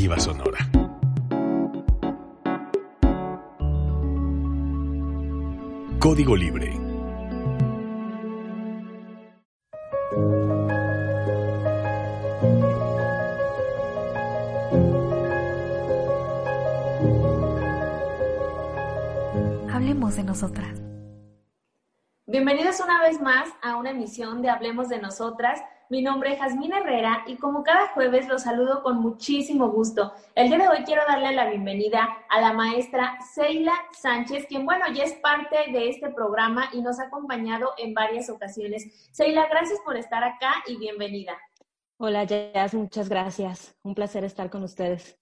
Sonora. 0.00 0.58
Código 5.98 6.34
Libre. 6.34 6.72
Hablemos 19.70 20.16
de 20.16 20.24
nosotras. 20.24 20.80
Bienvenidos 22.26 22.80
una 22.80 23.02
vez 23.02 23.20
más 23.20 23.50
a 23.62 23.76
una 23.76 23.90
emisión 23.90 24.40
de 24.40 24.48
Hablemos 24.48 24.88
de 24.88 24.98
Nosotras. 24.98 25.60
Mi 25.90 26.02
nombre 26.02 26.32
es 26.32 26.38
Jazmín 26.38 26.72
Herrera 26.72 27.24
y 27.26 27.34
como 27.34 27.64
cada 27.64 27.88
jueves 27.88 28.28
los 28.28 28.44
saludo 28.44 28.80
con 28.84 28.98
muchísimo 28.98 29.70
gusto. 29.70 30.12
El 30.36 30.46
día 30.46 30.58
de 30.58 30.68
hoy 30.68 30.84
quiero 30.84 31.02
darle 31.04 31.34
la 31.34 31.50
bienvenida 31.50 32.08
a 32.28 32.40
la 32.40 32.52
maestra 32.52 33.18
Seila 33.34 33.72
Sánchez, 33.90 34.46
quien 34.46 34.64
bueno, 34.64 34.84
ya 34.94 35.02
es 35.02 35.14
parte 35.14 35.56
de 35.72 35.88
este 35.88 36.10
programa 36.10 36.70
y 36.72 36.80
nos 36.80 37.00
ha 37.00 37.06
acompañado 37.06 37.72
en 37.76 37.92
varias 37.92 38.30
ocasiones. 38.30 39.10
Seila, 39.10 39.48
gracias 39.48 39.80
por 39.84 39.96
estar 39.96 40.22
acá 40.22 40.62
y 40.68 40.76
bienvenida. 40.76 41.36
Hola, 41.98 42.22
Jazz, 42.22 42.72
muchas 42.72 43.08
gracias. 43.08 43.76
Un 43.82 43.96
placer 43.96 44.22
estar 44.22 44.48
con 44.48 44.62
ustedes. 44.62 45.18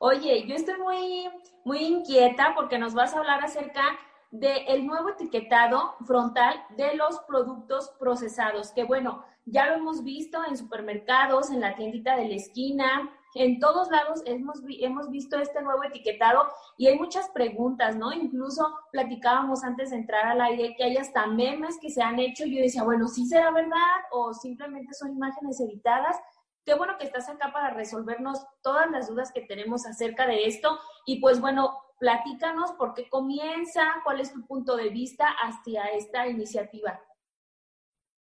Oye, 0.00 0.44
yo 0.48 0.56
estoy 0.56 0.76
muy, 0.80 1.28
muy 1.64 1.84
inquieta 1.84 2.52
porque 2.56 2.80
nos 2.80 2.94
vas 2.94 3.14
a 3.14 3.18
hablar 3.18 3.44
acerca 3.44 3.96
del 4.30 4.86
nuevo 4.86 5.10
etiquetado 5.10 5.96
frontal 6.06 6.54
de 6.76 6.94
los 6.94 7.18
productos 7.20 7.90
procesados, 7.98 8.72
que 8.72 8.84
bueno, 8.84 9.24
ya 9.46 9.66
lo 9.68 9.76
hemos 9.76 10.04
visto 10.04 10.38
en 10.44 10.56
supermercados, 10.56 11.50
en 11.50 11.60
la 11.60 11.74
tiendita 11.74 12.16
de 12.16 12.28
la 12.28 12.34
esquina, 12.34 13.10
en 13.34 13.60
todos 13.60 13.90
lados 13.90 14.22
hemos, 14.26 14.60
hemos 14.80 15.10
visto 15.10 15.38
este 15.38 15.62
nuevo 15.62 15.84
etiquetado 15.84 16.48
y 16.76 16.88
hay 16.88 16.98
muchas 16.98 17.28
preguntas, 17.30 17.96
¿no? 17.96 18.12
Incluso 18.12 18.74
platicábamos 18.90 19.64
antes 19.64 19.90
de 19.90 19.96
entrar 19.96 20.26
al 20.26 20.40
aire 20.40 20.74
que 20.76 20.84
hay 20.84 20.96
hasta 20.96 21.26
memes 21.26 21.78
que 21.80 21.90
se 21.90 22.02
han 22.02 22.18
hecho. 22.18 22.44
Yo 22.46 22.60
decía, 22.60 22.82
bueno, 22.84 23.06
¿sí 23.06 23.26
será 23.26 23.50
verdad 23.50 23.96
o 24.12 24.32
simplemente 24.32 24.94
son 24.94 25.12
imágenes 25.12 25.60
editadas? 25.60 26.16
Qué 26.64 26.74
bueno 26.74 26.96
que 26.98 27.06
estás 27.06 27.28
acá 27.28 27.52
para 27.52 27.70
resolvernos 27.70 28.44
todas 28.62 28.90
las 28.90 29.08
dudas 29.08 29.30
que 29.32 29.42
tenemos 29.42 29.86
acerca 29.86 30.26
de 30.26 30.46
esto. 30.46 30.78
Y 31.06 31.20
pues 31.20 31.40
bueno, 31.40 31.78
platícanos 31.98 32.72
por 32.72 32.94
qué 32.94 33.08
comienza, 33.08 33.82
cuál 34.04 34.20
es 34.20 34.32
tu 34.32 34.46
punto 34.46 34.76
de 34.76 34.88
vista 34.88 35.26
hacia 35.42 35.84
esta 35.86 36.26
iniciativa. 36.28 37.00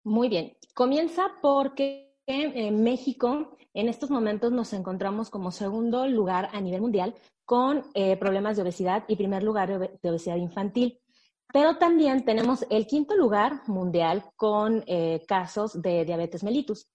Muy 0.04 0.30
bien, 0.30 0.58
comienza 0.74 1.32
porque 1.42 2.18
en 2.26 2.84
México 2.84 3.58
en 3.74 3.88
estos 3.88 4.10
momentos 4.10 4.52
nos 4.52 4.74
encontramos 4.74 5.30
como 5.30 5.52
segundo 5.52 6.08
lugar 6.08 6.50
a 6.54 6.62
nivel 6.62 6.82
mundial 6.82 7.16
con 7.46 7.84
eh, 7.94 8.18
problemas 8.18 8.56
de 8.56 8.64
obesidad 8.64 9.04
y 9.08 9.16
primer 9.16 9.44
lugar 9.44 10.00
de 10.02 10.10
obesidad 10.10 10.38
infantil. 10.38 11.00
Pero 11.54 11.78
también 11.78 12.24
tenemos 12.24 12.66
el 12.70 12.88
quinto 12.88 13.16
lugar 13.16 13.62
mundial 13.68 14.24
con 14.36 14.84
eh, 14.88 15.24
casos 15.28 15.82
de 15.82 16.06
diabetes 16.06 16.44
mellitus. 16.44 16.90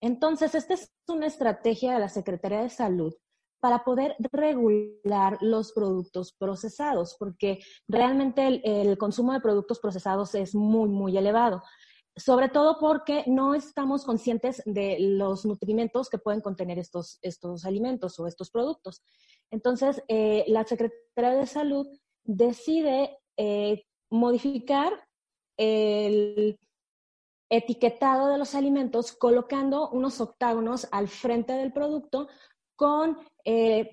Entonces, 0.00 0.54
esta 0.54 0.74
es 0.74 0.92
una 1.08 1.26
estrategia 1.26 1.92
de 1.94 2.00
la 2.00 2.08
Secretaría 2.08 2.62
de 2.62 2.70
Salud 2.70 3.14
para 3.60 3.84
poder 3.84 4.16
regular 4.32 5.38
los 5.40 5.72
productos 5.72 6.32
procesados, 6.32 7.16
porque 7.18 7.60
realmente 7.88 8.62
el, 8.64 8.98
consumo 8.98 9.32
de 9.32 9.40
productos 9.40 9.78
procesados 9.78 10.34
es 10.34 10.54
muy, 10.54 10.88
muy 10.88 11.16
elevado 11.16 11.62
sobre 12.16 12.48
todo 12.48 12.78
porque 12.78 13.24
no 13.28 13.54
estamos 13.54 14.04
conscientes 14.04 14.62
de 14.66 14.98
los 14.98 15.46
nutrimentos 15.46 16.10
que 16.10 16.18
pueden 16.18 16.40
contener 16.40 16.78
estos, 16.78 17.18
estos 17.22 17.64
alimentos 17.64 18.18
o 18.18 18.26
estos 18.26 18.50
productos. 18.50 19.02
Entonces, 19.50 20.02
eh, 20.08 20.44
la 20.48 20.64
Secretaría 20.64 21.38
de 21.38 21.46
Salud 21.46 21.86
decide 22.24 23.18
eh, 23.38 23.84
modificar 24.10 24.92
el 25.56 26.58
etiquetado 27.50 28.28
de 28.28 28.38
los 28.38 28.54
alimentos 28.54 29.12
colocando 29.12 29.90
unos 29.90 30.20
octágonos 30.20 30.88
al 30.92 31.08
frente 31.08 31.52
del 31.52 31.72
producto 31.72 32.28
con 32.76 33.18
eh, 33.44 33.90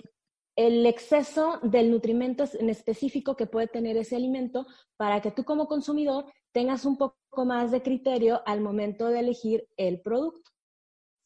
el 0.55 0.85
exceso 0.87 1.59
del 1.61 1.91
nutrimento 1.91 2.43
en 2.59 2.69
específico 2.69 3.35
que 3.35 3.45
puede 3.45 3.67
tener 3.67 3.95
ese 3.95 4.15
alimento 4.15 4.65
para 4.97 5.21
que 5.21 5.31
tú 5.31 5.43
como 5.43 5.67
consumidor 5.67 6.25
tengas 6.51 6.83
un 6.85 6.97
poco 6.97 7.45
más 7.45 7.69
de 7.71 7.83
criterio 7.83 8.41
al 8.45 8.61
momento 8.61 9.07
de 9.07 9.19
elegir 9.19 9.67
el 9.77 10.01
producto. 10.01 10.49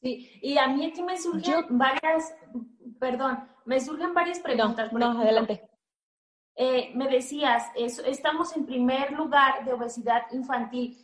Sí, 0.02 0.30
y 0.42 0.58
a 0.58 0.68
mí 0.68 0.86
aquí 0.86 1.02
me 1.02 1.18
surgen 1.18 1.66
varias, 1.70 2.36
perdón, 3.00 3.48
me 3.66 3.80
surgen 3.80 4.14
varias 4.14 4.40
preguntas. 4.40 4.92
No, 4.92 5.12
adelante. 5.12 5.70
Eh, 6.56 6.92
me 6.96 7.08
decías, 7.08 7.72
estamos 7.76 8.56
en 8.58 8.66
primer 8.66 9.14
lugar 9.14 9.64
de 9.64 9.72
obesidad 9.72 10.24
infantil. 10.34 10.98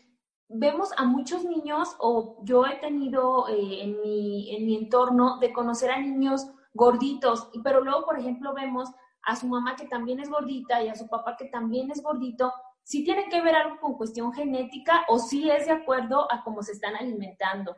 Vemos 0.49 0.89
a 0.97 1.05
muchos 1.05 1.45
niños, 1.45 1.95
o 1.99 2.43
yo 2.43 2.65
he 2.65 2.75
tenido 2.75 3.47
eh, 3.47 3.83
en, 3.83 4.01
mi, 4.01 4.55
en 4.55 4.65
mi 4.65 4.75
entorno 4.75 5.37
de 5.39 5.53
conocer 5.53 5.91
a 5.91 5.99
niños 5.99 6.47
gorditos, 6.77 7.49
pero 7.63 7.81
luego, 7.81 8.05
por 8.05 8.17
ejemplo, 8.17 8.53
vemos 8.53 8.89
a 9.23 9.35
su 9.35 9.47
mamá 9.47 9.75
que 9.75 9.87
también 9.87 10.21
es 10.21 10.29
gordita 10.29 10.81
y 10.81 10.87
a 10.87 10.95
su 10.95 11.07
papá 11.07 11.35
que 11.35 11.45
también 11.45 11.91
es 11.91 12.01
gordito, 12.01 12.53
si 12.83 13.03
tiene 13.03 13.27
que 13.27 13.41
ver 13.41 13.55
algo 13.55 13.77
con 13.81 13.97
cuestión 13.97 14.31
genética 14.31 15.03
o 15.09 15.19
si 15.19 15.49
es 15.49 15.65
de 15.65 15.73
acuerdo 15.73 16.31
a 16.31 16.43
cómo 16.43 16.63
se 16.63 16.71
están 16.71 16.95
alimentando. 16.95 17.75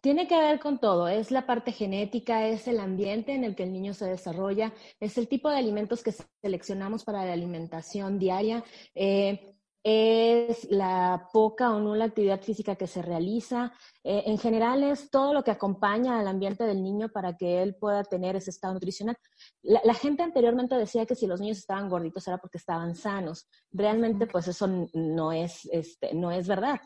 Tiene 0.00 0.26
que 0.26 0.36
ver 0.36 0.58
con 0.58 0.80
todo, 0.80 1.06
es 1.06 1.30
la 1.30 1.46
parte 1.46 1.70
genética, 1.70 2.48
es 2.48 2.66
el 2.66 2.80
ambiente 2.80 3.34
en 3.34 3.44
el 3.44 3.54
que 3.54 3.62
el 3.62 3.72
niño 3.72 3.94
se 3.94 4.06
desarrolla, 4.06 4.72
es 4.98 5.16
el 5.16 5.28
tipo 5.28 5.48
de 5.48 5.58
alimentos 5.58 6.02
que 6.02 6.12
seleccionamos 6.42 7.04
para 7.04 7.24
la 7.24 7.34
alimentación 7.34 8.18
diaria. 8.18 8.64
Eh, 8.96 9.54
es 9.84 10.70
la 10.70 11.28
poca 11.32 11.70
o 11.70 11.80
nula 11.80 12.04
actividad 12.04 12.40
física 12.40 12.76
que 12.76 12.86
se 12.86 13.02
realiza. 13.02 13.72
Eh, 14.04 14.22
en 14.26 14.38
general 14.38 14.82
es 14.84 15.10
todo 15.10 15.34
lo 15.34 15.42
que 15.42 15.50
acompaña 15.50 16.20
al 16.20 16.28
ambiente 16.28 16.64
del 16.64 16.82
niño 16.82 17.08
para 17.08 17.36
que 17.36 17.62
él 17.62 17.74
pueda 17.74 18.04
tener 18.04 18.36
ese 18.36 18.50
estado 18.50 18.74
nutricional. 18.74 19.16
La, 19.62 19.94
gente 19.94 20.22
anteriormente 20.22 20.76
decía 20.76 21.04
que 21.04 21.16
si 21.16 21.26
los 21.26 21.40
niños 21.40 21.58
estaban 21.58 21.88
gorditos 21.88 22.26
era 22.28 22.38
porque 22.38 22.58
estaban 22.58 22.94
sanos. 22.94 23.48
Realmente 23.72 24.26
pues 24.26 24.46
eso 24.48 24.68
no 24.92 25.32
es, 25.32 25.68
este, 25.72 26.14
no 26.14 26.30
es 26.30 26.46
verdad. 26.46 26.80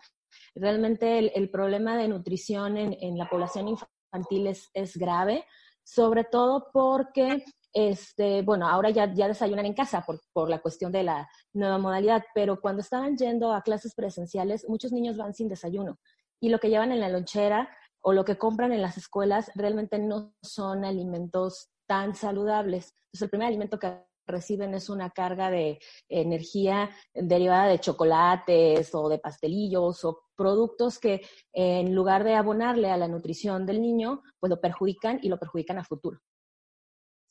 Realmente 0.54 1.18
el, 1.36 1.50
problema 1.50 1.96
de 1.96 2.08
nutrición 2.08 2.78
en, 2.78 2.96
en 3.00 3.18
la 3.18 3.28
población 3.28 3.68
infantil 3.68 4.46
es, 4.46 4.70
es 4.72 4.96
grave, 4.96 5.44
sobre 5.82 6.24
todo 6.24 6.68
porque 6.72 7.44
este, 7.78 8.40
bueno, 8.40 8.66
ahora 8.66 8.88
ya, 8.88 9.12
ya 9.12 9.28
desayunan 9.28 9.66
en 9.66 9.74
casa 9.74 10.00
por, 10.00 10.18
por, 10.32 10.48
la 10.48 10.60
cuestión 10.60 10.90
de 10.92 11.02
la 11.02 11.28
nueva 11.52 11.76
modalidad, 11.76 12.24
pero 12.34 12.58
cuando 12.58 12.80
estaban 12.80 13.18
yendo 13.18 13.52
a 13.52 13.60
clases 13.60 13.94
presenciales, 13.94 14.66
muchos 14.66 14.92
niños 14.92 15.18
van 15.18 15.34
sin 15.34 15.46
desayuno 15.46 15.98
y 16.40 16.48
lo 16.48 16.58
que 16.58 16.70
llevan 16.70 16.90
en 16.90 17.00
la 17.00 17.10
lonchera 17.10 17.68
o 18.00 18.14
lo 18.14 18.24
que 18.24 18.38
compran 18.38 18.72
en 18.72 18.80
las 18.80 18.96
escuelas 18.96 19.50
realmente 19.54 19.98
no 19.98 20.32
son 20.42 20.86
alimentos 20.86 21.68
tan 21.86 22.14
saludables. 22.14 22.94
Entonces, 23.08 23.22
el 23.22 23.30
primer 23.30 23.48
alimento 23.48 23.78
que 23.78 24.06
reciben 24.26 24.72
es 24.72 24.88
una 24.88 25.10
carga 25.10 25.50
de 25.50 25.78
energía 26.08 26.88
derivada 27.12 27.66
de 27.66 27.78
chocolates 27.78 28.94
o 28.94 29.10
de 29.10 29.18
pastelillos 29.18 30.02
o 30.06 30.22
productos 30.34 30.98
que 30.98 31.20
en 31.52 31.94
lugar 31.94 32.24
de 32.24 32.36
abonarle 32.36 32.90
a 32.90 32.96
la 32.96 33.06
nutrición 33.06 33.66
del 33.66 33.82
niño, 33.82 34.22
pues 34.40 34.48
lo 34.48 34.62
perjudican 34.62 35.20
y 35.22 35.28
lo 35.28 35.38
perjudican 35.38 35.78
a 35.78 35.84
futuro. 35.84 36.20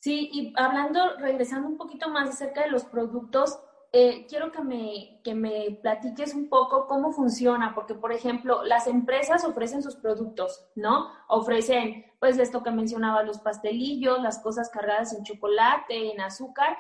Sí, 0.06 0.30
y 0.32 0.54
hablando, 0.56 1.18
regresando 1.18 1.68
un 1.68 1.78
poquito 1.78 2.10
más 2.10 2.30
acerca 2.30 2.62
de 2.62 2.70
los 2.70 2.84
productos, 2.86 3.60
eh, 3.92 4.28
quiero 4.30 4.52
que 4.52 4.62
me, 4.62 5.20
que 5.24 5.34
me 5.34 5.80
platiques 5.82 6.36
un 6.36 6.48
poco 6.48 6.86
cómo 6.86 7.12
funciona, 7.12 7.74
porque 7.74 7.96
por 7.96 8.14
ejemplo, 8.14 8.64
las 8.64 8.86
empresas 8.86 9.44
ofrecen 9.46 9.82
sus 9.82 9.96
productos, 9.96 10.64
¿no? 10.76 11.10
Ofrecen, 11.28 12.06
pues 12.20 12.38
esto 12.38 12.62
que 12.62 12.70
mencionaba, 12.70 13.24
los 13.24 13.40
pastelillos, 13.40 14.22
las 14.22 14.38
cosas 14.44 14.70
cargadas 14.70 15.12
en 15.18 15.24
chocolate, 15.24 16.12
en 16.12 16.22
azúcar, 16.22 16.78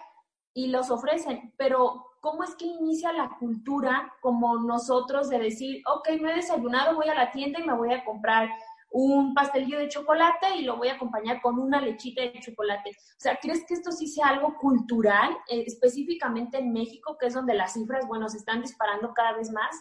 y 0.54 0.68
los 0.68 0.92
ofrecen, 0.92 1.52
pero 1.58 2.06
¿cómo 2.22 2.44
es 2.44 2.54
que 2.54 2.66
inicia 2.66 3.12
la 3.12 3.38
cultura 3.40 4.14
como 4.22 4.58
nosotros 4.58 5.30
de 5.30 5.40
decir, 5.40 5.82
ok, 5.92 6.10
me 6.22 6.32
he 6.32 6.36
desayunado, 6.36 6.96
voy 6.96 7.10
a 7.10 7.16
la 7.16 7.32
tienda 7.32 7.60
y 7.60 7.64
me 7.64 7.74
voy 7.74 7.92
a 7.92 8.06
comprar 8.06 8.50
un 8.98 9.34
pastelillo 9.34 9.78
de 9.78 9.90
chocolate 9.90 10.56
y 10.58 10.62
lo 10.62 10.78
voy 10.78 10.88
a 10.88 10.94
acompañar 10.94 11.42
con 11.42 11.60
una 11.60 11.82
lechita 11.82 12.22
de 12.22 12.40
chocolate. 12.40 12.92
O 12.92 13.20
sea, 13.20 13.38
¿crees 13.42 13.66
que 13.68 13.74
esto 13.74 13.92
sí 13.92 14.08
sea 14.08 14.28
algo 14.28 14.56
cultural, 14.58 15.32
eh, 15.50 15.66
específicamente 15.68 16.60
en 16.60 16.72
México, 16.72 17.18
que 17.20 17.28
es 17.28 17.34
donde 17.34 17.56
las 17.56 17.74
cifras, 17.74 18.08
bueno, 18.08 18.30
se 18.30 18.38
están 18.38 18.62
disparando 18.62 19.14
cada 19.14 19.34
vez 19.36 19.52
más? 19.52 19.76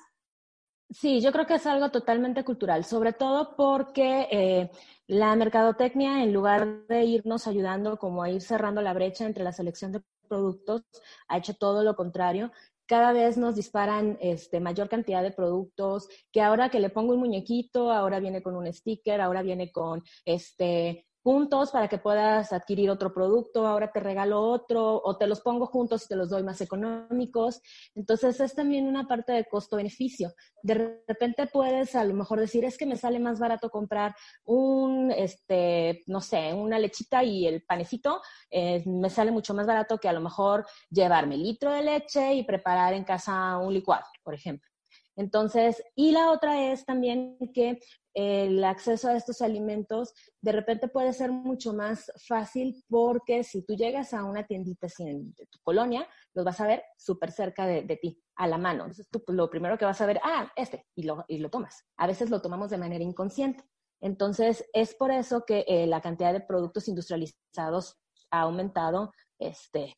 Sí, 0.91 1.21
yo 1.21 1.31
creo 1.31 1.47
que 1.47 1.55
es 1.55 1.67
algo 1.67 1.91
totalmente 1.91 2.45
cultural, 2.45 2.85
sobre 2.85 3.13
todo 3.13 3.55
porque 3.57 4.27
eh, 4.33 4.71
la 5.07 5.37
mercadotecnia, 5.37 6.25
en 6.25 6.33
lugar 6.33 6.85
de 6.89 7.05
irnos 7.05 7.47
ayudando 7.47 7.99
como 7.99 8.21
a 8.21 8.31
ir 8.31 8.43
cerrando 8.43 8.83
la 8.83 8.95
brecha 8.95 9.27
entre 9.27 9.45
la 9.45 9.53
selección 9.53 9.93
de 9.93 10.03
productos, 10.29 10.83
ha 11.29 11.39
hecho 11.39 11.55
todo 11.55 11.85
lo 11.85 11.95
contrario 11.95 12.51
cada 12.87 13.13
vez 13.13 13.37
nos 13.37 13.55
disparan 13.55 14.19
este, 14.21 14.61
mayor 14.61 14.89
cantidad 14.89 15.23
de 15.23 15.33
productos, 15.33 16.09
que 16.33 16.41
ahora 16.41 16.69
que 16.69 16.81
le 16.81 16.91
pongo 16.91 17.15
un 17.15 17.21
muñequito, 17.21 17.91
ahora 17.91 18.21
viene 18.21 18.43
con 18.43 18.57
un 18.57 18.73
sticker, 18.73 19.21
ahora 19.21 19.43
viene 19.43 19.73
con 19.73 20.03
este 20.25 21.07
puntos 21.25 21.71
para 21.71 21.89
que 21.89 21.97
puedas 21.97 22.53
adquirir 22.53 22.91
otro 22.91 23.13
producto, 23.15 23.67
ahora 23.67 23.91
te 23.91 23.99
regalo 23.99 24.43
otro, 24.43 25.01
o 25.03 25.17
te 25.17 25.27
los 25.27 25.41
pongo 25.41 25.67
juntos 25.67 26.05
y 26.05 26.09
te 26.09 26.17
los 26.17 26.29
doy 26.29 26.43
más 26.43 26.61
económicos. 26.61 27.63
Entonces 27.95 28.39
es 28.41 28.55
también 28.55 28.87
una 28.87 29.09
parte 29.09 29.33
de 29.33 29.47
costo-beneficio. 29.47 30.35
De 30.63 31.01
repente 31.09 31.47
puedes 31.47 31.97
a 31.97 32.05
lo 32.05 32.13
mejor 32.13 32.41
decir, 32.41 32.67
es 32.67 32.77
que 32.77 32.85
me 32.85 32.99
sale 32.99 33.19
más 33.19 33.41
barato 33.41 33.71
comprar 33.71 34.15
un, 34.45 35.11
este, 35.11 36.03
no 36.07 36.21
sé, 36.21 36.53
una 36.53 36.79
lechita 36.79 37.25
y 37.25 37.47
el 37.47 37.63
panecito, 37.63 38.21
eh, 38.51 38.83
me 38.85 39.09
sale 39.09 39.31
mucho 39.31 39.55
más 39.55 39.67
barato 39.67 39.97
que 39.97 40.11
a 40.11 40.13
lo 40.13 40.21
mejor 40.21 40.67
llevarme 40.91 41.39
litro 41.39 41.73
de 41.73 41.85
leche 41.85 42.35
y 42.35 42.45
preparar 42.45 42.93
en 42.93 43.05
casa 43.05 43.57
un 43.57 43.73
licuado, 43.73 44.05
por 44.23 44.35
ejemplo. 44.35 44.69
Entonces, 45.17 45.83
y 45.95 46.11
la 46.11 46.31
otra 46.31 46.71
es 46.71 46.85
también 46.85 47.39
que 47.55 47.79
el 48.15 48.63
acceso 48.65 49.09
a 49.09 49.17
estos 49.17 49.43
alimentos 49.43 50.15
de 50.41 50.53
repente 50.53 50.89
puede 50.89 51.13
ser 51.13 51.33
mucho 51.33 51.73
más 51.73 52.13
fácil 52.27 52.83
porque 52.89 53.43
si 53.43 53.63
tú 53.63 53.75
llegas 53.75 54.15
a 54.15 54.25
una 54.25 54.47
tiendita 54.47 54.87
de 54.99 55.47
tu 55.51 55.59
colonia, 55.63 56.07
los 56.33 56.45
vas 56.45 56.61
a 56.61 56.67
ver 56.67 56.85
súper 56.97 57.33
cerca 57.33 57.67
de, 57.67 57.99
ti, 58.01 58.23
a 58.37 58.47
la 58.47 58.57
mano. 58.57 58.85
Entonces 58.85 59.09
tú 59.11 59.23
pues, 59.25 59.37
lo 59.37 59.51
primero 59.51 59.77
que 59.77 59.85
vas 59.85 60.01
a 60.01 60.07
ver, 60.07 60.21
ah, 60.23 60.51
este, 60.55 60.87
y 60.95 61.03
lo, 61.03 61.25
y 61.27 61.39
lo 61.39 61.51
tomas. 61.51 61.85
A 61.97 62.07
veces 62.07 62.31
lo 62.31 62.41
tomamos 62.41 62.71
de 62.71 62.79
manera 62.79 63.03
inconsciente. 63.03 63.65
Entonces, 64.01 64.69
es 64.75 64.95
por 64.95 65.11
eso 65.11 65.45
que 65.47 65.65
eh, 65.67 65.87
la 65.87 66.03
cantidad 66.03 66.33
de 66.33 66.41
productos 66.41 66.89
industrializados 66.89 67.97
ha 68.31 68.43
aumentado 68.43 69.13
este, 69.39 69.97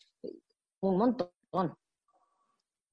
un 0.81 0.97
montón. 0.97 1.77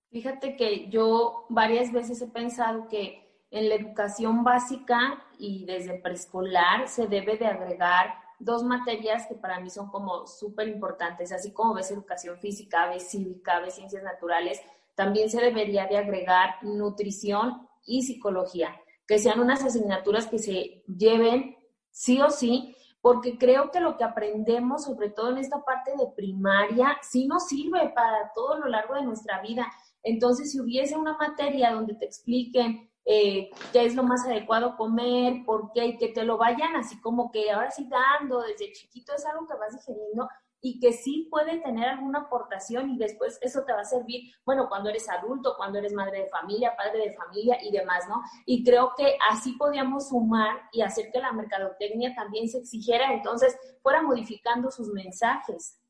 Fíjate 0.10 0.56
que 0.56 0.90
yo 0.90 1.46
varias 1.50 1.92
veces 1.92 2.22
he 2.22 2.28
pensado 2.28 2.88
que 2.88 3.33
en 3.54 3.70
la 3.70 3.76
educación 3.76 4.44
básica 4.44 5.24
y 5.38 5.64
desde 5.66 6.00
preescolar 6.00 6.88
se 6.88 7.06
debe 7.06 7.38
de 7.38 7.46
agregar 7.46 8.16
dos 8.40 8.64
materias 8.64 9.28
que 9.28 9.36
para 9.36 9.60
mí 9.60 9.70
son 9.70 9.90
como 9.90 10.26
súper 10.26 10.68
importantes, 10.68 11.32
así 11.32 11.54
como 11.54 11.76
ves 11.76 11.92
educación 11.92 12.40
física, 12.40 12.90
ves 12.90 13.12
cívica, 13.12 13.60
ves 13.60 13.76
ciencias 13.76 14.04
naturales, 14.04 14.60
también 14.96 15.30
se 15.30 15.40
debería 15.40 15.86
de 15.86 15.98
agregar 15.98 16.56
nutrición 16.64 17.68
y 17.86 18.02
psicología, 18.02 18.76
que 19.08 19.20
sean 19.20 19.40
unas 19.40 19.64
asignaturas 19.64 20.26
que 20.26 20.40
se 20.40 20.84
lleven 20.88 21.56
sí 21.92 22.22
o 22.22 22.32
sí, 22.32 22.76
porque 23.02 23.38
creo 23.38 23.70
que 23.70 23.82
lo 23.82 23.98
que 23.98 24.04
aprendemos, 24.04 24.86
sobre 24.86 25.12
todo 25.12 25.30
en 25.30 25.38
esta 25.38 25.64
parte 25.64 25.92
de 25.96 26.08
primaria, 26.16 26.98
sí 27.04 27.28
nos 27.28 27.48
sirve 27.48 27.90
para 27.90 28.32
todo 28.34 28.58
lo 28.58 28.68
largo 28.68 28.96
de 28.96 29.04
nuestra 29.04 29.42
vida. 29.42 29.72
Entonces, 30.02 30.52
si 30.52 30.60
hubiese 30.60 30.98
una 30.98 31.16
materia 31.18 31.72
donde 31.72 31.94
te 31.94 32.06
expliquen 32.06 32.90
eh, 33.06 33.50
qué 33.72 33.86
es 33.86 33.96
lo 33.96 34.04
más 34.04 34.26
adecuado 34.26 34.78
comer, 34.78 35.44
por 35.46 35.72
qué, 35.74 35.86
y 35.86 35.98
que 35.98 36.10
te 36.10 36.24
lo 36.24 36.38
vayan 36.38 36.76
así 36.76 37.00
como 37.02 37.32
que 37.32 37.52
ahora 37.52 37.72
sí 37.72 37.88
dando 37.90 38.42
desde 38.42 38.72
chiquito, 38.72 39.14
es 39.14 39.26
algo 39.26 39.48
que 39.48 39.56
vas 39.56 39.74
digeriendo 39.74 40.30
y 40.66 40.80
que 40.80 40.94
sí 40.94 41.28
puede 41.30 41.60
tener 41.60 41.90
alguna 41.90 42.20
aportación 42.20 42.90
y 42.92 42.98
después 42.98 43.38
eso 43.42 43.66
te 43.66 43.74
va 43.74 43.82
a 43.82 43.86
servir, 43.86 44.32
bueno, 44.46 44.70
cuando 44.70 44.90
eres 44.90 45.10
adulto, 45.10 45.56
cuando 45.58 45.78
eres 45.78 45.92
madre 45.92 46.20
de 46.20 46.30
familia, 46.30 46.74
padre 46.78 47.10
de 47.10 47.14
familia 47.14 47.58
y 47.62 47.70
demás, 47.70 48.06
¿no? 48.08 48.22
Y 48.46 48.64
creo 48.64 48.94
que 48.96 49.18
así 49.30 49.58
podíamos 49.58 50.08
sumar 50.08 50.62
y 50.72 50.82
hacer 50.82 51.12
que 51.12 51.20
la 51.20 51.34
mercadotecnia 51.34 52.16
también 52.16 52.48
se 52.48 52.60
exigiera, 52.60 53.14
entonces 53.14 53.58
fuera 53.82 54.02
modificando 54.02 54.72
sus 54.72 54.88
mensajes. 54.88 55.82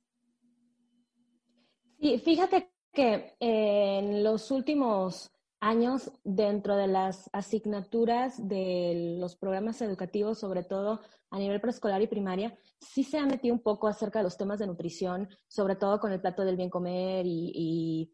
Y 1.99 2.17
fíjate 2.17 2.73
que 2.91 3.35
en 3.39 4.23
los 4.23 4.49
últimos 4.49 5.32
años 5.63 6.11
dentro 6.25 6.75
de 6.75 6.87
las 6.87 7.29
asignaturas 7.31 8.49
de 8.49 9.15
los 9.17 9.37
programas 9.37 9.81
educativos, 9.81 10.39
sobre 10.39 10.63
todo 10.63 10.99
a 11.29 11.39
nivel 11.39 11.61
preescolar 11.61 12.01
y 12.01 12.07
primaria, 12.07 12.57
sí 12.79 13.03
se 13.03 13.17
ha 13.17 13.25
metido 13.25 13.55
un 13.55 13.61
poco 13.61 13.87
acerca 13.87 14.19
de 14.19 14.23
los 14.23 14.37
temas 14.37 14.59
de 14.59 14.67
nutrición, 14.67 15.29
sobre 15.47 15.77
todo 15.77 16.01
con 16.01 16.11
el 16.11 16.19
plato 16.19 16.43
del 16.43 16.57
bien 16.57 16.69
comer 16.69 17.25
y, 17.25 18.11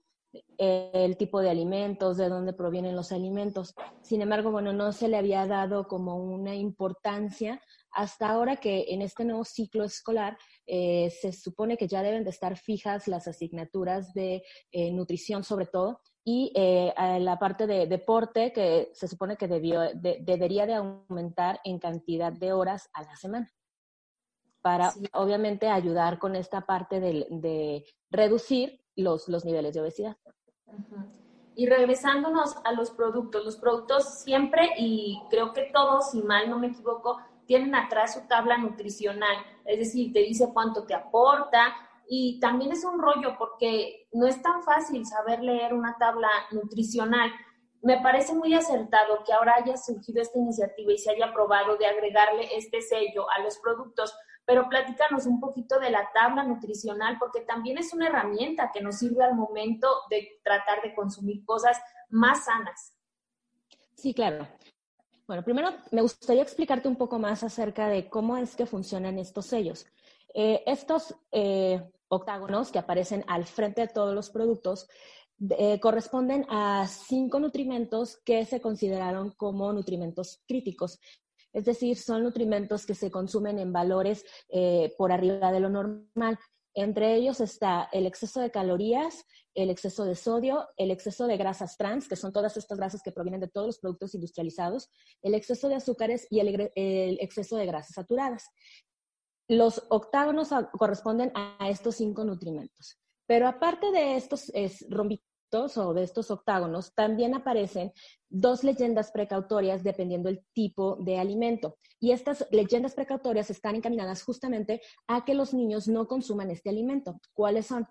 el 0.60 1.18
tipo 1.18 1.42
de 1.42 1.50
alimentos, 1.50 2.18
de 2.18 2.30
dónde 2.30 2.54
provienen 2.54 2.96
los 2.96 3.12
alimentos. 3.12 3.74
Sin 4.04 4.22
embargo, 4.22 4.52
bueno, 4.52 4.74
no 4.74 4.92
se 4.92 5.08
le 5.08 5.18
había 5.18 5.48
dado 5.48 5.88
como 5.88 6.18
una 6.18 6.54
importancia 6.54 7.60
hasta 7.92 8.30
ahora 8.30 8.58
que 8.58 8.86
en 8.90 9.02
este 9.02 9.26
nuevo 9.26 9.44
ciclo 9.44 9.84
escolar 9.84 10.38
eh, 10.68 11.10
se 11.20 11.32
supone 11.32 11.78
que 11.78 11.88
ya 11.88 12.04
deben 12.04 12.24
de 12.24 12.30
estar 12.30 12.56
fijas 12.58 13.08
las 13.08 13.28
asignaturas 13.28 14.14
de 14.14 14.44
eh, 14.72 14.92
nutrición 14.92 15.44
sobre 15.44 15.66
todo 15.66 16.00
y 16.24 16.52
eh, 16.56 16.94
la 17.20 17.40
parte 17.40 17.66
de 17.66 17.88
deporte 17.88 18.52
que 18.52 18.92
se 18.94 19.08
supone 19.08 19.38
que 19.38 19.48
debió, 19.48 19.82
debería 19.94 20.66
de 20.66 20.76
aumentar 20.76 21.60
en 21.64 21.80
cantidad 21.80 22.32
de 22.32 22.54
horas 22.54 22.90
a 22.94 23.04
la 23.04 23.16
semana. 23.16 23.52
Para 24.62 24.92
obviamente 25.14 25.70
ayudar 25.70 26.20
con 26.20 26.36
esta 26.36 26.62
parte 26.62 27.00
de, 27.00 27.86
reducir 28.12 28.82
los, 28.96 29.30
los 29.30 29.46
niveles 29.46 29.74
de 29.74 29.82
obesidad. 29.82 30.18
Y 31.56 31.66
regresándonos 31.68 32.58
a 32.64 32.74
los 32.74 32.92
productos, 32.92 33.44
los 33.44 33.58
productos 33.58 34.20
siempre, 34.20 34.70
y 34.78 35.20
creo 35.30 35.54
que 35.54 35.70
todos, 35.74 36.12
si 36.12 36.22
mal 36.22 36.50
no 36.50 36.60
me 36.60 36.68
equivoco, 36.68 37.20
tienen 37.46 37.74
atrás 37.74 38.14
su 38.14 38.28
tabla 38.28 38.60
nutricional, 38.60 39.36
es 39.66 39.80
decir, 39.80 40.14
te 40.14 40.20
dice 40.20 40.52
cuánto 40.54 40.84
te 40.86 40.94
aporta, 40.94 41.76
y 42.12 42.40
también 42.40 42.72
es 42.72 42.84
un 42.84 43.00
rollo 43.00 43.38
porque 43.38 44.08
no 44.12 44.26
es 44.26 44.42
tan 44.42 44.64
fácil 44.64 45.06
saber 45.06 45.44
leer 45.44 45.76
una 45.76 45.96
tabla 46.00 46.28
nutricional. 46.52 47.32
Me 47.84 48.02
parece 48.02 48.34
muy 48.34 48.56
acertado 48.56 49.24
que 49.24 49.32
ahora 49.32 49.54
haya 49.58 49.78
surgido 49.78 50.20
esta 50.20 50.40
iniciativa 50.40 50.92
y 50.92 50.98
se 50.98 51.12
haya 51.12 51.28
aprobado 51.28 51.78
de 51.78 51.86
agregarle 51.86 52.58
este 52.58 52.82
sello 52.82 53.30
a 53.30 53.44
los 53.44 53.60
productos, 53.60 54.12
pero 54.44 54.68
platícanos 54.68 55.28
un 55.28 55.40
poquito 55.40 55.80
de 55.80 55.92
la 55.92 56.10
tabla 56.12 56.44
nutricional 56.44 57.18
porque 57.20 57.42
también 57.42 57.78
es 57.78 57.94
una 57.94 58.08
herramienta 58.08 58.72
que 58.74 58.82
nos 58.82 58.98
sirve 58.98 59.24
al 59.24 59.36
momento 59.36 59.88
de 60.10 60.42
tratar 60.44 60.82
de 60.82 60.96
consumir 60.96 61.46
cosas 61.46 61.80
más 62.10 62.46
sanas. 62.46 62.98
Sí, 63.94 64.16
claro. 64.16 64.48
Bueno, 65.28 65.44
primero 65.44 65.70
me 65.92 66.02
gustaría 66.02 66.42
explicarte 66.42 66.88
un 66.88 66.96
poco 66.96 67.20
más 67.20 67.44
acerca 67.44 67.88
de 67.88 68.10
cómo 68.10 68.36
es 68.36 68.56
que 68.56 68.66
funcionan 68.66 69.20
estos 69.20 69.46
sellos. 69.46 69.86
Eh, 70.34 70.64
estos 70.66 71.16
eh, 71.32 71.84
octágonos 72.10 72.72
que 72.72 72.80
aparecen 72.80 73.24
al 73.28 73.46
frente 73.46 73.82
de 73.82 73.88
todos 73.88 74.14
los 74.14 74.30
productos 74.30 74.88
eh, 75.52 75.80
corresponden 75.80 76.46
a 76.50 76.86
cinco 76.88 77.40
nutrimentos 77.40 78.18
que 78.26 78.46
se 78.46 78.60
consideraron 78.60 79.32
como 79.32 79.72
nutrimentos 79.72 80.44
críticos. 80.46 81.00
Es 81.54 81.66
decir, 81.66 81.98
son 81.98 82.24
nutrimentos 82.24 82.86
que 82.86 82.94
se 82.94 83.10
consumen 83.10 83.58
en 83.58 83.72
valores 83.72 84.26
eh, 84.50 84.94
por 84.98 85.14
arriba 85.14 85.52
de 85.52 85.62
lo 85.62 85.70
normal. 85.70 86.38
Entre 86.74 87.16
ellos 87.16 87.40
está 87.40 87.90
el 87.94 88.06
exceso 88.06 88.42
de 88.42 88.52
calorías, 88.52 89.26
el 89.56 89.70
exceso 89.70 90.04
de 90.04 90.16
sodio, 90.16 90.68
el 90.78 90.92
exceso 90.92 91.26
de 91.26 91.38
grasas 91.38 91.78
trans, 91.78 92.08
que 92.08 92.16
son 92.16 92.32
todas 92.34 92.58
estas 92.58 92.78
grasas 92.78 93.02
que 93.02 93.12
provienen 93.12 93.40
de 93.40 93.48
todos 93.48 93.68
los 93.68 93.80
productos 93.80 94.14
industrializados, 94.16 94.90
el 95.22 95.34
exceso 95.34 95.70
de 95.70 95.76
azúcares 95.76 96.28
y 96.30 96.42
el, 96.42 96.72
el 96.76 97.18
exceso 97.22 97.56
de 97.56 97.66
grasas 97.66 97.96
saturadas. 97.96 98.50
Los 99.50 99.84
octágonos 99.90 100.50
corresponden 100.78 101.32
a 101.36 101.70
estos 101.70 101.96
cinco 101.96 102.24
nutrimentos. 102.24 102.98
Pero 103.28 103.48
aparte 103.48 103.92
de 103.92 104.16
estos 104.16 104.52
rombitos 104.90 105.78
o 105.78 105.94
de 105.94 106.04
estos 106.04 106.30
octágonos, 106.30 106.94
también 106.94 107.34
aparecen 107.34 107.92
dos 108.30 108.64
leyendas 108.64 109.12
precautorias 109.12 109.84
dependiendo 109.84 110.30
del 110.30 110.46
tipo 110.54 110.98
de 110.98 111.18
alimento. 111.18 111.78
Y 112.00 112.12
estas 112.12 112.48
leyendas 112.52 112.94
precautorias 112.94 113.50
están 113.50 113.76
encaminadas 113.76 114.24
justamente 114.24 114.82
a 115.08 115.26
que 115.26 115.34
los 115.34 115.54
niños 115.54 115.88
no 115.88 116.08
consuman 116.08 116.52
este 116.52 116.70
alimento. 116.70 117.20
¿Cuáles 117.34 117.66
son? 117.66 117.88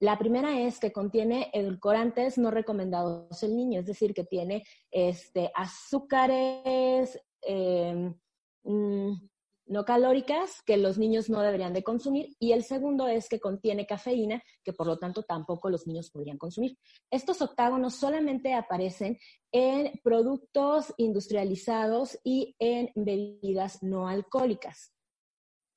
La 0.00 0.18
primera 0.18 0.60
es 0.60 0.78
que 0.78 0.92
contiene 0.92 1.50
edulcorantes 1.54 2.36
no 2.36 2.50
recomendados 2.50 3.42
el 3.42 3.56
niño, 3.56 3.80
es 3.80 3.86
decir, 3.86 4.12
que 4.12 4.24
tiene 4.24 4.64
este, 4.90 5.50
azúcares, 5.54 7.18
eh, 7.42 8.12
mm, 8.64 9.12
no 9.66 9.84
calóricas 9.84 10.62
que 10.62 10.76
los 10.76 10.98
niños 10.98 11.28
no 11.28 11.40
deberían 11.40 11.72
de 11.72 11.82
consumir 11.82 12.36
y 12.38 12.52
el 12.52 12.62
segundo 12.62 13.08
es 13.08 13.28
que 13.28 13.40
contiene 13.40 13.86
cafeína 13.86 14.42
que 14.64 14.72
por 14.72 14.86
lo 14.86 14.98
tanto 14.98 15.22
tampoco 15.22 15.68
los 15.70 15.86
niños 15.86 16.10
podrían 16.10 16.38
consumir. 16.38 16.78
Estos 17.10 17.42
octágonos 17.42 17.94
solamente 17.94 18.54
aparecen 18.54 19.18
en 19.52 20.00
productos 20.02 20.94
industrializados 20.96 22.18
y 22.22 22.54
en 22.58 22.90
bebidas 22.94 23.82
no 23.82 24.08
alcohólicas. 24.08 24.92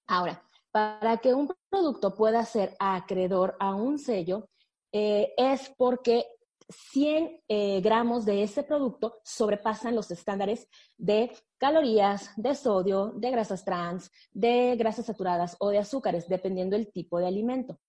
Ahora, 0.08 0.44
para 0.72 1.18
que 1.18 1.34
un 1.34 1.52
producto 1.70 2.16
pueda 2.16 2.46
ser 2.46 2.76
acreedor 2.80 3.56
a 3.60 3.74
un 3.74 3.98
sello, 3.98 4.50
eh, 4.92 5.34
es 5.38 5.72
porque 5.78 6.26
100 6.70 7.42
eh, 7.48 7.82
gramos 7.82 8.26
de 8.26 8.44
ese 8.44 8.64
producto 8.64 9.20
sobrepasan 9.24 9.96
los 9.96 10.12
estándares 10.12 10.68
de 10.98 11.32
calorías, 11.58 12.32
de 12.38 12.56
sodio, 12.56 13.12
de 13.16 13.32
grasas 13.32 13.66
trans, 13.66 14.12
de 14.32 14.76
grasas 14.78 15.08
saturadas 15.08 15.56
o 15.60 15.70
de 15.70 15.80
azúcares, 15.80 16.28
dependiendo 16.28 16.78
del 16.78 16.92
tipo 16.92 17.20
de 17.20 17.28
alimento. 17.28 17.80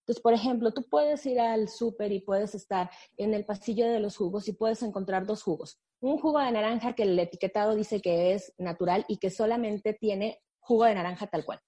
Entonces, 0.00 0.22
por 0.22 0.34
ejemplo, 0.34 0.72
tú 0.72 0.84
puedes 0.88 1.24
ir 1.26 1.40
al 1.40 1.68
súper 1.68 2.12
y 2.12 2.20
puedes 2.20 2.54
estar 2.54 2.90
en 3.16 3.34
el 3.34 3.44
pasillo 3.44 3.86
de 3.86 4.00
los 4.00 4.16
jugos 4.16 4.48
y 4.48 4.52
puedes 4.52 4.82
encontrar 4.82 5.26
dos 5.26 5.42
jugos. 5.42 5.80
Un 6.00 6.18
jugo 6.18 6.38
de 6.38 6.52
naranja 6.52 6.94
que 6.94 7.02
el 7.02 7.18
etiquetado 7.18 7.74
dice 7.74 8.00
que 8.00 8.32
es 8.32 8.54
natural 8.58 9.04
y 9.08 9.18
que 9.18 9.30
solamente 9.30 9.92
tiene 9.92 10.40
jugo 10.58 10.84
de 10.84 10.94
naranja 10.94 11.26
tal 11.26 11.44
cual. 11.44 11.60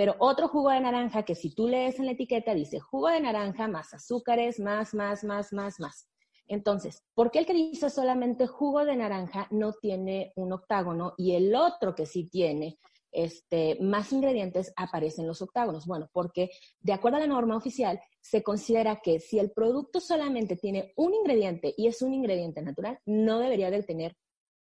Pero 0.00 0.16
otro 0.18 0.48
jugo 0.48 0.70
de 0.70 0.80
naranja 0.80 1.24
que 1.24 1.34
si 1.34 1.54
tú 1.54 1.68
lees 1.68 1.98
en 1.98 2.06
la 2.06 2.12
etiqueta 2.12 2.54
dice 2.54 2.80
jugo 2.80 3.08
de 3.08 3.20
naranja 3.20 3.68
más 3.68 3.92
azúcares, 3.92 4.58
más, 4.58 4.94
más, 4.94 5.24
más, 5.24 5.52
más, 5.52 5.78
más. 5.78 6.08
Entonces, 6.46 7.04
¿por 7.12 7.30
qué 7.30 7.40
el 7.40 7.44
que 7.44 7.52
dice 7.52 7.90
solamente 7.90 8.46
jugo 8.46 8.86
de 8.86 8.96
naranja 8.96 9.46
no 9.50 9.74
tiene 9.74 10.32
un 10.36 10.54
octágono 10.54 11.12
y 11.18 11.34
el 11.34 11.54
otro 11.54 11.94
que 11.94 12.06
sí 12.06 12.30
tiene 12.30 12.78
este, 13.12 13.76
más 13.82 14.10
ingredientes 14.10 14.72
aparecen 14.74 15.26
los 15.26 15.42
octágonos? 15.42 15.84
Bueno, 15.84 16.08
porque 16.14 16.48
de 16.80 16.94
acuerdo 16.94 17.18
a 17.18 17.20
la 17.20 17.26
norma 17.26 17.58
oficial, 17.58 18.00
se 18.22 18.42
considera 18.42 19.02
que 19.02 19.20
si 19.20 19.38
el 19.38 19.50
producto 19.50 20.00
solamente 20.00 20.56
tiene 20.56 20.94
un 20.96 21.12
ingrediente 21.12 21.74
y 21.76 21.88
es 21.88 22.00
un 22.00 22.14
ingrediente 22.14 22.62
natural, 22.62 22.98
no 23.04 23.38
debería 23.38 23.70
de 23.70 23.82
tener 23.82 24.16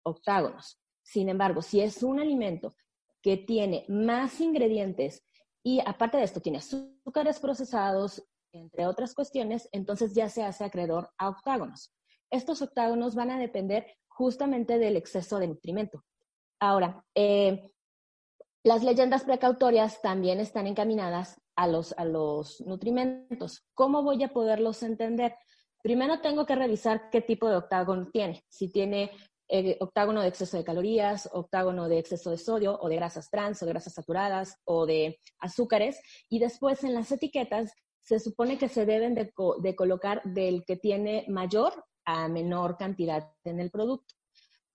octágonos. 0.02 0.81
Sin 1.02 1.28
embargo, 1.28 1.61
si 1.61 1.83
es 1.83 2.02
un 2.02 2.21
alimento 2.21 2.73
que 3.26 3.37
tiene 3.37 3.85
más 3.88 4.40
ingredientes 4.40 5.26
y 5.64 5.80
aparte 5.85 6.16
de 6.16 6.23
esto 6.23 6.38
tiene 6.40 6.59
azúcares 6.59 7.40
procesados, 7.40 8.25
entre 8.52 8.87
otras 8.87 9.14
cuestiones, 9.14 9.68
entonces 9.73 10.14
ya 10.14 10.28
se 10.28 10.45
hace 10.45 10.62
acreedor 10.62 11.11
a 11.18 11.30
octágonos. 11.30 11.92
Estos 12.30 12.62
octágonos 12.62 13.16
van 13.16 13.33
a 13.33 13.38
depender 13.40 13.85
justamente 14.06 14.78
del 14.78 14.95
exceso 14.95 15.40
de 15.40 15.49
nutrimento. 15.49 16.04
Ahora, 16.61 17.04
eh, 17.16 17.64
las 18.62 18.85
leyendas 18.85 19.25
precautorias 19.25 20.00
también 20.00 20.38
están 20.38 20.68
encaminadas 20.68 21.40
a 21.56 21.66
los, 21.66 21.95
a 21.99 22.04
los 22.04 22.61
nutrimentos. 22.61 23.66
¿Cómo 23.75 24.04
voy 24.04 24.23
a 24.23 24.33
poderlos 24.33 24.85
entender? 24.85 25.35
Primero 25.83 26.21
tengo 26.21 26.47
que 26.47 26.54
revisar 26.54 27.11
qué 27.11 27.23
tipo 27.23 27.49
de 27.49 27.56
octágono 27.56 28.09
tiene. 28.12 28.45
Si 28.49 28.71
tiene 28.71 29.11
eh, 29.49 29.76
octágono 29.81 30.23
de 30.23 30.29
exceso 30.29 30.57
de 30.57 30.65
calorías, 30.65 31.29
octágono 31.33 31.88
de 31.88 31.99
exceso 31.99 32.31
de 32.31 32.38
sodio 32.38 32.79
o 32.81 32.88
de 32.88 32.97
grasas 32.97 33.31
trans 33.31 33.62
o 33.62 33.67
de 33.67 33.73
grasas 33.73 33.95
saturadas 33.95 34.57
o 34.65 34.87
de 34.87 35.21
azúcares. 35.38 36.00
Y 36.29 36.38
después 36.38 36.83
en 36.85 36.95
las 36.95 37.12
etiquetas 37.12 37.73
se 38.03 38.21
supone 38.21 38.59
que 38.59 38.69
se 38.69 38.87
deben 38.87 39.15
de, 39.15 39.76
colocar 39.76 40.23
del 40.25 40.65
que 40.65 40.76
tiene 40.76 41.25
mayor 41.29 41.85
a 42.05 42.29
menor 42.29 42.76
cantidad 42.76 43.33
en 43.45 43.61
el 43.61 43.71
producto. 43.71 44.15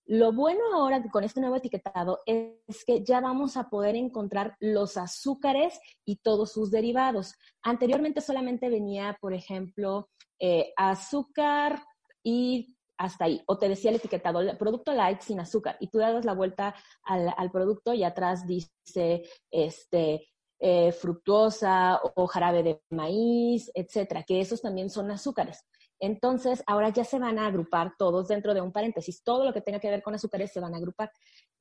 Lo 0.04 0.32
bueno 0.32 0.60
ahora 0.74 1.02
con 1.10 1.24
este 1.24 1.40
nuevo 1.40 1.56
etiquetado 1.56 2.20
es 2.26 2.84
que 2.84 3.04
ya 3.04 3.20
vamos 3.20 3.56
a 3.56 3.70
poder 3.70 3.94
encontrar 3.94 4.56
los 4.58 4.96
azúcares 4.96 5.80
y 6.04 6.16
todos 6.16 6.52
sus 6.52 6.70
derivados. 6.70 7.34
Anteriormente 7.62 8.20
solamente 8.20 8.68
venía, 8.68 9.16
por 9.20 9.32
ejemplo, 9.32 10.10
eh, 10.38 10.72
azúcar 10.76 11.82
y 12.22 12.76
hasta 13.02 13.24
ahí. 13.24 13.42
O 13.46 13.58
te 13.58 13.68
decía 13.68 13.90
el 13.90 13.96
etiquetado, 13.96 14.40
el 14.40 14.56
producto 14.56 14.94
light 14.94 15.20
sin 15.20 15.40
azúcar. 15.40 15.76
Y 15.80 15.88
tú 15.88 15.98
das 15.98 16.24
la 16.24 16.34
vuelta 16.34 16.74
al, 17.02 17.32
al 17.36 17.50
producto 17.50 17.92
y 17.92 18.04
atrás 18.04 18.46
dice 18.46 19.24
este, 19.50 20.28
eh, 20.60 20.92
fructuosa 20.92 22.00
o 22.14 22.26
jarabe 22.28 22.62
de 22.62 22.80
maíz, 22.90 23.68
etcétera, 23.74 24.22
que 24.22 24.40
esos 24.40 24.62
también 24.62 24.90
son 24.90 25.10
azúcares. 25.10 25.66
Entonces, 25.98 26.62
ahora 26.68 26.90
ya 26.90 27.04
se 27.04 27.18
van 27.18 27.38
a 27.40 27.46
agrupar 27.46 27.94
todos 27.98 28.28
dentro 28.28 28.54
de 28.54 28.60
un 28.60 28.70
paréntesis. 28.70 29.24
Todo 29.24 29.44
lo 29.44 29.52
que 29.52 29.60
tenga 29.60 29.80
que 29.80 29.90
ver 29.90 30.02
con 30.02 30.14
azúcares 30.14 30.52
se 30.52 30.60
van 30.60 30.74
a 30.74 30.76
agrupar. 30.76 31.10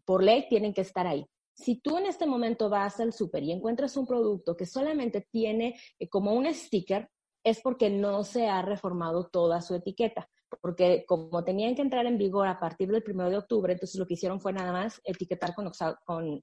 Por 0.06 0.24
ley 0.24 0.48
tienen 0.48 0.74
que 0.74 0.82
estar 0.82 1.08
ahí. 1.08 1.26
Si 1.54 1.82
tú 1.82 1.98
en 1.98 2.06
este 2.06 2.28
momento 2.28 2.70
vas 2.70 3.00
al 3.00 3.12
súper 3.12 3.42
y 3.44 3.52
encuentras 3.52 3.98
un 3.98 4.06
producto 4.06 4.56
que 4.56 4.68
solamente 4.68 5.28
tiene 5.32 5.80
eh, 5.98 6.08
como 6.08 6.34
un 6.34 6.52
sticker, 6.54 7.10
es 7.44 7.60
porque 7.62 7.90
no 7.90 8.24
se 8.24 8.48
ha 8.48 8.62
reformado 8.62 9.28
toda 9.30 9.62
su 9.62 9.74
etiqueta. 9.74 10.30
Porque 10.60 11.06
como 11.08 11.44
tenían 11.44 11.76
que 11.76 11.82
entrar 11.82 12.06
en 12.06 12.18
vigor 12.18 12.48
a 12.48 12.60
partir 12.60 12.90
del 12.90 13.04
1 13.06 13.30
de 13.30 13.38
octubre, 13.38 13.74
entonces 13.74 14.00
lo 14.00 14.06
que 14.06 14.16
hicieron 14.16 14.40
fue 14.40 14.54
nada 14.54 14.72
más 14.72 15.02
etiquetar 15.06 15.54
con 15.56 15.72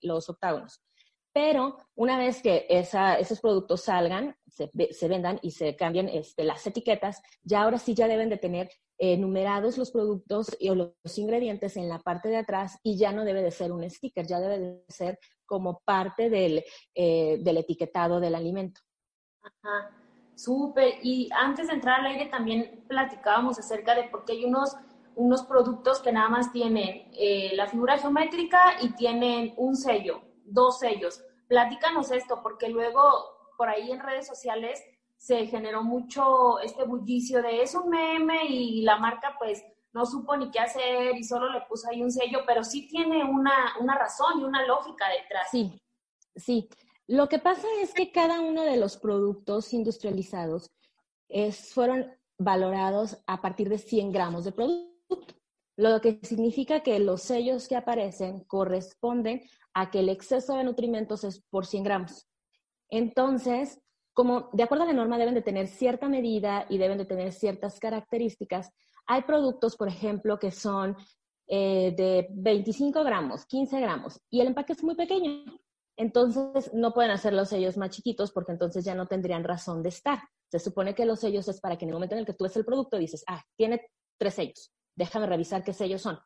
los 0.02 0.28
octágonos. 0.30 0.80
Pero 1.32 1.76
una 1.94 2.18
vez 2.18 2.42
que 2.42 2.66
esos 2.68 3.40
productos 3.40 3.82
salgan, 3.82 4.34
se, 4.48 4.70
vendan 5.08 5.38
y 5.42 5.52
se 5.52 5.76
cambien 5.76 6.08
este, 6.08 6.42
las 6.42 6.66
etiquetas, 6.66 7.22
ya 7.42 7.62
ahora 7.62 7.78
sí 7.78 7.94
ya 7.94 8.08
deben 8.08 8.28
de 8.28 8.38
tener 8.38 8.70
eh, 8.98 9.16
numerados 9.16 9.78
los 9.78 9.92
productos 9.92 10.48
y 10.58 10.68
los, 10.70 10.90
ingredientes 11.16 11.76
en 11.76 11.88
la 11.88 12.00
parte 12.00 12.28
de 12.28 12.38
atrás 12.38 12.78
y 12.82 12.98
ya 12.98 13.12
no 13.12 13.24
debe 13.24 13.42
de 13.42 13.52
ser 13.52 13.70
un 13.70 13.88
sticker, 13.88 14.26
ya 14.26 14.40
debe 14.40 14.58
de 14.58 14.84
ser 14.88 15.20
como 15.46 15.80
parte 15.84 16.28
del, 16.28 16.64
eh, 16.94 17.38
del 17.40 17.58
etiquetado 17.58 18.18
del 18.18 18.34
alimento. 18.34 18.80
Ajá, 19.40 19.96
súper. 20.38 20.94
Y 21.02 21.28
antes 21.36 21.66
de 21.66 21.74
entrar 21.74 22.00
al 22.00 22.06
aire 22.06 22.26
también 22.26 22.84
platicábamos 22.88 23.58
acerca 23.58 23.94
de 23.94 24.04
por 24.04 24.24
qué 24.24 24.32
hay 24.32 24.44
unos 24.44 24.76
unos 25.14 25.42
productos 25.42 26.00
que 26.00 26.12
nada 26.12 26.28
más 26.28 26.52
tienen 26.52 27.10
eh, 27.12 27.50
la 27.56 27.66
figura 27.66 27.98
geométrica 27.98 28.80
y 28.80 28.90
tienen 28.90 29.52
un 29.56 29.74
sello, 29.74 30.22
dos 30.44 30.78
sellos 30.78 31.24
platícanos 31.48 32.12
esto, 32.12 32.40
porque 32.42 32.68
luego 32.68 33.00
por 33.56 33.68
ahí 33.68 33.90
en 33.90 34.00
redes 34.00 34.26
sociales 34.26 34.80
se 35.16 35.46
generó 35.46 35.82
mucho 35.82 36.60
este 36.60 36.84
bullicio 36.84 37.42
de 37.42 37.62
es 37.62 37.74
un 37.74 37.88
meme 37.88 38.44
y 38.46 38.82
la 38.82 38.98
marca 38.98 39.34
pues 39.38 39.64
no 39.92 40.06
supo 40.06 40.36
ni 40.36 40.50
qué 40.50 40.60
hacer 40.60 41.16
y 41.16 41.24
solo 41.24 41.50
le 41.50 41.62
puso 41.62 41.88
ahí 41.88 42.02
un 42.02 42.12
sello, 42.12 42.40
pero 42.46 42.62
sí 42.62 42.86
tiene 42.86 43.24
una, 43.24 43.74
razón 43.98 44.40
y 44.40 44.44
una 44.44 44.64
lógica 44.64 45.06
detrás. 45.08 45.48
Sí, 45.50 45.80
sí. 46.36 46.68
Lo 47.08 47.30
que 47.30 47.38
pasa 47.38 47.66
es 47.80 47.94
que 47.94 48.12
cada 48.12 48.40
uno 48.42 48.62
de 48.64 48.76
los 48.76 48.98
productos 48.98 49.72
industrializados 49.72 50.70
fueron 51.72 52.06
valorados 52.38 53.16
a 53.26 53.40
partir 53.40 53.70
de 53.70 53.78
100 53.78 54.12
gramos 54.12 54.44
de 54.44 54.52
producto, 54.52 55.34
lo 55.76 56.00
que 56.02 56.20
significa 56.22 56.80
que 56.80 56.98
los 56.98 57.22
sellos 57.22 57.66
que 57.66 57.76
aparecen 57.76 58.44
corresponden 58.44 59.40
a 59.72 59.90
que 59.90 60.00
el 60.00 60.10
exceso 60.10 60.54
de 60.54 60.64
nutrimentos 60.64 61.24
es 61.24 61.40
por 61.48 61.64
100 61.64 61.82
gramos. 61.82 62.28
Entonces, 62.90 63.80
como 64.12 64.50
de 64.52 64.64
acuerdo 64.64 64.84
a 64.84 64.88
la 64.88 64.92
norma 64.92 65.16
deben 65.16 65.34
de 65.34 65.42
tener 65.42 65.66
cierta 65.66 66.10
medida 66.10 66.66
y 66.68 66.76
deben 66.76 66.98
de 66.98 67.06
tener 67.06 67.32
ciertas 67.32 67.80
características, 67.80 68.70
hay 69.06 69.22
productos, 69.22 69.76
por 69.76 69.88
ejemplo, 69.88 70.38
que 70.38 70.50
son 70.50 70.94
eh, 71.46 71.94
de 71.96 72.28
25 72.32 73.02
gramos, 73.02 73.46
15 73.46 73.80
gramos, 73.80 74.20
y 74.28 74.42
el 74.42 74.48
empaque 74.48 74.74
es 74.74 74.84
muy 74.84 74.94
pequeño. 74.94 75.44
Entonces, 75.98 76.72
no 76.72 76.94
pueden 76.94 77.10
hacer 77.10 77.34
los 77.34 77.50
sellos 77.50 77.76
más 77.76 77.90
chiquitos 77.90 78.32
porque 78.32 78.52
entonces 78.52 78.84
ya 78.84 78.94
no 78.94 79.06
tendrían 79.06 79.44
razón 79.44 79.82
de 79.82 79.90
estar. 79.90 80.20
Se 80.50 80.58
supone 80.58 80.94
que 80.94 81.04
los 81.04 81.20
sellos 81.20 81.46
es 81.48 81.60
para 81.60 81.76
que 81.76 81.84
en 81.84 81.90
el 81.90 81.94
momento 81.94 82.14
en 82.14 82.20
el 82.20 82.26
que 82.26 82.32
tú 82.32 82.44
ves 82.44 82.56
el 82.56 82.64
producto 82.64 82.96
dices, 82.96 83.22
ah, 83.26 83.42
tiene 83.56 83.90
tres 84.18 84.34
sellos, 84.34 84.72
déjame 84.96 85.26
revisar 85.26 85.62
qué 85.62 85.74
sellos 85.74 86.00
son 86.00 86.18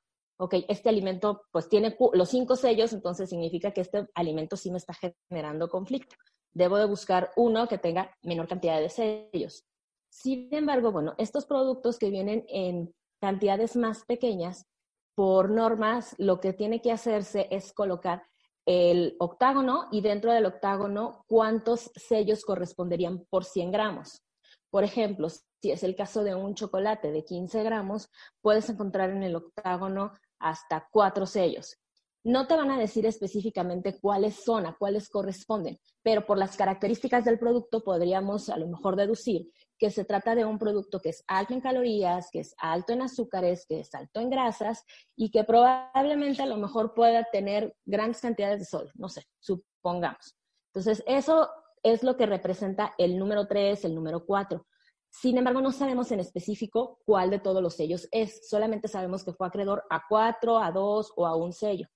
ok, 0.42 0.54
este 0.68 0.88
alimento 0.88 1.42
pues 1.52 1.68
tiene 1.68 1.96
los 2.14 2.28
cinco 2.28 2.56
sellos, 2.56 2.92
entonces 2.92 3.30
significa 3.30 3.70
que 3.70 3.82
este 3.82 4.08
alimento 4.14 4.56
sí 4.56 4.72
me 4.72 4.78
está 4.78 4.92
generando 5.28 5.68
conflicto. 5.68 6.16
Debo 6.52 6.78
de 6.78 6.86
buscar 6.86 7.30
uno 7.36 7.68
que 7.68 7.78
tenga 7.78 8.10
menor 8.22 8.48
cantidad 8.48 8.80
de 8.80 8.88
sellos. 8.88 9.64
Sin 10.10 10.52
embargo, 10.52 10.90
bueno, 10.90 11.14
estos 11.16 11.46
productos 11.46 11.96
que 11.96 12.10
vienen 12.10 12.44
en 12.48 12.92
cantidades 13.20 13.76
más 13.76 14.04
pequeñas, 14.04 14.66
por 15.14 15.48
normas, 15.50 16.16
lo 16.18 16.40
que 16.40 16.52
tiene 16.52 16.80
que 16.80 16.90
hacerse 16.90 17.46
es 17.50 17.72
colocar 17.72 18.24
el 18.66 19.16
octágono 19.18 19.88
y 19.90 20.00
dentro 20.00 20.32
del 20.32 20.46
octágono 20.46 21.24
cuántos 21.26 21.90
sellos 21.94 22.44
corresponderían 22.44 23.24
por 23.28 23.44
100 23.44 23.72
gramos. 23.72 24.22
Por 24.70 24.84
ejemplo, 24.84 25.28
si 25.28 25.70
es 25.70 25.82
el 25.82 25.94
caso 25.94 26.24
de 26.24 26.34
un 26.34 26.54
chocolate 26.54 27.12
de 27.12 27.24
15 27.24 27.62
gramos, 27.62 28.08
puedes 28.40 28.68
encontrar 28.68 29.10
en 29.10 29.22
el 29.22 29.36
octágono 29.36 30.12
hasta 30.38 30.88
cuatro 30.90 31.26
sellos. 31.26 31.78
No 32.24 32.46
te 32.46 32.56
van 32.56 32.70
a 32.70 32.78
decir 32.78 33.04
específicamente 33.04 33.98
cuáles 34.00 34.36
son, 34.36 34.64
a 34.66 34.76
cuáles 34.76 35.08
corresponden, 35.08 35.78
pero 36.02 36.24
por 36.24 36.38
las 36.38 36.56
características 36.56 37.24
del 37.24 37.38
producto 37.38 37.82
podríamos 37.82 38.48
a 38.48 38.56
lo 38.56 38.68
mejor 38.68 38.94
deducir 38.94 39.50
que 39.82 39.90
se 39.90 40.04
trata 40.04 40.36
de 40.36 40.44
un 40.44 40.60
producto 40.60 41.00
que 41.00 41.08
es 41.08 41.24
alto 41.26 41.54
en 41.54 41.60
calorías, 41.60 42.28
que 42.30 42.38
es 42.38 42.54
alto 42.58 42.92
en 42.92 43.02
azúcares, 43.02 43.66
que 43.66 43.80
es 43.80 43.92
alto 43.96 44.20
en 44.20 44.30
grasas 44.30 44.84
y 45.16 45.32
que 45.32 45.42
probablemente 45.42 46.40
a 46.40 46.46
lo 46.46 46.56
mejor 46.56 46.94
pueda 46.94 47.24
tener 47.32 47.74
grandes 47.84 48.20
cantidades 48.20 48.60
de 48.60 48.64
sol, 48.64 48.92
no 48.94 49.08
sé, 49.08 49.24
supongamos. 49.40 50.36
Entonces, 50.68 51.02
eso 51.04 51.50
es 51.82 52.04
lo 52.04 52.16
que 52.16 52.26
representa 52.26 52.94
el 52.96 53.18
número 53.18 53.48
3, 53.48 53.84
el 53.86 53.96
número 53.96 54.24
4. 54.24 54.64
Sin 55.10 55.36
embargo, 55.36 55.60
no 55.60 55.72
sabemos 55.72 56.12
en 56.12 56.20
específico 56.20 57.00
cuál 57.04 57.30
de 57.30 57.40
todos 57.40 57.60
los 57.60 57.74
sellos 57.74 58.06
es. 58.12 58.48
Solamente 58.48 58.86
sabemos 58.86 59.24
que 59.24 59.32
fue 59.32 59.48
acreedor 59.48 59.82
a 59.90 60.04
cuatro, 60.08 60.60
a 60.60 60.70
dos 60.70 61.12
o 61.16 61.26
a 61.26 61.34
un 61.34 61.52
sello. 61.52 61.88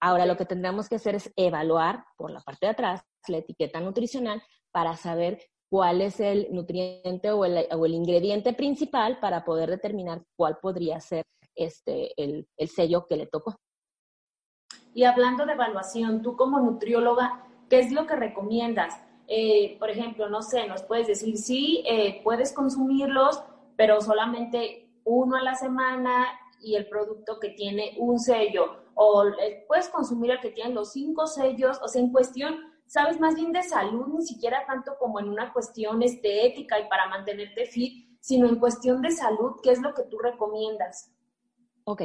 Ahora, 0.00 0.24
lo 0.24 0.38
que 0.38 0.46
tendremos 0.46 0.88
que 0.88 0.94
hacer 0.94 1.16
es 1.16 1.30
evaluar 1.36 2.02
por 2.16 2.30
la 2.30 2.40
parte 2.40 2.64
de 2.64 2.72
atrás 2.72 3.02
la 3.28 3.36
etiqueta 3.36 3.78
nutricional 3.80 4.42
para 4.72 4.96
saber 4.96 5.38
cuál 5.74 6.02
es 6.02 6.20
el 6.20 6.46
nutriente 6.52 7.32
o 7.32 7.44
el, 7.44 7.94
ingrediente 7.94 8.52
principal 8.52 9.18
para 9.18 9.44
poder 9.44 9.68
determinar 9.68 10.22
cuál 10.36 10.58
podría 10.58 11.00
ser 11.00 11.24
este, 11.52 12.12
el, 12.16 12.46
el 12.56 12.68
sello 12.68 13.06
que 13.08 13.16
le 13.16 13.26
tocó. 13.26 13.56
Y 14.94 15.02
hablando 15.02 15.44
de 15.44 15.54
evaluación, 15.54 16.22
tú 16.22 16.36
como 16.36 16.60
nutrióloga, 16.60 17.44
¿qué 17.68 17.80
es 17.80 17.90
lo 17.90 18.06
que 18.06 18.14
recomiendas? 18.14 18.94
Eh, 19.26 19.76
por 19.80 19.90
ejemplo, 19.90 20.28
no 20.28 20.42
sé, 20.42 20.64
nos 20.68 20.84
puedes 20.84 21.08
decir, 21.08 21.36
sí, 21.38 21.82
eh, 21.88 22.20
puedes 22.22 22.52
consumirlos, 22.52 23.42
pero 23.76 24.00
solamente 24.00 24.88
uno 25.02 25.34
a 25.34 25.42
la 25.42 25.56
semana 25.56 26.38
y 26.60 26.76
el 26.76 26.86
producto 26.88 27.40
que 27.40 27.48
tiene 27.48 27.96
un 27.98 28.20
sello, 28.20 28.84
o 28.94 29.24
eh, 29.24 29.64
puedes 29.66 29.88
consumir 29.88 30.30
el 30.30 30.40
que 30.40 30.50
tiene 30.50 30.72
los 30.72 30.92
cinco 30.92 31.26
sellos, 31.26 31.80
o 31.82 31.88
sea, 31.88 32.00
en 32.00 32.12
cuestión 32.12 32.73
sabes 32.86 33.20
más 33.20 33.34
bien 33.34 33.52
de 33.52 33.62
salud, 33.62 34.06
ni 34.08 34.24
siquiera 34.24 34.64
tanto 34.66 34.96
como 34.98 35.20
en 35.20 35.28
una 35.28 35.52
cuestión 35.52 36.02
estética 36.02 36.78
y 36.78 36.88
para 36.88 37.08
mantenerte 37.08 37.66
fit, 37.66 38.18
sino 38.20 38.48
en 38.48 38.56
cuestión 38.56 39.02
de 39.02 39.10
salud, 39.10 39.56
¿qué 39.62 39.72
es 39.72 39.80
lo 39.80 39.94
que 39.94 40.04
tú 40.04 40.18
recomiendas? 40.18 41.12
Ok. 41.84 42.02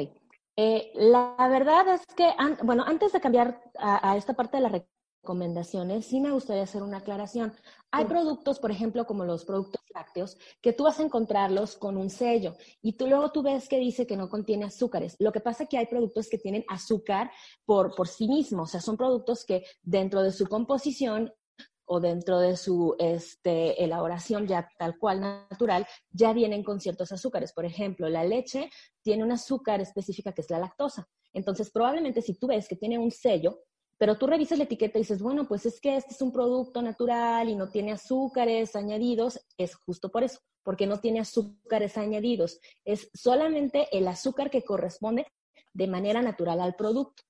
Eh, 0.56 0.92
la 0.94 1.48
verdad 1.48 1.88
es 1.94 2.04
que, 2.14 2.28
bueno, 2.62 2.84
antes 2.86 3.12
de 3.12 3.20
cambiar 3.20 3.62
a, 3.78 4.12
a 4.12 4.16
esta 4.16 4.34
parte 4.34 4.58
de 4.58 4.62
la 4.62 4.82
recomendaciones, 5.22 6.06
sí 6.06 6.20
me 6.20 6.30
gustaría 6.30 6.62
hacer 6.62 6.82
una 6.82 6.98
aclaración. 6.98 7.52
Hay 7.90 8.06
productos, 8.06 8.58
por 8.58 8.70
ejemplo, 8.70 9.06
como 9.06 9.24
los 9.24 9.44
productos 9.44 9.79
que 10.60 10.72
tú 10.72 10.84
vas 10.84 11.00
a 11.00 11.02
encontrarlos 11.02 11.76
con 11.76 11.96
un 11.96 12.10
sello 12.10 12.56
y 12.82 12.92
tú 12.94 13.06
luego 13.06 13.30
tú 13.30 13.42
ves 13.42 13.68
que 13.68 13.78
dice 13.78 14.06
que 14.06 14.16
no 14.16 14.28
contiene 14.28 14.64
azúcares. 14.64 15.16
Lo 15.18 15.32
que 15.32 15.40
pasa 15.40 15.64
es 15.64 15.68
que 15.68 15.78
hay 15.78 15.86
productos 15.86 16.28
que 16.28 16.38
tienen 16.38 16.64
azúcar 16.68 17.30
por, 17.64 17.94
por 17.94 18.08
sí 18.08 18.28
mismos, 18.28 18.70
o 18.70 18.72
sea, 18.72 18.80
son 18.80 18.96
productos 18.96 19.44
que 19.44 19.64
dentro 19.82 20.22
de 20.22 20.32
su 20.32 20.46
composición 20.46 21.32
o 21.92 21.98
dentro 21.98 22.38
de 22.38 22.56
su 22.56 22.94
este, 23.00 23.82
elaboración 23.82 24.46
ya 24.46 24.68
tal 24.78 24.96
cual 24.96 25.20
natural, 25.20 25.84
ya 26.12 26.32
vienen 26.32 26.62
con 26.62 26.78
ciertos 26.78 27.10
azúcares. 27.10 27.52
Por 27.52 27.64
ejemplo, 27.64 28.08
la 28.08 28.22
leche 28.22 28.70
tiene 29.02 29.24
un 29.24 29.32
azúcar 29.32 29.80
específica 29.80 30.32
que 30.32 30.42
es 30.42 30.50
la 30.50 30.60
lactosa. 30.60 31.08
Entonces, 31.32 31.68
probablemente 31.72 32.22
si 32.22 32.34
tú 32.34 32.46
ves 32.46 32.68
que 32.68 32.76
tiene 32.76 32.96
un 32.96 33.10
sello, 33.10 33.64
pero 34.00 34.16
tú 34.16 34.26
revisas 34.26 34.56
la 34.56 34.64
etiqueta 34.64 34.96
y 34.98 35.02
dices, 35.02 35.20
bueno, 35.20 35.46
pues 35.46 35.66
es 35.66 35.78
que 35.78 35.94
este 35.94 36.14
es 36.14 36.22
un 36.22 36.32
producto 36.32 36.80
natural 36.80 37.50
y 37.50 37.54
no 37.54 37.68
tiene 37.68 37.92
azúcares 37.92 38.74
añadidos, 38.74 39.38
es 39.58 39.74
justo 39.74 40.10
por 40.10 40.24
eso, 40.24 40.40
porque 40.62 40.86
no 40.86 41.00
tiene 41.00 41.20
azúcares 41.20 41.98
añadidos, 41.98 42.60
es 42.86 43.10
solamente 43.12 43.88
el 43.92 44.08
azúcar 44.08 44.48
que 44.48 44.64
corresponde 44.64 45.26
de 45.74 45.86
manera 45.86 46.22
natural 46.22 46.62
al 46.62 46.76
producto 46.76 47.24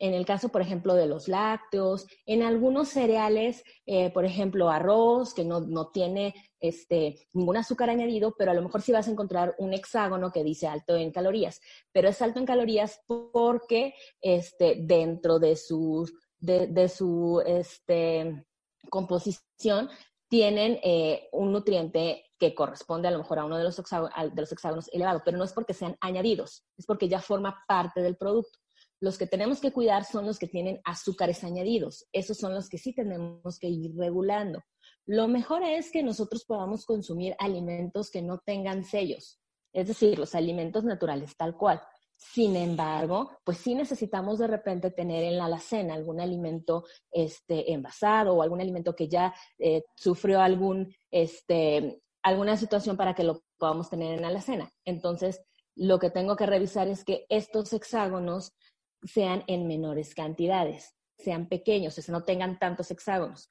en 0.00 0.14
el 0.14 0.24
caso, 0.24 0.48
por 0.48 0.62
ejemplo, 0.62 0.94
de 0.94 1.06
los 1.06 1.28
lácteos, 1.28 2.06
en 2.24 2.42
algunos 2.42 2.88
cereales, 2.88 3.62
eh, 3.84 4.10
por 4.10 4.24
ejemplo, 4.24 4.70
arroz, 4.70 5.34
que 5.34 5.44
no, 5.44 5.90
tiene 5.92 6.34
este, 6.58 7.28
ningún 7.34 7.58
azúcar 7.58 7.90
añadido, 7.90 8.34
pero 8.36 8.50
a 8.50 8.54
lo 8.54 8.62
mejor 8.62 8.80
sí 8.80 8.92
vas 8.92 9.08
a 9.08 9.10
encontrar 9.10 9.54
un 9.58 9.74
hexágono 9.74 10.32
que 10.32 10.42
dice 10.42 10.66
alto 10.66 10.96
en 10.96 11.12
calorías, 11.12 11.60
pero 11.92 12.08
es 12.08 12.20
alto 12.22 12.40
en 12.40 12.46
calorías 12.46 13.02
porque 13.06 13.94
este, 14.22 14.78
dentro 14.80 15.38
de 15.38 15.54
su, 15.54 16.10
de, 16.38 16.88
su 16.88 17.42
este, 17.44 18.46
composición 18.88 19.90
tienen 20.28 20.80
eh, 20.82 21.28
un 21.32 21.52
nutriente 21.52 22.24
que 22.38 22.54
corresponde 22.54 23.08
a 23.08 23.10
lo 23.10 23.18
mejor 23.18 23.38
a 23.38 23.44
uno 23.44 23.58
de 23.58 23.64
los, 23.64 23.76
de 23.76 24.40
los 24.40 24.52
hexágonos 24.52 24.88
elevado, 24.94 25.20
pero 25.26 25.36
no 25.36 25.44
es 25.44 25.52
porque 25.52 25.74
sean 25.74 25.98
añadidos, 26.00 26.64
es 26.78 26.86
porque 26.86 27.06
ya 27.06 27.20
forma 27.20 27.62
parte 27.68 28.00
del 28.00 28.16
producto. 28.16 28.58
Los 29.00 29.16
que 29.16 29.26
tenemos 29.26 29.60
que 29.60 29.72
cuidar 29.72 30.04
son 30.04 30.26
los 30.26 30.38
que 30.38 30.46
tienen 30.46 30.80
azúcares 30.84 31.42
añadidos. 31.42 32.06
Esos 32.12 32.36
son 32.36 32.54
los 32.54 32.68
que 32.68 32.78
sí 32.78 32.94
tenemos 32.94 33.58
que 33.58 33.68
ir 33.68 33.96
regulando. 33.96 34.62
Lo 35.06 35.26
mejor 35.26 35.62
es 35.62 35.90
que 35.90 36.02
nosotros 36.02 36.44
podamos 36.44 36.84
consumir 36.84 37.34
alimentos 37.38 38.10
que 38.10 38.22
no 38.22 38.38
tengan 38.38 38.84
sellos, 38.84 39.40
es 39.72 39.88
decir, 39.88 40.18
los 40.18 40.34
alimentos 40.34 40.84
naturales 40.84 41.36
tal 41.36 41.56
cual. 41.56 41.80
Sin 42.16 42.54
embargo, 42.54 43.30
pues 43.44 43.58
sí 43.58 43.74
necesitamos 43.74 44.38
de 44.38 44.46
repente 44.46 44.90
tener 44.90 45.24
en 45.24 45.38
la 45.38 45.46
alacena 45.46 45.94
algún 45.94 46.20
alimento 46.20 46.84
este, 47.10 47.72
envasado 47.72 48.34
o 48.34 48.42
algún 48.42 48.60
alimento 48.60 48.94
que 48.94 49.08
ya 49.08 49.34
eh, 49.58 49.84
sufrió 49.96 50.42
algún, 50.42 50.94
este, 51.10 52.02
alguna 52.22 52.58
situación 52.58 52.98
para 52.98 53.14
que 53.14 53.24
lo 53.24 53.42
podamos 53.56 53.88
tener 53.88 54.12
en 54.12 54.20
la 54.20 54.28
alacena. 54.28 54.70
Entonces, 54.84 55.40
lo 55.74 55.98
que 55.98 56.10
tengo 56.10 56.36
que 56.36 56.44
revisar 56.44 56.88
es 56.88 57.04
que 57.04 57.24
estos 57.30 57.72
hexágonos 57.72 58.52
sean 59.02 59.44
en 59.46 59.66
menores 59.66 60.14
cantidades, 60.14 60.94
sean 61.18 61.48
pequeños, 61.48 61.96
o 61.98 62.02
sea, 62.02 62.12
no 62.12 62.24
tengan 62.24 62.58
tantos 62.58 62.90
hexágonos. 62.90 63.50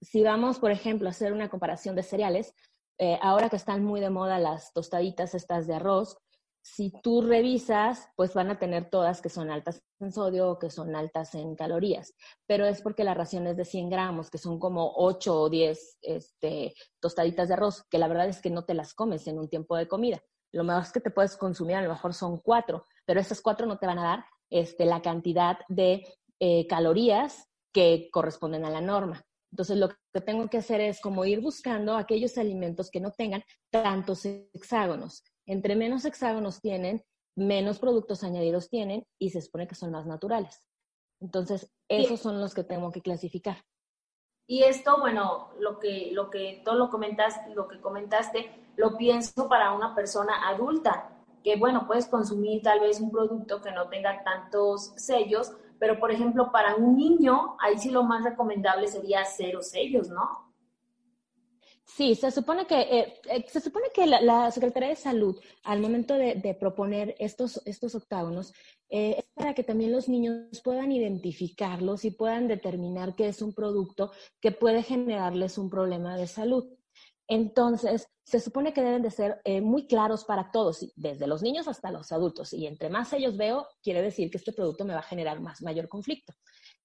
Si 0.00 0.22
vamos, 0.22 0.58
por 0.58 0.70
ejemplo, 0.70 1.08
a 1.08 1.10
hacer 1.10 1.32
una 1.32 1.50
comparación 1.50 1.94
de 1.94 2.02
cereales, 2.02 2.54
eh, 2.98 3.18
ahora 3.22 3.48
que 3.48 3.56
están 3.56 3.84
muy 3.84 4.00
de 4.00 4.10
moda 4.10 4.38
las 4.38 4.72
tostaditas 4.72 5.34
estas 5.34 5.66
de 5.66 5.74
arroz, 5.74 6.18
si 6.62 6.92
tú 7.02 7.22
revisas, 7.22 8.08
pues 8.16 8.34
van 8.34 8.50
a 8.50 8.58
tener 8.58 8.90
todas 8.90 9.22
que 9.22 9.30
son 9.30 9.50
altas 9.50 9.82
en 9.98 10.12
sodio 10.12 10.50
o 10.50 10.58
que 10.58 10.68
son 10.68 10.94
altas 10.94 11.34
en 11.34 11.56
calorías, 11.56 12.14
pero 12.46 12.66
es 12.66 12.82
porque 12.82 13.04
la 13.04 13.14
ración 13.14 13.46
es 13.46 13.56
de 13.56 13.64
100 13.64 13.88
gramos, 13.88 14.30
que 14.30 14.38
son 14.38 14.58
como 14.58 14.92
8 14.96 15.40
o 15.40 15.48
10 15.48 15.98
este, 16.02 16.74
tostaditas 17.00 17.48
de 17.48 17.54
arroz, 17.54 17.84
que 17.90 17.98
la 17.98 18.08
verdad 18.08 18.28
es 18.28 18.42
que 18.42 18.50
no 18.50 18.64
te 18.64 18.74
las 18.74 18.92
comes 18.92 19.26
en 19.26 19.38
un 19.38 19.48
tiempo 19.48 19.76
de 19.76 19.88
comida. 19.88 20.22
Lo 20.52 20.64
más 20.64 20.92
que 20.92 21.00
te 21.00 21.10
puedes 21.10 21.36
consumir 21.36 21.76
a 21.76 21.82
lo 21.82 21.88
mejor 21.88 22.12
son 22.12 22.38
cuatro, 22.38 22.84
pero 23.06 23.20
esas 23.20 23.40
cuatro 23.40 23.66
no 23.66 23.78
te 23.78 23.86
van 23.86 23.98
a 23.98 24.04
dar 24.04 24.24
este, 24.50 24.84
la 24.84 25.00
cantidad 25.02 25.58
de 25.68 26.06
eh, 26.40 26.66
calorías 26.66 27.48
que 27.72 28.08
corresponden 28.10 28.64
a 28.64 28.70
la 28.70 28.80
norma. 28.80 29.24
Entonces, 29.52 29.78
lo 29.78 29.88
que 29.88 30.20
tengo 30.20 30.48
que 30.48 30.58
hacer 30.58 30.80
es 30.80 31.00
como 31.00 31.24
ir 31.24 31.40
buscando 31.40 31.96
aquellos 31.96 32.38
alimentos 32.38 32.90
que 32.90 33.00
no 33.00 33.10
tengan 33.10 33.42
tantos 33.70 34.24
hexágonos. 34.24 35.24
Entre 35.46 35.74
menos 35.74 36.04
hexágonos 36.04 36.60
tienen, 36.60 37.02
menos 37.36 37.78
productos 37.78 38.22
añadidos 38.22 38.68
tienen 38.68 39.04
y 39.18 39.30
se 39.30 39.40
supone 39.40 39.66
que 39.66 39.74
son 39.74 39.90
más 39.90 40.06
naturales. 40.06 40.62
Entonces, 41.20 41.70
esos 41.88 42.20
son 42.20 42.40
los 42.40 42.54
que 42.54 42.64
tengo 42.64 42.90
que 42.92 43.02
clasificar. 43.02 43.58
Y 44.46 44.62
esto, 44.62 44.98
bueno, 44.98 45.50
lo 45.58 45.78
que, 45.78 46.10
lo 46.12 46.30
que 46.30 46.62
todo 46.64 46.74
lo 46.76 46.90
comentaste, 46.90 47.54
lo 47.54 47.68
que 47.68 47.80
comentaste, 47.80 48.50
lo 48.76 48.96
pienso 48.96 49.48
para 49.48 49.72
una 49.72 49.94
persona 49.94 50.48
adulta 50.48 51.19
que 51.42 51.56
bueno, 51.56 51.86
puedes 51.86 52.06
consumir 52.06 52.62
tal 52.62 52.80
vez 52.80 53.00
un 53.00 53.10
producto 53.10 53.60
que 53.60 53.72
no 53.72 53.88
tenga 53.88 54.22
tantos 54.24 54.92
sellos, 54.96 55.52
pero 55.78 55.98
por 55.98 56.10
ejemplo, 56.10 56.52
para 56.52 56.76
un 56.76 56.96
niño, 56.96 57.56
ahí 57.60 57.78
sí 57.78 57.90
lo 57.90 58.02
más 58.02 58.22
recomendable 58.22 58.86
sería 58.86 59.24
cero 59.24 59.62
sellos, 59.62 60.08
¿no? 60.08 60.50
Sí, 61.96 62.14
se 62.14 62.30
supone 62.30 62.66
que, 62.66 62.80
eh, 62.80 63.14
eh, 63.24 63.44
se 63.48 63.60
supone 63.60 63.88
que 63.92 64.06
la, 64.06 64.50
Secretaría 64.52 64.90
de 64.90 64.96
Salud, 64.96 65.40
al 65.64 65.80
momento 65.80 66.14
de, 66.14 66.56
proponer 66.58 67.16
estos, 67.18 67.60
estos 67.64 67.94
octágonos, 67.94 68.52
eh, 68.90 69.16
es 69.18 69.24
para 69.34 69.54
que 69.54 69.64
también 69.64 69.90
los 69.92 70.08
niños 70.08 70.60
puedan 70.62 70.92
identificarlos 70.92 72.04
y 72.04 72.12
puedan 72.12 72.46
determinar 72.46 73.16
que 73.16 73.26
es 73.28 73.42
un 73.42 73.52
producto 73.52 74.12
que 74.40 74.52
puede 74.52 74.82
generarles 74.82 75.58
un 75.58 75.68
problema 75.68 76.16
de 76.16 76.28
salud. 76.28 76.68
Entonces, 77.30 78.08
se 78.24 78.40
supone 78.40 78.72
que 78.72 78.82
deben 78.82 79.02
de 79.02 79.10
ser 79.12 79.40
eh, 79.44 79.60
muy 79.60 79.86
claros 79.86 80.24
para 80.24 80.50
todos, 80.50 80.84
desde 80.96 81.28
los 81.28 81.42
niños 81.42 81.68
hasta 81.68 81.92
los 81.92 82.10
adultos. 82.10 82.52
Y 82.52 82.66
entre 82.66 82.90
más 82.90 83.12
ellos 83.12 83.36
veo, 83.36 83.68
quiere 83.84 84.02
decir 84.02 84.32
que 84.32 84.38
este 84.38 84.52
producto 84.52 84.84
me 84.84 84.94
va 84.94 84.98
a 84.98 85.04
generar 85.04 85.40
más, 85.40 85.62
mayor 85.62 85.88
conflicto. 85.88 86.34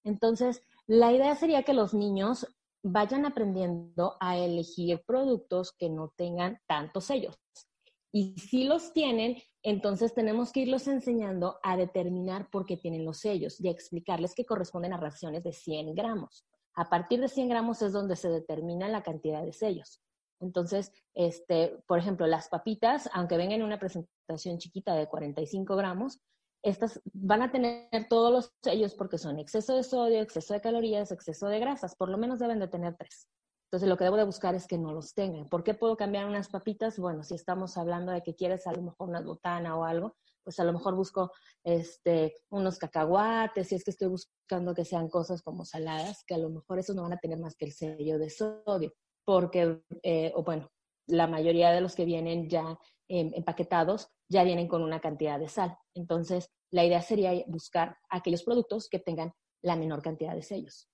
Entonces, 0.04 0.62
la 0.86 1.12
idea 1.12 1.34
sería 1.34 1.64
que 1.64 1.74
los 1.74 1.94
niños 1.94 2.46
vayan 2.84 3.26
aprendiendo 3.26 4.16
a 4.20 4.36
elegir 4.38 5.02
productos 5.04 5.72
que 5.72 5.90
no 5.90 6.12
tengan 6.16 6.60
tantos 6.68 7.06
sellos. 7.06 7.34
Y 8.12 8.38
si 8.38 8.62
los 8.62 8.92
tienen, 8.92 9.42
entonces 9.64 10.14
tenemos 10.14 10.52
que 10.52 10.60
irlos 10.60 10.86
enseñando 10.86 11.58
a 11.64 11.76
determinar 11.76 12.50
por 12.50 12.66
qué 12.66 12.76
tienen 12.76 13.04
los 13.04 13.18
sellos 13.18 13.60
y 13.60 13.66
a 13.66 13.72
explicarles 13.72 14.32
que 14.36 14.46
corresponden 14.46 14.92
a 14.92 14.96
raciones 14.96 15.42
de 15.42 15.52
100 15.52 15.96
gramos. 15.96 16.46
A 16.76 16.88
partir 16.88 17.20
de 17.20 17.26
100 17.26 17.48
gramos 17.48 17.82
es 17.82 17.92
donde 17.92 18.14
se 18.14 18.28
determina 18.28 18.88
la 18.88 19.02
cantidad 19.02 19.42
de 19.42 19.52
sellos. 19.52 20.05
Entonces, 20.40 20.92
este, 21.14 21.82
por 21.86 21.98
ejemplo, 21.98 22.26
las 22.26 22.48
papitas, 22.48 23.08
aunque 23.12 23.36
vengan 23.36 23.60
en 23.60 23.66
una 23.66 23.78
presentación 23.78 24.58
chiquita 24.58 24.94
de 24.94 25.06
45 25.06 25.76
gramos, 25.76 26.20
estas 26.62 27.00
van 27.12 27.42
a 27.42 27.52
tener 27.52 27.88
todos 28.08 28.32
los 28.32 28.52
sellos 28.62 28.94
porque 28.94 29.18
son 29.18 29.38
exceso 29.38 29.76
de 29.76 29.82
sodio, 29.82 30.20
exceso 30.20 30.52
de 30.52 30.60
calorías, 30.60 31.12
exceso 31.12 31.46
de 31.46 31.60
grasas, 31.60 31.94
por 31.94 32.08
lo 32.08 32.18
menos 32.18 32.38
deben 32.38 32.58
de 32.58 32.68
tener 32.68 32.96
tres. 32.96 33.28
Entonces, 33.66 33.88
lo 33.88 33.96
que 33.96 34.04
debo 34.04 34.16
de 34.16 34.24
buscar 34.24 34.54
es 34.54 34.66
que 34.66 34.78
no 34.78 34.92
los 34.92 35.12
tengan. 35.14 35.48
¿Por 35.48 35.64
qué 35.64 35.74
puedo 35.74 35.96
cambiar 35.96 36.26
unas 36.26 36.48
papitas? 36.48 36.98
Bueno, 36.98 37.24
si 37.24 37.34
estamos 37.34 37.76
hablando 37.76 38.12
de 38.12 38.22
que 38.22 38.34
quieres 38.34 38.66
a 38.66 38.72
lo 38.72 38.82
mejor 38.82 39.08
una 39.08 39.20
botana 39.20 39.76
o 39.76 39.84
algo, 39.84 40.16
pues 40.44 40.60
a 40.60 40.64
lo 40.64 40.72
mejor 40.72 40.94
busco 40.94 41.32
este, 41.64 42.36
unos 42.50 42.78
cacahuates, 42.78 43.68
si 43.68 43.74
es 43.74 43.82
que 43.82 43.90
estoy 43.90 44.08
buscando 44.08 44.74
que 44.74 44.84
sean 44.84 45.08
cosas 45.08 45.42
como 45.42 45.64
saladas, 45.64 46.22
que 46.24 46.34
a 46.34 46.38
lo 46.38 46.50
mejor 46.50 46.78
esos 46.78 46.94
no 46.94 47.02
van 47.02 47.14
a 47.14 47.18
tener 47.18 47.38
más 47.38 47.56
que 47.56 47.64
el 47.64 47.72
sello 47.72 48.18
de 48.18 48.30
sodio 48.30 48.92
porque, 49.26 49.82
eh, 50.02 50.32
o 50.34 50.44
bueno, 50.44 50.70
la 51.06 51.26
mayoría 51.26 51.72
de 51.72 51.82
los 51.82 51.94
que 51.94 52.06
vienen 52.06 52.48
ya 52.48 52.78
em, 53.08 53.32
empaquetados 53.34 54.08
ya 54.28 54.42
vienen 54.42 54.68
con 54.68 54.82
una 54.82 55.00
cantidad 55.00 55.38
de 55.38 55.48
sal. 55.48 55.76
Entonces, 55.94 56.50
la 56.70 56.84
idea 56.84 57.02
sería 57.02 57.32
buscar 57.46 57.98
aquellos 58.08 58.42
productos 58.42 58.88
que 58.88 58.98
tengan 58.98 59.34
la 59.62 59.76
menor 59.76 60.02
cantidad 60.02 60.34
de 60.34 60.42
sellos. 60.42 60.88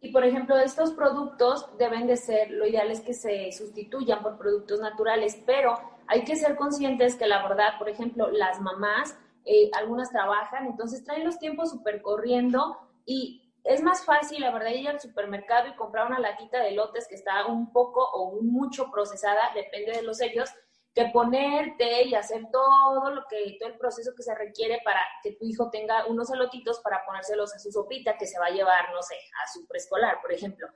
Y 0.00 0.12
por 0.12 0.24
ejemplo, 0.24 0.56
estos 0.56 0.92
productos 0.92 1.66
deben 1.76 2.06
de 2.06 2.16
ser, 2.16 2.50
lo 2.52 2.66
ideal 2.66 2.90
es 2.90 3.00
que 3.00 3.14
se 3.14 3.50
sustituyan 3.50 4.22
por 4.22 4.38
productos 4.38 4.80
naturales, 4.80 5.40
pero 5.44 5.74
hay 6.06 6.24
que 6.24 6.36
ser 6.36 6.56
conscientes 6.56 7.16
que 7.16 7.26
la 7.26 7.42
verdad, 7.46 7.78
por 7.78 7.88
ejemplo, 7.88 8.30
las 8.30 8.60
mamás, 8.60 9.16
eh, 9.44 9.70
algunas 9.76 10.10
trabajan, 10.10 10.66
entonces 10.66 11.04
traen 11.04 11.24
los 11.24 11.38
tiempos 11.38 11.70
súper 11.70 12.00
corriendo 12.00 12.76
y 13.04 13.47
es 13.68 13.82
más 13.82 14.02
fácil, 14.06 14.40
la 14.40 14.50
verdad, 14.50 14.70
ir 14.70 14.88
al 14.88 14.98
supermercado 14.98 15.68
y 15.68 15.76
comprar 15.76 16.06
una 16.06 16.18
latita 16.18 16.58
de 16.58 16.70
lotes 16.72 17.06
que 17.06 17.16
está 17.16 17.46
un 17.46 17.70
poco 17.70 18.02
o 18.02 18.40
mucho 18.40 18.90
procesada, 18.90 19.52
depende 19.54 19.92
de 19.92 20.02
los 20.02 20.16
sellos, 20.16 20.48
que 20.94 21.10
ponerte 21.12 22.04
y 22.04 22.14
hacer 22.14 22.46
todo 22.50 23.10
lo 23.10 23.26
que, 23.28 23.58
todo 23.60 23.68
el 23.68 23.76
proceso 23.76 24.12
que 24.16 24.22
se 24.22 24.34
requiere 24.34 24.80
para 24.82 25.00
que 25.22 25.32
tu 25.32 25.44
hijo 25.44 25.68
tenga 25.70 26.06
unos 26.06 26.30
elotitos 26.30 26.80
para 26.80 27.04
ponérselos 27.04 27.54
a 27.54 27.58
su 27.58 27.70
sopita 27.70 28.16
que 28.16 28.26
se 28.26 28.38
va 28.38 28.46
a 28.46 28.50
llevar, 28.50 28.90
no 28.90 29.02
sé, 29.02 29.14
a 29.14 29.52
su 29.52 29.66
preescolar, 29.66 30.22
por 30.22 30.32
ejemplo. 30.32 30.66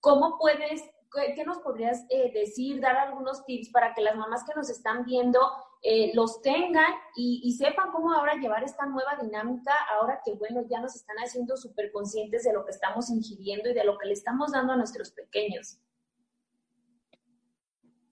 ¿Cómo 0.00 0.38
puedes, 0.38 0.82
qué, 1.12 1.44
nos 1.44 1.58
podrías 1.58 2.04
eh, 2.08 2.32
decir, 2.32 2.80
dar 2.80 2.96
algunos 2.96 3.44
tips 3.44 3.70
para 3.70 3.94
que 3.94 4.02
las 4.02 4.16
mamás 4.16 4.44
que 4.44 4.54
nos 4.54 4.70
están 4.70 5.04
viendo 5.04 5.38
eh, 5.82 6.12
los 6.14 6.40
tengan 6.42 6.92
y, 7.16 7.52
sepan 7.58 7.90
cómo 7.90 8.12
ahora 8.12 8.34
llevar 8.34 8.62
esta 8.62 8.86
nueva 8.86 9.16
dinámica, 9.20 9.72
ahora 9.98 10.20
que, 10.24 10.34
bueno, 10.34 10.62
ya 10.68 10.80
nos 10.80 10.94
están 10.94 11.16
haciendo 11.16 11.56
súper 11.56 11.90
conscientes 11.92 12.44
de 12.44 12.52
lo 12.52 12.64
que 12.64 12.70
estamos 12.70 13.10
ingiriendo 13.10 13.70
y 13.70 13.74
de 13.74 13.84
lo 13.84 13.98
que 13.98 14.06
le 14.06 14.12
estamos 14.12 14.52
dando 14.52 14.72
a 14.72 14.76
nuestros 14.76 15.10
pequeños. 15.10 15.78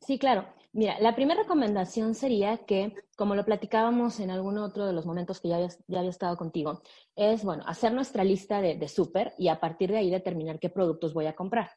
Sí, 0.01 0.19
claro. 0.19 0.47
Mira, 0.73 1.01
la 1.01 1.17
primera 1.17 1.43
recomendación 1.43 2.15
sería 2.15 2.59
que, 2.59 2.95
como 3.17 3.35
lo 3.35 3.45
platicábamos 3.45 4.21
en 4.21 4.31
algún 4.31 4.57
otro 4.59 4.87
de 4.87 4.93
los 4.93 5.05
momentos 5.05 5.41
que 5.41 5.49
ya 5.49 5.57
había, 5.57 6.11
estado 6.11 6.37
contigo, 6.37 6.83
es, 7.17 7.45
bueno, 7.45 7.65
hacer 7.67 7.93
nuestra 7.93 8.23
lista 8.23 8.61
de, 8.61 8.77
de 8.77 8.89
súper 8.89 9.35
y 9.37 9.49
a 9.49 9.59
partir 9.59 9.91
de 9.91 9.99
ahí 9.99 10.11
determinar 10.11 10.61
qué 10.61 10.71
productos 10.71 11.13
voy 11.13 11.27
a 11.27 11.35
comprar. 11.35 11.71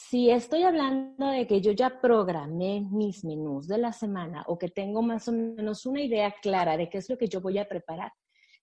Si 0.00 0.30
estoy 0.30 0.62
hablando 0.62 1.26
de 1.26 1.48
que 1.48 1.60
yo 1.60 1.72
ya 1.72 2.00
programé 2.00 2.86
mis 2.88 3.24
menús 3.24 3.66
de 3.66 3.78
la 3.78 3.92
semana 3.92 4.44
o 4.46 4.56
que 4.56 4.68
tengo 4.68 5.02
más 5.02 5.26
o 5.26 5.32
menos 5.32 5.86
una 5.86 6.00
idea 6.00 6.32
clara 6.40 6.76
de 6.76 6.88
qué 6.88 6.98
es 6.98 7.10
lo 7.10 7.18
que 7.18 7.26
yo 7.26 7.40
voy 7.40 7.58
a 7.58 7.68
preparar, 7.68 8.12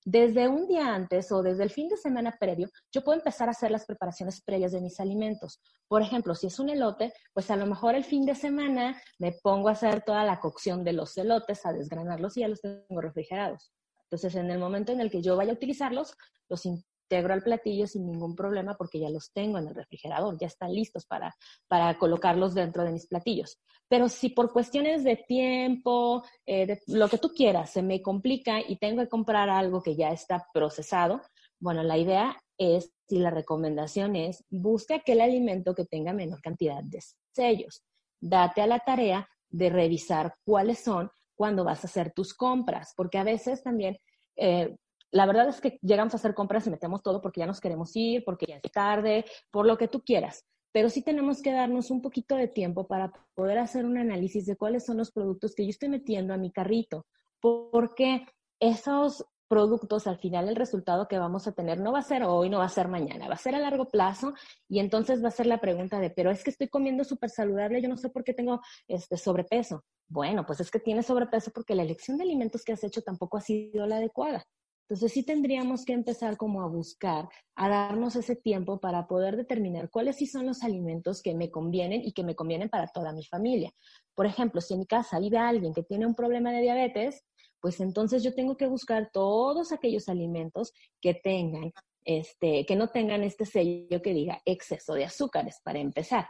desde 0.06 0.48
un 0.48 0.65
día 0.65 0.95
antes 0.95 1.30
o 1.34 1.43
desde 1.43 1.63
el 1.63 1.69
fin 1.69 1.89
de 1.89 1.98
semana 1.98 2.38
previo, 2.39 2.69
yo 2.89 3.04
puedo 3.04 3.19
empezar 3.19 3.50
a 3.50 3.52
hacer 3.52 3.69
las 3.69 3.86
preparaciones 3.86 4.41
previas 4.41 4.71
de 4.71 4.80
mis 4.80 4.98
alimentos. 5.02 5.60
Por 5.89 6.02
ejemplo, 6.02 6.36
si 6.36 6.48
es 6.48 6.58
un 6.58 6.69
elote, 6.69 7.12
pues 7.34 7.52
a 7.52 7.58
lo 7.58 7.65
mejor 7.65 7.95
el 7.95 8.06
fin 8.06 8.26
de 8.26 8.34
semana 8.34 9.00
me 9.19 9.34
pongo 9.43 9.67
a 9.67 9.74
hacer 9.74 10.04
toda 10.04 10.24
la 10.24 10.39
cocción 10.39 10.86
de 10.86 10.93
los 10.93 11.17
elotes, 11.17 11.65
a 11.65 11.74
desgranarlos 11.74 12.38
y 12.38 12.39
ya 12.39 12.48
los 12.48 12.62
tengo 12.62 13.02
refrigerados. 13.02 13.74
Entonces, 14.04 14.36
en 14.36 14.50
el 14.52 14.58
momento 14.58 14.93
en 14.93 15.02
el 15.02 15.12
que 15.12 15.21
yo 15.21 15.36
vaya 15.36 15.52
a 15.52 15.56
utilizarlos, 15.56 16.15
los 16.48 16.65
integro 17.06 17.34
al 17.34 17.44
platillo 17.44 17.88
sin 17.88 18.06
ningún 18.06 18.36
problema 18.36 18.76
porque 18.76 19.00
ya 19.00 19.10
los 19.10 19.32
tengo 19.32 19.58
en 19.58 19.68
el 19.68 19.76
refrigerador, 19.76 20.38
ya 20.39 20.48
están 20.48 20.74
listos 20.74 21.06
para, 21.06 21.36
para 21.68 21.98
colocarlos 21.98 22.54
dentro 22.54 22.84
de 22.84 22.91
mis 22.91 23.08
platillos. 23.08 23.60
Pero 23.88 24.10
si 24.10 24.30
por 24.30 24.52
cuestiones 24.52 25.04
de 25.04 25.15
tiempo, 25.15 26.24
eh, 26.46 26.65
de 26.65 26.80
lo 26.88 27.08
que 27.08 27.18
tú 27.18 27.30
quieras, 27.30 27.72
se 27.72 27.84
me 27.84 28.02
complica 28.02 28.60
y 28.60 28.78
tengo 28.78 29.02
que 29.02 29.10
comprar 29.10 29.50
algo 29.50 29.82
que 29.82 29.96
ya 29.96 30.12
está 30.12 30.46
procesado, 30.54 31.22
bueno, 31.60 31.84
la 31.84 31.98
idea 31.98 32.38
es, 32.58 32.91
y 33.08 33.20
la 33.20 33.30
recomendación 33.30 34.15
es, 34.15 34.44
busca 34.50 34.96
aquel 34.96 35.22
alimento 35.22 35.76
que 35.76 35.86
tenga 35.86 36.13
menor 36.13 36.41
cantidad 36.41 36.84
de 36.84 37.00
sellos. 37.34 37.84
Date 38.20 38.62
a 38.62 38.68
la 38.68 38.80
tarea 38.80 39.28
de 39.50 39.70
revisar 39.70 40.34
cuáles 40.44 40.80
son 40.80 41.12
cuando 41.36 41.63
vas 41.63 41.84
a 41.84 41.88
hacer 41.88 42.12
tus 42.13 42.34
compras, 42.34 42.94
porque 42.96 43.18
a 43.18 43.24
veces 43.24 43.62
también 43.62 43.98
eh, 44.36 44.76
la 45.12 45.26
verdad 45.26 45.48
es 45.48 45.62
que 45.62 45.80
llegamos 45.82 46.13
a 46.13 46.18
hacer 46.18 46.34
compras 46.34 46.68
y 46.68 46.70
metemos 46.70 47.02
todo 47.02 47.22
porque 47.22 47.39
ya 47.39 47.46
nos 47.46 47.62
queremos 47.62 47.96
ir, 47.96 48.24
porque 48.24 48.46
ya 48.48 48.60
es 48.62 48.72
tarde, 48.72 49.26
por 49.52 49.65
lo 49.65 49.78
que 49.78 49.88
tú 49.88 50.04
quieras. 50.04 50.46
Pero 50.72 50.89
sí 50.89 51.02
tenemos 51.02 51.41
que 51.41 51.54
darnos 51.54 51.89
un 51.89 52.02
poquito 52.02 52.36
de 52.36 52.48
tiempo 52.48 52.86
para 52.88 53.12
poder 53.34 53.60
hacer 53.60 53.86
un 53.86 53.98
análisis 53.98 54.46
de 54.46 54.58
cuáles 54.58 54.86
son 54.86 54.98
los 54.98 55.12
productos 55.12 55.56
que 55.56 55.63
yo 55.63 55.70
estoy 55.70 55.89
metiendo 55.89 56.34
a 56.34 56.38
mi 56.38 56.52
carrito, 56.52 57.06
porque 57.39 58.26
esos 58.60 59.26
productos, 59.48 60.08
al 60.08 60.18
final 60.18 60.50
el 60.50 60.56
resultado 60.56 61.08
que 61.08 61.20
vamos 61.20 61.48
a 61.48 61.52
tener 61.52 61.80
no 61.80 61.91
va 61.91 62.00
a 62.00 62.04
ser 62.04 62.24
hoy, 62.24 62.50
no 62.50 62.60
va 62.60 62.65
a 62.65 62.70
ser 62.70 62.88
mañana, 62.88 63.28
va 63.28 63.36
a 63.36 63.38
ser 63.38 63.56
a 63.56 63.60
largo 63.60 63.86
plazo 63.86 64.34
y 64.68 64.80
entonces 64.80 65.24
va 65.24 65.28
a 65.28 65.32
ser 65.32 65.46
la 65.46 65.60
pregunta 65.60 66.00
de, 66.00 66.10
pero 66.10 66.32
es 66.32 66.44
que 66.44 66.50
estoy 66.50 66.68
comiendo 66.68 67.04
súper 67.04 67.30
saludable, 67.30 67.82
yo 67.82 67.89
no 67.89 67.98
sé 67.98 68.10
por 68.10 68.24
qué 68.24 68.34
tengo 68.34 68.62
este 68.88 69.18
sobrepeso. 69.18 69.84
Bueno, 70.08 70.46
pues 70.46 70.60
es 70.60 70.72
que 70.72 70.80
tienes 70.80 71.06
sobrepeso 71.06 71.52
porque 71.52 71.76
la 71.76 71.84
elección 71.84 72.18
de 72.18 72.24
alimentos 72.24 72.63
que 72.63 72.74
has 72.74 72.84
hecho 72.84 73.02
tampoco 73.02 73.38
ha 73.38 73.41
sido 73.41 73.86
la 73.88 73.98
adecuada. 73.98 74.44
Entonces 74.88 75.13
sí 75.13 75.24
tendríamos 75.24 75.84
que 75.84 75.93
empezar 75.93 76.38
como 76.38 76.62
a 76.62 76.67
buscar, 76.67 77.28
a 77.56 77.69
darnos 77.69 78.15
ese 78.15 78.36
tiempo 78.36 78.80
para 78.80 79.08
poder 79.08 79.36
determinar 79.36 79.89
cuáles 79.89 80.17
sí 80.17 80.28
son 80.28 80.45
los 80.45 80.62
alimentos 80.62 81.24
que 81.24 81.34
me 81.34 81.50
convienen 81.50 82.04
y 82.04 82.12
que 82.13 82.24
me 82.24 82.36
convienen 82.36 82.69
para 82.69 82.88
toda 82.88 83.12
mi 83.12 83.26
familia. 83.26 83.71
Por 84.13 84.28
ejemplo, 84.28 84.62
si 84.62 84.76
en 84.76 84.82
mi 84.82 84.86
casa 84.86 85.19
vive 85.19 85.39
alguien 85.39 85.74
que 85.74 85.82
tiene 85.82 86.06
un 86.06 86.13
problema 86.13 86.52
de 86.52 86.62
diabetes, 86.62 87.24
pues 87.60 87.80
entonces 87.80 88.21
yo 88.21 88.36
tengo 88.36 88.58
que 88.58 88.67
buscar 88.67 89.10
todos 89.12 89.71
aquellos 89.71 90.08
alimentos 90.08 90.71
que 91.02 91.15
tengan, 91.15 91.74
este, 92.04 92.63
que 92.67 92.76
no 92.76 92.89
tengan 92.89 93.24
este 93.24 93.48
sello 93.48 94.04
que 94.04 94.13
diga 94.13 94.39
exceso 94.45 94.93
de 94.93 95.06
azúcares, 95.06 95.62
para 95.63 95.80
empezar, 95.80 96.28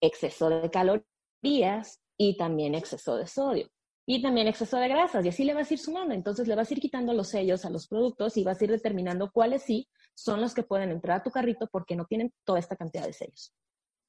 exceso 0.00 0.48
de 0.48 0.70
calorías 0.70 2.00
y 2.16 2.36
también 2.36 2.76
exceso 2.76 3.16
de 3.16 3.26
sodio 3.26 3.68
y 4.08 4.22
también 4.22 4.46
exceso 4.46 4.76
de 4.78 4.88
grasas, 4.88 5.24
y 5.24 5.28
así 5.28 5.44
le 5.44 5.52
vas 5.52 5.68
a 5.68 5.74
ir 5.74 5.80
sumando. 5.80 6.14
Entonces 6.14 6.46
le 6.46 6.54
vas 6.54 6.70
a 6.70 6.74
ir 6.74 6.80
quitando 6.80 7.12
los 7.12 7.28
sellos 7.28 7.64
a 7.64 7.70
los 7.70 7.88
productos 7.88 8.36
y 8.36 8.44
vas 8.44 8.60
a 8.60 8.64
ir 8.64 8.70
determinando 8.70 9.32
cuáles 9.32 9.64
sí 9.64 9.88
son 10.14 10.40
los 10.40 10.54
que 10.54 10.62
pueden 10.62 10.90
entrar 10.90 11.18
a 11.18 11.22
tu 11.24 11.30
carrito 11.30 11.66
porque 11.66 11.96
no 11.96 12.06
tienen 12.06 12.32
toda 12.44 12.60
esta 12.60 12.76
cantidad 12.76 13.04
de 13.04 13.12
sellos. 13.12 13.52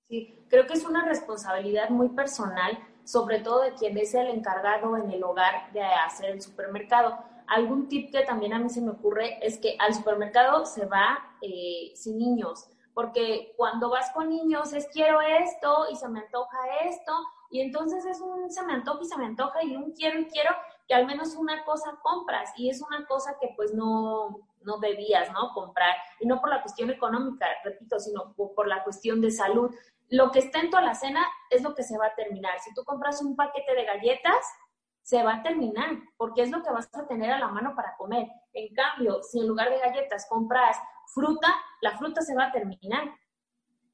Sí, 0.08 0.40
creo 0.50 0.68
que 0.68 0.74
es 0.74 0.86
una 0.86 1.04
responsabilidad 1.04 1.90
muy 1.90 2.10
personal, 2.10 2.78
sobre 3.04 3.40
todo 3.40 3.64
de 3.64 3.74
quien 3.74 3.98
es 3.98 4.14
el 4.14 4.28
encargado 4.28 4.96
en 4.96 5.10
el 5.12 5.24
hogar 5.24 5.74
de 5.74 5.82
hacer 5.82 6.30
el 6.30 6.42
supermercado. 6.42 7.18
Algún 7.48 7.90
tip 7.90 8.12
que 8.12 8.22
también 8.22 8.54
a 8.54 8.60
mí 8.60 8.70
se 8.70 8.82
me 8.82 8.92
ocurre 8.92 9.40
es 9.46 9.58
que 9.58 9.76
al 9.80 9.96
supermercado 9.96 10.66
se 10.66 10.86
va 10.86 11.36
eh, 11.42 11.92
sin 11.96 12.20
niños, 12.20 12.70
porque 12.94 13.54
cuando 13.58 13.90
vas 13.90 14.12
con 14.12 14.30
niños 14.30 14.74
es 14.74 14.88
quiero 14.94 15.22
esto 15.22 15.88
y 15.92 15.96
se 15.96 16.08
me 16.08 16.20
antoja 16.20 16.58
esto 16.86 17.14
y 17.50 17.62
entonces 17.62 18.06
es 18.06 18.20
un 18.22 18.50
se 18.50 18.64
me 18.64 18.74
antoja 18.74 19.00
y 19.02 19.06
se 19.06 19.18
me 19.18 19.26
antoja 19.26 19.64
y 19.64 19.76
un 19.76 19.92
quiero 19.92 20.20
y 20.20 20.26
quiero 20.26 20.52
que 20.88 20.94
al 20.94 21.06
menos 21.06 21.36
una 21.36 21.64
cosa 21.66 21.98
compras 22.02 22.52
y 22.56 22.70
es 22.70 22.82
una 22.82 23.06
cosa 23.06 23.38
que 23.40 23.54
pues 23.56 23.74
no, 23.74 24.48
no 24.62 24.78
debías, 24.78 25.32
¿no? 25.32 25.54
Comprar. 25.54 25.96
Y 26.20 26.28
no 26.28 26.40
por 26.40 26.50
la 26.50 26.62
cuestión 26.62 26.90
económica, 26.90 27.46
repito, 27.64 28.00
sino 28.00 28.34
por 28.34 28.68
la 28.68 28.84
cuestión 28.84 29.22
de 29.22 29.32
salud. 29.32 29.74
Lo 30.10 30.32
que 30.32 30.40
está 30.40 30.60
en 30.60 30.70
tu 30.70 30.78
alacena 30.78 31.26
es 31.50 31.62
lo 31.64 31.76
que 31.76 31.84
se 31.84 31.98
va 31.98 32.08
a 32.08 32.16
terminar. 32.16 32.60
Si 32.60 32.74
tú 32.74 32.84
compras 32.86 33.22
un 33.22 33.36
paquete 33.36 33.76
de 33.76 33.84
galletas, 33.84 34.46
se 35.02 35.24
va 35.24 35.36
a 35.36 35.44
terminar, 35.44 35.92
porque 36.18 36.42
es 36.42 36.52
lo 36.52 36.62
que 36.62 36.70
vas 36.70 36.90
a 36.94 37.08
tener 37.08 37.32
a 37.32 37.40
la 37.40 37.48
mano 37.48 37.74
para 37.76 37.96
comer. 37.96 38.28
En 38.54 38.74
cambio, 38.74 39.24
si 39.24 39.40
en 39.40 39.48
lugar 39.48 39.70
de 39.70 39.80
galletas 39.80 40.28
compras 40.30 40.78
fruta, 41.14 41.48
la 41.82 41.98
fruta 41.98 42.22
se 42.22 42.36
va 42.36 42.46
a 42.46 42.52
terminar. 42.52 43.14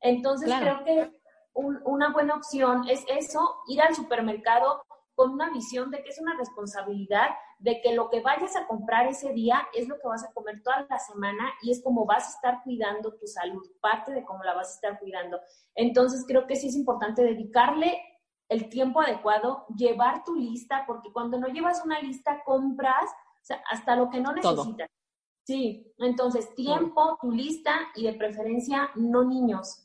Entonces 0.02 0.52
creo 0.60 0.84
que 0.84 1.22
una 1.54 2.12
buena 2.12 2.36
opción 2.36 2.88
es 2.90 3.04
eso, 3.08 3.58
ir 3.68 3.82
al 3.82 3.96
supermercado 3.96 4.84
con 5.16 5.32
una 5.32 5.52
visión 5.52 5.92
de 5.92 6.04
que 6.04 6.10
es 6.10 6.20
una 6.20 6.36
responsabilidad, 6.36 7.30
de 7.60 7.82
que 7.82 7.94
lo 7.94 8.10
que 8.10 8.22
vayas 8.22 8.56
a 8.56 8.66
comprar 8.68 9.08
ese 9.08 9.32
día 9.34 9.68
es 9.74 9.88
lo 9.88 10.00
que 10.00 10.08
vas 10.08 10.24
a 10.24 10.34
comer 10.34 10.62
toda 10.64 10.86
la 10.90 10.98
semana 11.00 11.54
y 11.62 11.72
es 11.72 11.84
como 11.84 12.06
vas 12.06 12.26
a 12.26 12.36
estar 12.36 12.64
cuidando 12.64 13.14
tu 13.14 13.28
salud, 13.28 13.64
parte 13.80 14.12
de 14.12 14.24
cómo 14.24 14.44
la 14.44 14.56
vas 14.56 14.72
a 14.72 14.76
estar 14.76 15.00
cuidando. 15.00 15.40
Entonces 15.76 16.26
creo 16.28 16.48
que 16.48 16.56
sí 16.56 16.68
es 16.68 16.76
importante 16.76 17.24
dedicarle 17.24 18.02
el 18.50 18.70
tiempo 18.70 19.02
adecuado, 19.02 19.66
llevar 19.76 20.24
tu 20.24 20.36
lista, 20.36 20.84
porque 20.88 21.12
cuando 21.12 21.38
no 21.40 21.48
llevas 21.48 21.84
una 21.86 22.00
lista 22.02 22.44
compras 22.44 23.10
hasta 23.70 23.96
lo 23.96 24.10
que 24.10 24.20
no 24.20 24.34
necesitas. 24.34 24.90
Sí, 25.46 25.94
entonces 25.98 26.54
tiempo, 26.56 27.18
tu 27.22 27.32
lista 27.32 27.74
y 27.96 28.06
de 28.06 28.14
preferencia 28.14 28.90
no 28.96 29.24
niños 29.24 29.83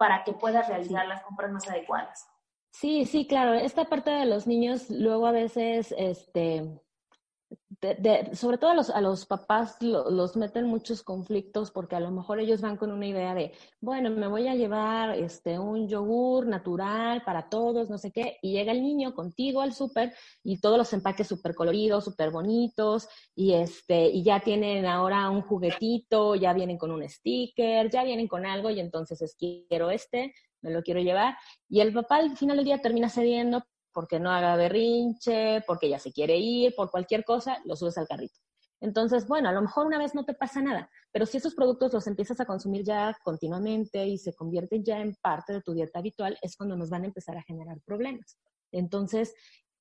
para 0.00 0.24
que 0.24 0.32
puedas 0.32 0.66
realizar 0.66 1.06
las 1.06 1.22
compras 1.22 1.52
más 1.52 1.68
adecuadas. 1.68 2.26
Sí, 2.72 3.04
sí, 3.04 3.26
claro. 3.26 3.52
Esta 3.52 3.84
parte 3.84 4.10
de 4.10 4.24
los 4.24 4.46
niños 4.46 4.88
luego 4.88 5.26
a 5.26 5.30
veces, 5.30 5.94
este, 5.98 6.80
sobre 8.34 8.58
todo 8.58 8.70
a 8.70 8.74
los, 8.74 8.90
a 8.90 9.00
los 9.00 9.24
papás 9.24 9.78
los 9.80 10.36
meten 10.36 10.66
muchos 10.66 11.02
conflictos 11.02 11.70
porque 11.70 11.96
a 11.96 12.00
lo 12.00 12.10
mejor 12.10 12.38
ellos 12.38 12.60
van 12.60 12.76
con 12.76 12.92
una 12.92 13.06
idea 13.06 13.34
de, 13.34 13.52
bueno, 13.80 14.10
me 14.10 14.26
voy 14.26 14.48
a 14.48 14.54
llevar 14.54 15.16
este, 15.16 15.58
un 15.58 15.88
yogur 15.88 16.46
natural 16.46 17.22
para 17.24 17.48
todos, 17.48 17.88
no 17.88 17.96
sé 17.96 18.10
qué, 18.12 18.38
y 18.42 18.52
llega 18.52 18.72
el 18.72 18.82
niño 18.82 19.14
contigo 19.14 19.62
al 19.62 19.72
súper 19.72 20.12
y 20.44 20.60
todos 20.60 20.76
los 20.76 20.92
empaques 20.92 21.26
súper 21.26 21.54
coloridos, 21.54 22.04
súper 22.04 22.30
bonitos, 22.30 23.08
y, 23.34 23.54
este, 23.54 24.08
y 24.08 24.22
ya 24.22 24.40
tienen 24.40 24.84
ahora 24.84 25.30
un 25.30 25.40
juguetito, 25.40 26.34
ya 26.34 26.52
vienen 26.52 26.76
con 26.76 26.90
un 26.90 27.08
sticker, 27.08 27.90
ya 27.90 28.04
vienen 28.04 28.28
con 28.28 28.44
algo 28.44 28.68
y 28.70 28.80
entonces 28.80 29.22
es 29.22 29.34
quiero 29.36 29.90
este, 29.90 30.34
me 30.60 30.70
lo 30.70 30.82
quiero 30.82 31.00
llevar. 31.00 31.36
Y 31.68 31.80
el 31.80 31.94
papá 31.94 32.16
al 32.16 32.36
final 32.36 32.56
del 32.56 32.66
día 32.66 32.82
termina 32.82 33.08
cediendo 33.08 33.64
porque 33.92 34.20
no 34.20 34.30
haga 34.30 34.56
berrinche, 34.56 35.62
porque 35.66 35.88
ya 35.88 35.98
se 35.98 36.12
quiere 36.12 36.36
ir, 36.36 36.74
por 36.74 36.90
cualquier 36.90 37.24
cosa, 37.24 37.58
lo 37.64 37.76
subes 37.76 37.98
al 37.98 38.08
carrito. 38.08 38.38
Entonces, 38.80 39.28
bueno, 39.28 39.48
a 39.48 39.52
lo 39.52 39.60
mejor 39.60 39.86
una 39.86 39.98
vez 39.98 40.14
no 40.14 40.24
te 40.24 40.32
pasa 40.32 40.62
nada, 40.62 40.90
pero 41.12 41.26
si 41.26 41.36
esos 41.36 41.54
productos 41.54 41.92
los 41.92 42.06
empiezas 42.06 42.40
a 42.40 42.46
consumir 42.46 42.82
ya 42.82 43.14
continuamente 43.22 44.06
y 44.06 44.16
se 44.16 44.32
convierten 44.32 44.82
ya 44.82 45.00
en 45.00 45.14
parte 45.16 45.52
de 45.52 45.60
tu 45.60 45.74
dieta 45.74 45.98
habitual, 45.98 46.38
es 46.40 46.56
cuando 46.56 46.76
nos 46.76 46.88
van 46.88 47.02
a 47.02 47.06
empezar 47.06 47.36
a 47.36 47.42
generar 47.42 47.78
problemas. 47.84 48.38
Entonces, 48.72 49.34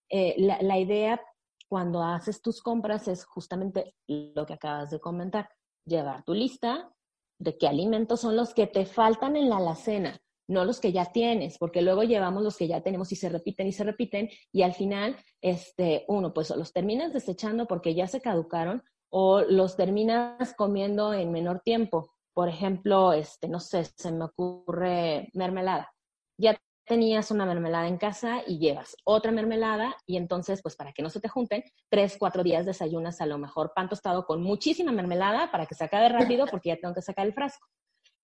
eh, 0.10 0.36
la, 0.38 0.62
la 0.62 0.78
idea 0.78 1.22
cuando 1.70 2.04
haces 2.04 2.42
tus 2.42 2.62
compras 2.62 3.08
es 3.08 3.24
justamente 3.26 3.96
lo 4.08 4.46
que 4.46 4.54
acabas 4.54 4.90
de 4.90 5.00
comentar, 5.00 5.50
llevar 5.86 6.24
tu 6.24 6.34
lista 6.34 6.92
de 7.40 7.58
qué 7.58 7.68
alimentos 7.68 8.22
son 8.22 8.36
los 8.36 8.54
que 8.54 8.68
te 8.68 8.86
faltan 8.86 9.38
en 9.38 9.50
la 9.50 9.58
alacena, 9.58 10.20
no 10.50 10.66
los 10.66 10.80
que 10.80 10.92
ya 10.92 11.06
tienes, 11.06 11.58
porque 11.58 11.82
luego 11.82 12.04
llevamos 12.04 12.44
los 12.44 12.58
que 12.58 12.68
ya 12.68 12.82
tenemos 12.82 13.12
y 13.12 13.16
se 13.16 13.30
repiten 13.30 13.68
y 13.68 13.72
se 13.72 13.84
repiten 13.84 14.30
y 14.52 14.64
al 14.64 14.74
final, 14.74 15.16
este, 15.42 16.06
uno, 16.08 16.34
pues 16.34 16.50
los 16.50 16.74
terminas 16.74 17.14
desechando 17.14 17.68
porque 17.68 17.94
ya 17.94 18.08
se 18.08 18.20
caducaron 18.20 18.84
o 19.10 19.42
los 19.42 19.78
terminas 19.78 20.54
comiendo 20.56 21.14
en 21.14 21.32
menor 21.32 21.62
tiempo. 21.62 22.14
Por 22.34 22.50
ejemplo, 22.50 23.14
este, 23.14 23.48
no 23.48 23.60
sé, 23.60 23.86
se 23.86 24.12
me 24.12 24.26
ocurre 24.26 25.30
mermelada. 25.34 25.92
Ya 26.38 26.58
tenías 26.86 27.30
una 27.30 27.46
mermelada 27.46 27.88
en 27.88 27.98
casa 27.98 28.42
y 28.48 28.58
llevas 28.58 28.96
otra 29.04 29.32
mermelada 29.32 29.96
y 30.08 30.18
entonces, 30.18 30.64
pues 30.64 30.76
para 30.76 30.94
que 30.94 31.04
no 31.04 31.12
se 31.12 31.20
te 31.20 31.30
junten, 31.30 31.64
tres, 31.90 32.18
cuatro 32.18 32.42
días 32.42 32.66
desayunas 32.66 33.22
a 33.22 33.28
lo 33.28 33.38
mejor 33.38 33.72
pan 33.76 33.88
tostado 33.88 34.26
con 34.26 34.42
muchísima 34.42 34.92
mermelada 34.92 35.52
para 35.52 35.68
que 35.68 35.76
se 35.76 35.84
acabe 35.84 36.10
rápido 36.10 36.48
porque 36.48 36.70
ya 36.70 36.78
tengo 36.78 36.96
que 36.96 37.04
sacar 37.04 37.28
el 37.28 37.34
frasco. 37.34 37.68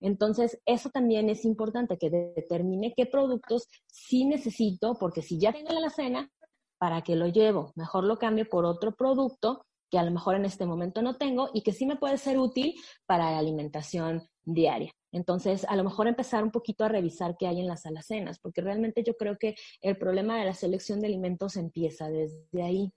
Entonces, 0.00 0.60
eso 0.66 0.90
también 0.90 1.30
es 1.30 1.44
importante 1.44 1.98
que 1.98 2.10
determine 2.10 2.94
qué 2.96 3.06
productos 3.06 3.68
sí 3.86 4.24
necesito, 4.24 4.94
porque 4.98 5.22
si 5.22 5.38
ya 5.38 5.52
tengo 5.52 5.78
la 5.80 5.90
cena, 5.90 6.30
¿para 6.78 7.02
qué 7.02 7.16
lo 7.16 7.28
llevo? 7.28 7.72
Mejor 7.76 8.04
lo 8.04 8.18
cambio 8.18 8.48
por 8.48 8.64
otro 8.64 8.94
producto 8.94 9.64
que 9.90 9.98
a 9.98 10.02
lo 10.02 10.10
mejor 10.10 10.34
en 10.34 10.44
este 10.44 10.66
momento 10.66 11.00
no 11.00 11.16
tengo 11.16 11.50
y 11.54 11.62
que 11.62 11.72
sí 11.72 11.86
me 11.86 11.96
puede 11.96 12.18
ser 12.18 12.38
útil 12.38 12.74
para 13.06 13.30
la 13.30 13.38
alimentación 13.38 14.28
diaria. 14.44 14.90
Entonces, 15.12 15.64
a 15.68 15.76
lo 15.76 15.84
mejor 15.84 16.08
empezar 16.08 16.42
un 16.44 16.50
poquito 16.50 16.84
a 16.84 16.88
revisar 16.88 17.36
qué 17.38 17.46
hay 17.46 17.60
en 17.60 17.68
las 17.68 17.86
alacenas, 17.86 18.38
porque 18.38 18.60
realmente 18.60 19.02
yo 19.04 19.16
creo 19.16 19.36
que 19.38 19.54
el 19.80 19.96
problema 19.96 20.38
de 20.38 20.44
la 20.44 20.54
selección 20.54 21.00
de 21.00 21.06
alimentos 21.06 21.56
empieza 21.56 22.08
desde 22.08 22.62
ahí. 22.62 22.92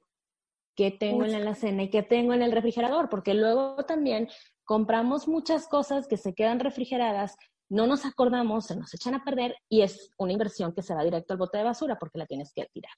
¿Qué 0.79 0.91
tengo 0.91 1.25
en 1.25 1.33
la 1.33 1.39
alacena 1.39 1.83
y 1.83 1.89
qué 1.89 2.03
tengo 2.03 2.31
en 2.31 2.41
el 2.41 2.53
refrigerador? 2.53 3.09
Porque 3.09 3.33
luego 3.33 3.83
también 3.83 4.29
compramos 4.63 5.27
muchas 5.27 5.67
cosas 5.67 6.07
que 6.07 6.15
se 6.15 6.33
quedan 6.33 6.61
refrigeradas, 6.61 7.35
no 7.67 7.85
nos 7.85 8.05
acordamos, 8.05 8.67
se 8.67 8.77
nos 8.77 8.93
echan 8.93 9.13
a 9.13 9.25
perder 9.25 9.57
y 9.67 9.81
es 9.81 10.13
una 10.17 10.31
inversión 10.31 10.73
que 10.73 10.81
se 10.81 10.95
va 10.95 11.03
directo 11.03 11.33
al 11.33 11.37
bote 11.37 11.57
de 11.57 11.65
basura 11.65 11.99
porque 11.99 12.17
la 12.17 12.25
tienes 12.25 12.53
que 12.53 12.65
tirar. 12.71 12.93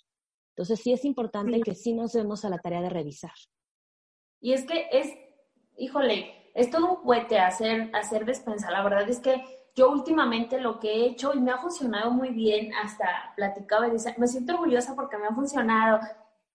Entonces, 0.50 0.80
sí 0.80 0.94
es 0.94 1.04
importante 1.06 1.60
que 1.62 1.74
sí 1.74 1.94
nos 1.94 2.14
demos 2.14 2.46
a 2.46 2.50
la 2.50 2.60
tarea 2.60 2.84
de 2.84 2.90
revisar. 2.90 3.34
Y 4.40 4.54
es 4.54 4.64
que 4.68 4.86
es, 4.92 5.08
híjole, 5.76 6.52
es 6.54 6.70
todo 6.70 6.88
un 6.88 6.96
cohete 6.98 7.40
hacer, 7.40 7.90
hacer 7.96 8.26
despensa. 8.26 8.70
La 8.70 8.84
verdad 8.84 9.10
es 9.10 9.20
que 9.20 9.44
yo 9.74 9.90
últimamente 9.90 10.62
lo 10.62 10.80
que 10.80 10.92
he 10.92 11.06
hecho 11.08 11.34
y 11.34 11.40
me 11.40 11.50
ha 11.50 11.58
funcionado 11.58 12.12
muy 12.12 12.30
bien, 12.30 12.76
hasta 12.76 13.34
platicaba 13.36 13.88
y 13.88 13.92
decía, 13.94 14.14
me 14.20 14.28
siento 14.28 14.54
orgullosa 14.54 14.94
porque 14.94 15.18
me 15.18 15.26
ha 15.26 15.34
funcionado. 15.34 16.00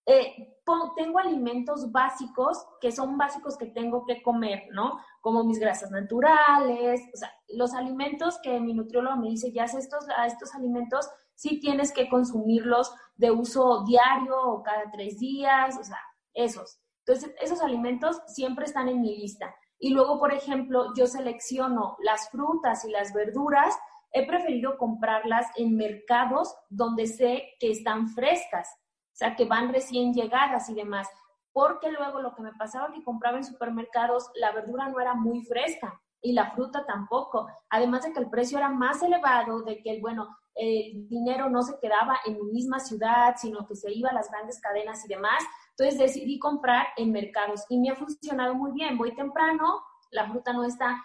Eh, 0.06 0.56
tengo 0.96 1.18
alimentos 1.18 1.90
básicos 1.90 2.64
que 2.80 2.92
son 2.92 3.18
básicos 3.18 3.56
que 3.56 3.66
tengo 3.66 4.04
que 4.06 4.22
comer, 4.22 4.68
¿no? 4.72 4.98
Como 5.20 5.44
mis 5.44 5.58
grasas 5.58 5.90
naturales, 5.90 7.00
o 7.12 7.16
sea, 7.16 7.32
los 7.48 7.74
alimentos 7.74 8.38
que 8.42 8.60
mi 8.60 8.72
nutriólogo 8.72 9.16
me 9.16 9.30
dice, 9.30 9.52
ya 9.52 9.64
estos, 9.64 10.06
estos 10.26 10.54
alimentos 10.54 11.08
sí 11.34 11.60
tienes 11.60 11.92
que 11.92 12.08
consumirlos 12.08 12.92
de 13.16 13.30
uso 13.30 13.84
diario 13.84 14.40
o 14.40 14.62
cada 14.62 14.90
tres 14.92 15.18
días, 15.18 15.76
o 15.78 15.84
sea, 15.84 15.98
esos. 16.34 16.80
Entonces, 17.04 17.34
esos 17.40 17.60
alimentos 17.60 18.20
siempre 18.26 18.64
están 18.64 18.88
en 18.88 19.00
mi 19.00 19.16
lista. 19.16 19.54
Y 19.78 19.90
luego, 19.90 20.18
por 20.18 20.32
ejemplo, 20.32 20.92
yo 20.96 21.06
selecciono 21.06 21.96
las 22.00 22.30
frutas 22.30 22.84
y 22.84 22.90
las 22.90 23.12
verduras. 23.12 23.76
He 24.12 24.26
preferido 24.26 24.78
comprarlas 24.78 25.46
en 25.56 25.76
mercados 25.76 26.54
donde 26.70 27.06
sé 27.06 27.44
que 27.60 27.70
están 27.70 28.08
frescas, 28.08 28.68
o 29.16 29.18
sea, 29.18 29.34
que 29.34 29.46
van 29.46 29.72
recién 29.72 30.12
llegadas 30.12 30.68
y 30.68 30.74
demás. 30.74 31.08
Porque 31.50 31.90
luego 31.90 32.20
lo 32.20 32.34
que 32.34 32.42
me 32.42 32.52
pasaba 32.52 32.92
que 32.92 33.02
compraba 33.02 33.38
en 33.38 33.44
supermercados, 33.44 34.30
la 34.34 34.52
verdura 34.52 34.90
no 34.90 35.00
era 35.00 35.14
muy 35.14 35.42
fresca 35.42 35.98
y 36.20 36.34
la 36.34 36.50
fruta 36.50 36.84
tampoco. 36.84 37.48
Además 37.70 38.02
de 38.02 38.12
que 38.12 38.20
el 38.20 38.28
precio 38.28 38.58
era 38.58 38.68
más 38.68 39.02
elevado, 39.02 39.62
de 39.62 39.78
que, 39.82 39.98
bueno, 40.02 40.36
el 40.54 41.08
dinero 41.08 41.48
no 41.48 41.62
se 41.62 41.78
quedaba 41.80 42.18
en 42.26 42.34
mi 42.34 42.52
misma 42.52 42.78
ciudad, 42.78 43.36
sino 43.38 43.66
que 43.66 43.74
se 43.74 43.90
iba 43.90 44.10
a 44.10 44.12
las 44.12 44.30
grandes 44.30 44.60
cadenas 44.60 45.02
y 45.06 45.08
demás. 45.08 45.42
Entonces 45.70 45.98
decidí 45.98 46.38
comprar 46.38 46.88
en 46.98 47.10
mercados 47.10 47.64
y 47.70 47.78
me 47.78 47.88
ha 47.88 47.94
funcionado 47.94 48.54
muy 48.54 48.72
bien. 48.72 48.98
Voy 48.98 49.14
temprano, 49.14 49.82
la 50.10 50.28
fruta 50.28 50.52
no 50.52 50.62
está, 50.62 51.02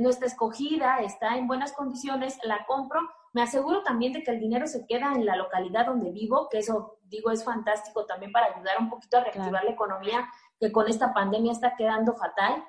no 0.00 0.08
está 0.08 0.24
escogida, 0.24 1.00
está 1.00 1.36
en 1.36 1.46
buenas 1.46 1.74
condiciones, 1.74 2.38
la 2.42 2.64
compro. 2.64 3.00
Me 3.34 3.42
aseguro 3.42 3.82
también 3.82 4.14
de 4.14 4.22
que 4.22 4.30
el 4.30 4.40
dinero 4.40 4.66
se 4.66 4.86
queda 4.86 5.12
en 5.12 5.26
la 5.26 5.36
localidad 5.36 5.84
donde 5.84 6.10
vivo, 6.10 6.48
que 6.48 6.60
eso 6.60 6.93
digo 7.04 7.30
es 7.30 7.44
fantástico 7.44 8.04
también 8.06 8.32
para 8.32 8.46
ayudar 8.46 8.78
un 8.78 8.90
poquito 8.90 9.18
a 9.18 9.24
reactivar 9.24 9.64
la 9.64 9.70
economía, 9.70 10.28
que 10.58 10.72
con 10.72 10.88
esta 10.88 11.12
pandemia 11.12 11.52
está 11.52 11.74
quedando 11.76 12.14
fatal. 12.14 12.64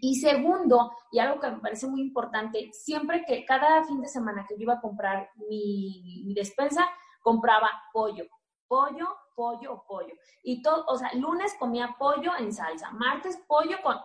Y 0.00 0.16
segundo, 0.16 0.92
y 1.10 1.18
algo 1.18 1.40
que 1.40 1.50
me 1.50 1.60
parece 1.60 1.86
muy 1.86 2.02
importante, 2.02 2.70
siempre 2.72 3.24
que 3.26 3.44
cada 3.46 3.84
fin 3.84 4.00
de 4.00 4.08
semana 4.08 4.44
que 4.46 4.54
yo 4.56 4.62
iba 4.62 4.74
a 4.74 4.80
comprar 4.80 5.30
mi, 5.48 6.22
mi 6.26 6.34
despensa, 6.34 6.86
compraba 7.22 7.70
pollo, 7.92 8.26
pollo, 8.66 9.08
pollo, 9.34 9.84
pollo. 9.86 10.14
Y 10.42 10.62
todo, 10.62 10.84
o 10.88 10.96
sea, 10.96 11.12
lunes 11.14 11.54
comía 11.58 11.96
pollo 11.98 12.32
en 12.38 12.52
salsa, 12.52 12.90
martes 12.90 13.38
pollo 13.46 13.78
con, 13.82 13.96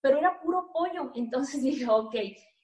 pero 0.00 0.18
era 0.18 0.38
puro 0.40 0.70
pollo. 0.72 1.10
Entonces 1.14 1.62
dije, 1.62 1.86
ok, 1.88 2.14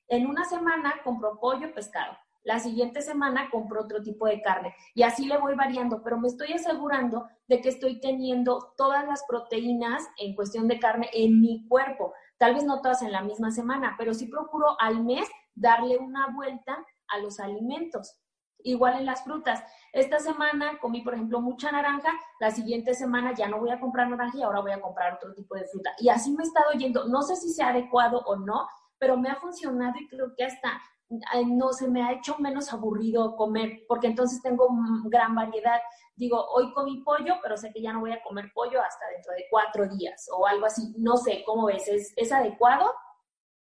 en 0.08 0.26
una 0.26 0.44
semana 0.44 0.94
compro 1.02 1.38
pollo, 1.40 1.72
pescado. 1.72 2.16
La 2.48 2.60
siguiente 2.60 3.02
semana 3.02 3.50
compro 3.50 3.82
otro 3.82 4.02
tipo 4.02 4.26
de 4.26 4.40
carne 4.40 4.74
y 4.94 5.02
así 5.02 5.26
le 5.26 5.36
voy 5.36 5.54
variando, 5.54 6.02
pero 6.02 6.18
me 6.18 6.28
estoy 6.28 6.54
asegurando 6.54 7.28
de 7.46 7.60
que 7.60 7.68
estoy 7.68 8.00
teniendo 8.00 8.72
todas 8.74 9.06
las 9.06 9.22
proteínas 9.28 10.02
en 10.16 10.34
cuestión 10.34 10.66
de 10.66 10.80
carne 10.80 11.10
en 11.12 11.42
mi 11.42 11.68
cuerpo. 11.68 12.14
Tal 12.38 12.54
vez 12.54 12.64
no 12.64 12.80
todas 12.80 13.02
en 13.02 13.12
la 13.12 13.20
misma 13.20 13.50
semana, 13.50 13.96
pero 13.98 14.14
sí 14.14 14.28
procuro 14.28 14.80
al 14.80 15.04
mes 15.04 15.28
darle 15.54 15.98
una 15.98 16.28
vuelta 16.34 16.78
a 17.08 17.18
los 17.18 17.38
alimentos. 17.38 18.18
Igual 18.60 18.94
en 18.94 19.04
las 19.04 19.24
frutas. 19.24 19.62
Esta 19.92 20.18
semana 20.18 20.78
comí, 20.80 21.02
por 21.02 21.12
ejemplo, 21.12 21.42
mucha 21.42 21.70
naranja, 21.70 22.12
la 22.40 22.50
siguiente 22.50 22.94
semana 22.94 23.34
ya 23.34 23.46
no 23.48 23.60
voy 23.60 23.72
a 23.72 23.78
comprar 23.78 24.08
naranja 24.08 24.38
y 24.38 24.42
ahora 24.42 24.60
voy 24.60 24.72
a 24.72 24.80
comprar 24.80 25.12
otro 25.12 25.34
tipo 25.34 25.54
de 25.54 25.66
fruta. 25.66 25.90
Y 25.98 26.08
así 26.08 26.32
me 26.32 26.44
he 26.44 26.46
estado 26.46 26.72
yendo. 26.72 27.08
No 27.08 27.20
sé 27.20 27.36
si 27.36 27.50
sea 27.50 27.68
adecuado 27.68 28.22
o 28.24 28.36
no, 28.36 28.66
pero 28.98 29.18
me 29.18 29.28
ha 29.28 29.36
funcionado 29.36 29.98
y 30.00 30.08
creo 30.08 30.32
que 30.34 30.44
hasta 30.46 30.80
no 31.46 31.72
se 31.72 31.88
me 31.88 32.02
ha 32.02 32.12
hecho 32.12 32.36
menos 32.38 32.72
aburrido 32.72 33.36
comer, 33.36 33.84
porque 33.88 34.08
entonces 34.08 34.42
tengo 34.42 34.68
gran 35.04 35.34
variedad. 35.34 35.80
Digo, 36.16 36.44
hoy 36.52 36.72
comí 36.72 37.02
pollo, 37.02 37.36
pero 37.42 37.56
sé 37.56 37.72
que 37.72 37.82
ya 37.82 37.92
no 37.92 38.00
voy 38.00 38.12
a 38.12 38.22
comer 38.22 38.50
pollo 38.54 38.80
hasta 38.82 39.06
dentro 39.14 39.32
de 39.32 39.44
cuatro 39.50 39.88
días 39.88 40.28
o 40.36 40.46
algo 40.46 40.66
así. 40.66 40.94
No 40.98 41.16
sé, 41.16 41.42
¿cómo 41.46 41.66
ves? 41.66 41.88
¿Es, 41.88 42.12
es 42.16 42.32
adecuado? 42.32 42.92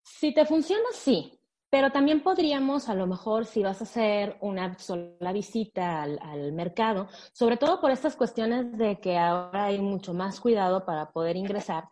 Si 0.02 0.33
te 0.33 0.44
funciona, 0.44 0.85
sí. 0.92 1.38
Pero 1.72 1.90
también 1.90 2.22
podríamos, 2.22 2.90
a 2.90 2.94
lo 2.94 3.07
mejor, 3.07 3.46
si 3.46 3.62
vas 3.62 3.81
a 3.81 3.85
hacer 3.85 4.37
una 4.42 4.78
sola 4.78 5.33
visita 5.33 6.02
al, 6.02 6.52
mercado, 6.52 7.09
sobre 7.33 7.57
todo 7.57 7.81
por 7.81 7.90
estas 7.90 8.14
cuestiones 8.14 8.76
de 8.76 9.00
que 9.00 9.16
ahora 9.16 9.64
hay 9.64 9.81
mucho 9.81 10.12
más 10.12 10.38
cuidado 10.38 10.85
para 10.85 11.12
poder 11.12 11.37
ingresar 11.37 11.88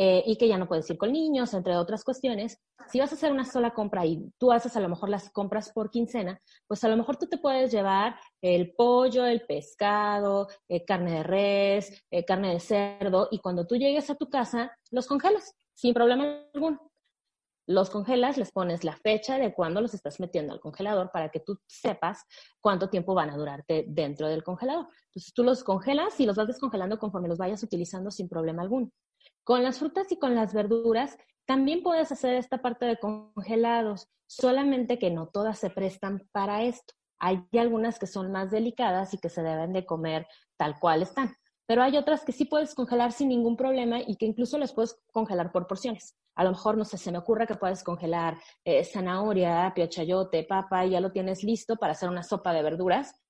eh, 0.00 0.22
y 0.24 0.36
que 0.36 0.46
ya 0.46 0.56
no 0.58 0.68
puedes 0.68 0.88
ir 0.90 0.96
con 0.96 1.10
niños, 1.10 1.52
entre 1.54 1.76
otras 1.76 2.04
cuestiones, 2.04 2.60
si 2.86 3.00
vas 3.00 3.10
a 3.10 3.16
hacer 3.16 3.32
una 3.32 3.44
sola 3.44 3.74
compra 3.74 4.06
y 4.06 4.30
tú 4.38 4.52
haces 4.52 4.76
a 4.76 4.80
lo 4.80 4.88
mejor 4.88 5.08
las 5.08 5.28
compras 5.30 5.72
por 5.72 5.90
quincena, 5.90 6.40
pues 6.68 6.84
a 6.84 6.88
lo 6.88 6.96
mejor 6.96 7.16
tú 7.16 7.26
te 7.26 7.36
puedes 7.36 7.72
llevar 7.72 8.14
el 8.40 8.72
pollo, 8.76 9.26
el 9.26 9.40
pescado, 9.40 10.46
eh, 10.68 10.84
carne 10.84 11.14
de 11.14 11.22
res, 11.24 12.04
eh, 12.12 12.24
carne 12.24 12.52
de 12.52 12.60
cerdo 12.60 13.26
y 13.32 13.40
cuando 13.40 13.66
tú 13.66 13.74
llegues 13.74 14.08
a 14.08 14.14
tu 14.14 14.30
casa, 14.30 14.70
los 14.92 15.08
congelas 15.08 15.52
sin 15.74 15.94
problema 15.94 16.44
alguno 16.54 16.92
los 17.66 17.90
congelas, 17.90 18.38
les 18.38 18.50
pones 18.50 18.82
la 18.82 18.96
fecha 18.96 19.38
de 19.38 19.52
cuándo 19.52 19.82
los 19.82 19.92
estás 19.92 20.20
metiendo 20.20 20.54
al 20.54 20.60
congelador 20.60 21.10
para 21.12 21.28
que 21.28 21.40
tú 21.40 21.58
sepas 21.66 22.24
cuánto 22.62 22.88
tiempo 22.88 23.12
van 23.12 23.28
a 23.28 23.36
durarte 23.36 23.84
dentro 23.88 24.26
del 24.26 24.42
congelador. 24.42 24.86
Entonces 25.08 25.34
tú 25.34 25.44
los 25.44 25.62
congelas 25.62 26.18
y 26.18 26.24
los 26.24 26.36
vas 26.36 26.46
descongelando 26.46 26.98
conforme 26.98 27.28
los 27.28 27.36
vayas 27.36 27.62
utilizando 27.62 28.10
sin 28.10 28.26
problema 28.26 28.62
alguno. 28.62 28.90
Con 29.48 29.62
las 29.62 29.78
frutas 29.78 30.12
y 30.12 30.18
con 30.18 30.34
las 30.34 30.52
verduras 30.52 31.16
también 31.46 31.82
puedes 31.82 32.12
hacer 32.12 32.34
esta 32.34 32.58
parte 32.60 32.84
de 32.84 32.98
congelados, 32.98 34.06
solamente 34.26 34.98
que 34.98 35.10
no 35.10 35.28
todas 35.28 35.58
se 35.58 35.70
prestan 35.70 36.28
para 36.32 36.64
esto. 36.64 36.92
Hay 37.18 37.42
algunas 37.58 37.98
que 37.98 38.06
son 38.06 38.30
más 38.30 38.50
delicadas 38.50 39.14
y 39.14 39.18
que 39.18 39.30
se 39.30 39.42
deben 39.42 39.72
de 39.72 39.86
comer 39.86 40.26
tal 40.58 40.78
cual 40.78 41.00
están 41.00 41.34
pero 41.68 41.82
hay 41.82 41.98
otras 41.98 42.24
que 42.24 42.32
sí 42.32 42.46
puedes 42.46 42.74
congelar 42.74 43.12
sin 43.12 43.28
ningún 43.28 43.54
problema 43.54 44.00
y 44.00 44.16
que 44.16 44.24
incluso 44.24 44.56
las 44.56 44.72
puedes 44.72 44.98
congelar 45.12 45.52
por 45.52 45.66
porciones. 45.66 46.16
A 46.34 46.42
lo 46.42 46.52
mejor, 46.52 46.78
no 46.78 46.86
sé, 46.86 46.96
se 46.96 47.12
me 47.12 47.18
ocurre 47.18 47.46
que 47.46 47.56
puedes 47.56 47.84
congelar 47.84 48.38
eh, 48.64 48.84
zanahoria, 48.84 49.70
piochayote, 49.74 50.44
papa, 50.44 50.86
y 50.86 50.92
ya 50.92 51.00
lo 51.00 51.12
tienes 51.12 51.44
listo 51.44 51.76
para 51.76 51.92
hacer 51.92 52.08
una 52.08 52.22
sopa 52.22 52.54
de 52.54 52.62
verduras. 52.62 53.20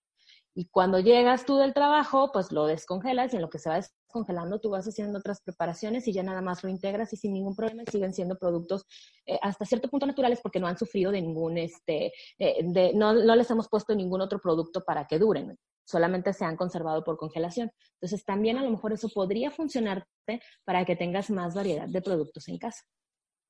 Y 0.54 0.68
cuando 0.68 1.00
llegas 1.00 1.46
tú 1.46 1.56
del 1.56 1.74
trabajo, 1.74 2.30
pues 2.32 2.52
lo 2.52 2.66
descongelas 2.66 3.32
y 3.32 3.36
en 3.36 3.42
lo 3.42 3.50
que 3.50 3.58
se 3.58 3.70
va 3.70 3.80
descongelando 4.08 4.58
tú 4.58 4.70
vas 4.70 4.86
haciendo 4.86 5.18
otras 5.18 5.42
preparaciones 5.42 6.08
y 6.08 6.12
ya 6.12 6.22
nada 6.22 6.40
más 6.40 6.64
lo 6.64 6.70
integras 6.70 7.12
y 7.12 7.16
sin 7.16 7.34
ningún 7.34 7.54
problema 7.54 7.82
siguen 7.90 8.14
siendo 8.14 8.38
productos 8.38 8.86
eh, 9.26 9.38
hasta 9.42 9.66
cierto 9.66 9.88
punto 9.88 10.06
naturales 10.06 10.40
porque 10.42 10.58
no 10.58 10.66
han 10.66 10.78
sufrido 10.78 11.12
de 11.12 11.20
ningún, 11.20 11.58
este, 11.58 12.12
eh, 12.38 12.62
de, 12.64 12.94
no, 12.94 13.12
no 13.12 13.36
les 13.36 13.50
hemos 13.50 13.68
puesto 13.68 13.94
ningún 13.94 14.22
otro 14.22 14.40
producto 14.40 14.82
para 14.84 15.06
que 15.06 15.18
duren 15.18 15.56
solamente 15.84 16.34
se 16.34 16.44
han 16.44 16.54
conservado 16.54 17.02
por 17.02 17.16
congelación. 17.16 17.72
Entonces, 17.94 18.22
también 18.22 18.58
a 18.58 18.62
lo 18.62 18.68
mejor 18.68 18.92
eso 18.92 19.08
podría 19.08 19.50
funcionarte 19.50 20.42
para 20.62 20.84
que 20.84 20.96
tengas 20.96 21.30
más 21.30 21.54
variedad 21.54 21.88
de 21.88 22.02
productos 22.02 22.46
en 22.48 22.58
casa. 22.58 22.82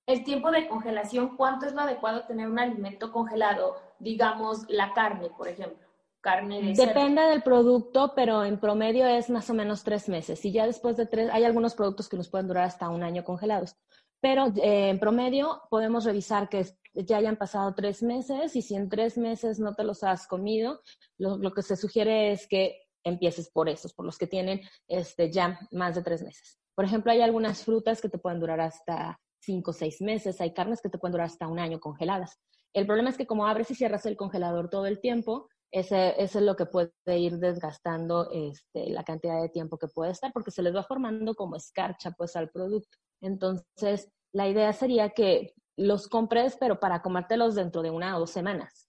El 0.07 0.23
tiempo 0.23 0.53
de 0.53 0.69
congelación, 0.69 1.37
¿cuánto 1.37 1.67
es 1.67 1.73
lo 1.73 1.81
adecuado 1.81 2.27
tener 2.29 2.49
un 2.49 2.61
alimento 2.61 3.11
congelado? 3.11 3.75
digamos, 3.99 4.65
la 4.69 4.93
carne, 4.93 5.31
por 5.37 5.49
ejemplo? 5.49 5.88
Carne 6.29 6.63
de 6.63 6.75
Depende 6.75 7.23
del 7.23 7.43
producto, 7.43 8.13
pero 8.15 8.45
en 8.45 8.61
promedio 8.61 9.07
es 9.07 9.31
más 9.31 9.49
o 9.49 9.55
menos 9.55 9.83
tres 9.83 10.09
meses. 10.11 10.45
Y 10.45 10.53
ya 10.53 10.67
después 10.67 10.97
de 10.99 11.07
tres, 11.07 11.31
hay 11.33 11.45
algunos 11.45 11.75
productos 11.75 12.07
que 12.07 12.19
nos 12.19 12.29
pueden 12.29 12.49
durar 12.49 12.65
hasta 12.65 12.91
un 12.91 13.03
año 13.03 13.25
congelados. 13.25 13.77
Pero 14.21 14.49
eh, 14.57 14.91
en 14.91 14.99
promedio 14.99 15.63
podemos 15.71 16.05
revisar 16.05 16.51
que 16.51 16.67
ya 16.93 17.17
hayan 17.17 17.37
pasado 17.37 17.75
tres 17.75 18.03
meses 18.03 18.57
y 18.57 18.63
si 18.63 18.75
en 18.75 18.91
tres 18.91 19.17
meses 19.17 19.59
no 19.59 19.75
te 19.75 19.85
los 19.85 20.03
has 20.05 20.27
comido, 20.27 20.83
lo, 21.17 21.53
que 21.55 21.63
se 21.63 21.77
sugiere 21.77 22.33
es 22.33 22.47
que 22.47 22.83
empieces 23.05 23.51
por 23.51 23.71
esos, 23.71 23.95
por 23.95 24.05
los 24.05 24.19
que 24.19 24.27
tienen 24.27 24.61
este, 24.87 25.31
ya 25.31 25.59
más 25.71 25.95
de 25.95 26.03
tres 26.03 26.23
meses. 26.23 26.59
Por 26.75 26.85
ejemplo, 26.85 27.11
hay 27.11 27.23
algunas 27.23 27.65
frutas 27.65 28.03
que 28.03 28.11
te 28.11 28.19
pueden 28.19 28.41
durar 28.41 28.61
hasta 28.61 29.19
cinco 29.41 29.71
o 29.71 29.75
seis 29.75 30.03
meses, 30.03 30.41
hay 30.43 30.53
carnes 30.53 30.83
que 30.83 30.91
te 30.91 30.99
pueden 30.99 31.13
durar 31.13 31.27
hasta 31.27 31.49
un 31.49 31.59
año 31.59 31.81
congeladas. 31.81 32.39
El 32.75 32.87
problema 32.87 33.09
es 33.09 33.17
que 33.17 33.27
como 33.27 33.47
abres 33.47 33.71
y 33.71 33.75
cierras 33.75 34.05
el 34.05 34.17
congelador 34.17 34.69
todo 34.69 34.87
el 34.87 35.01
tiempo, 35.01 35.49
ese, 35.71 36.21
es 36.23 36.35
lo 36.35 36.57
que 36.57 36.67
puede 36.67 36.93
ir 37.07 37.39
desgastando 37.39 38.31
este, 38.33 38.91
la 38.91 39.05
cantidad 39.05 39.41
de 39.41 39.49
tiempo 39.49 39.79
que 39.79 39.89
puede 39.89 40.13
estar, 40.13 40.33
porque 40.33 40.51
se 40.51 40.63
les 40.63 40.75
va 40.75 40.83
formando 40.83 41.35
como 41.35 41.57
escarcha 41.57 42.11
pues 42.13 42.37
al 42.37 42.51
producto. 42.51 42.97
Entonces, 43.21 44.11
la 44.33 44.49
idea 44.49 44.73
sería 44.73 45.11
que 45.11 45.55
los 45.77 46.09
compres, 46.09 46.57
pero 46.59 46.81
para 46.81 47.03
comértelos 47.03 47.55
dentro 47.55 47.83
de 47.83 47.91
una 47.91 48.17
o 48.17 48.21
dos 48.21 48.31
semanas 48.31 48.89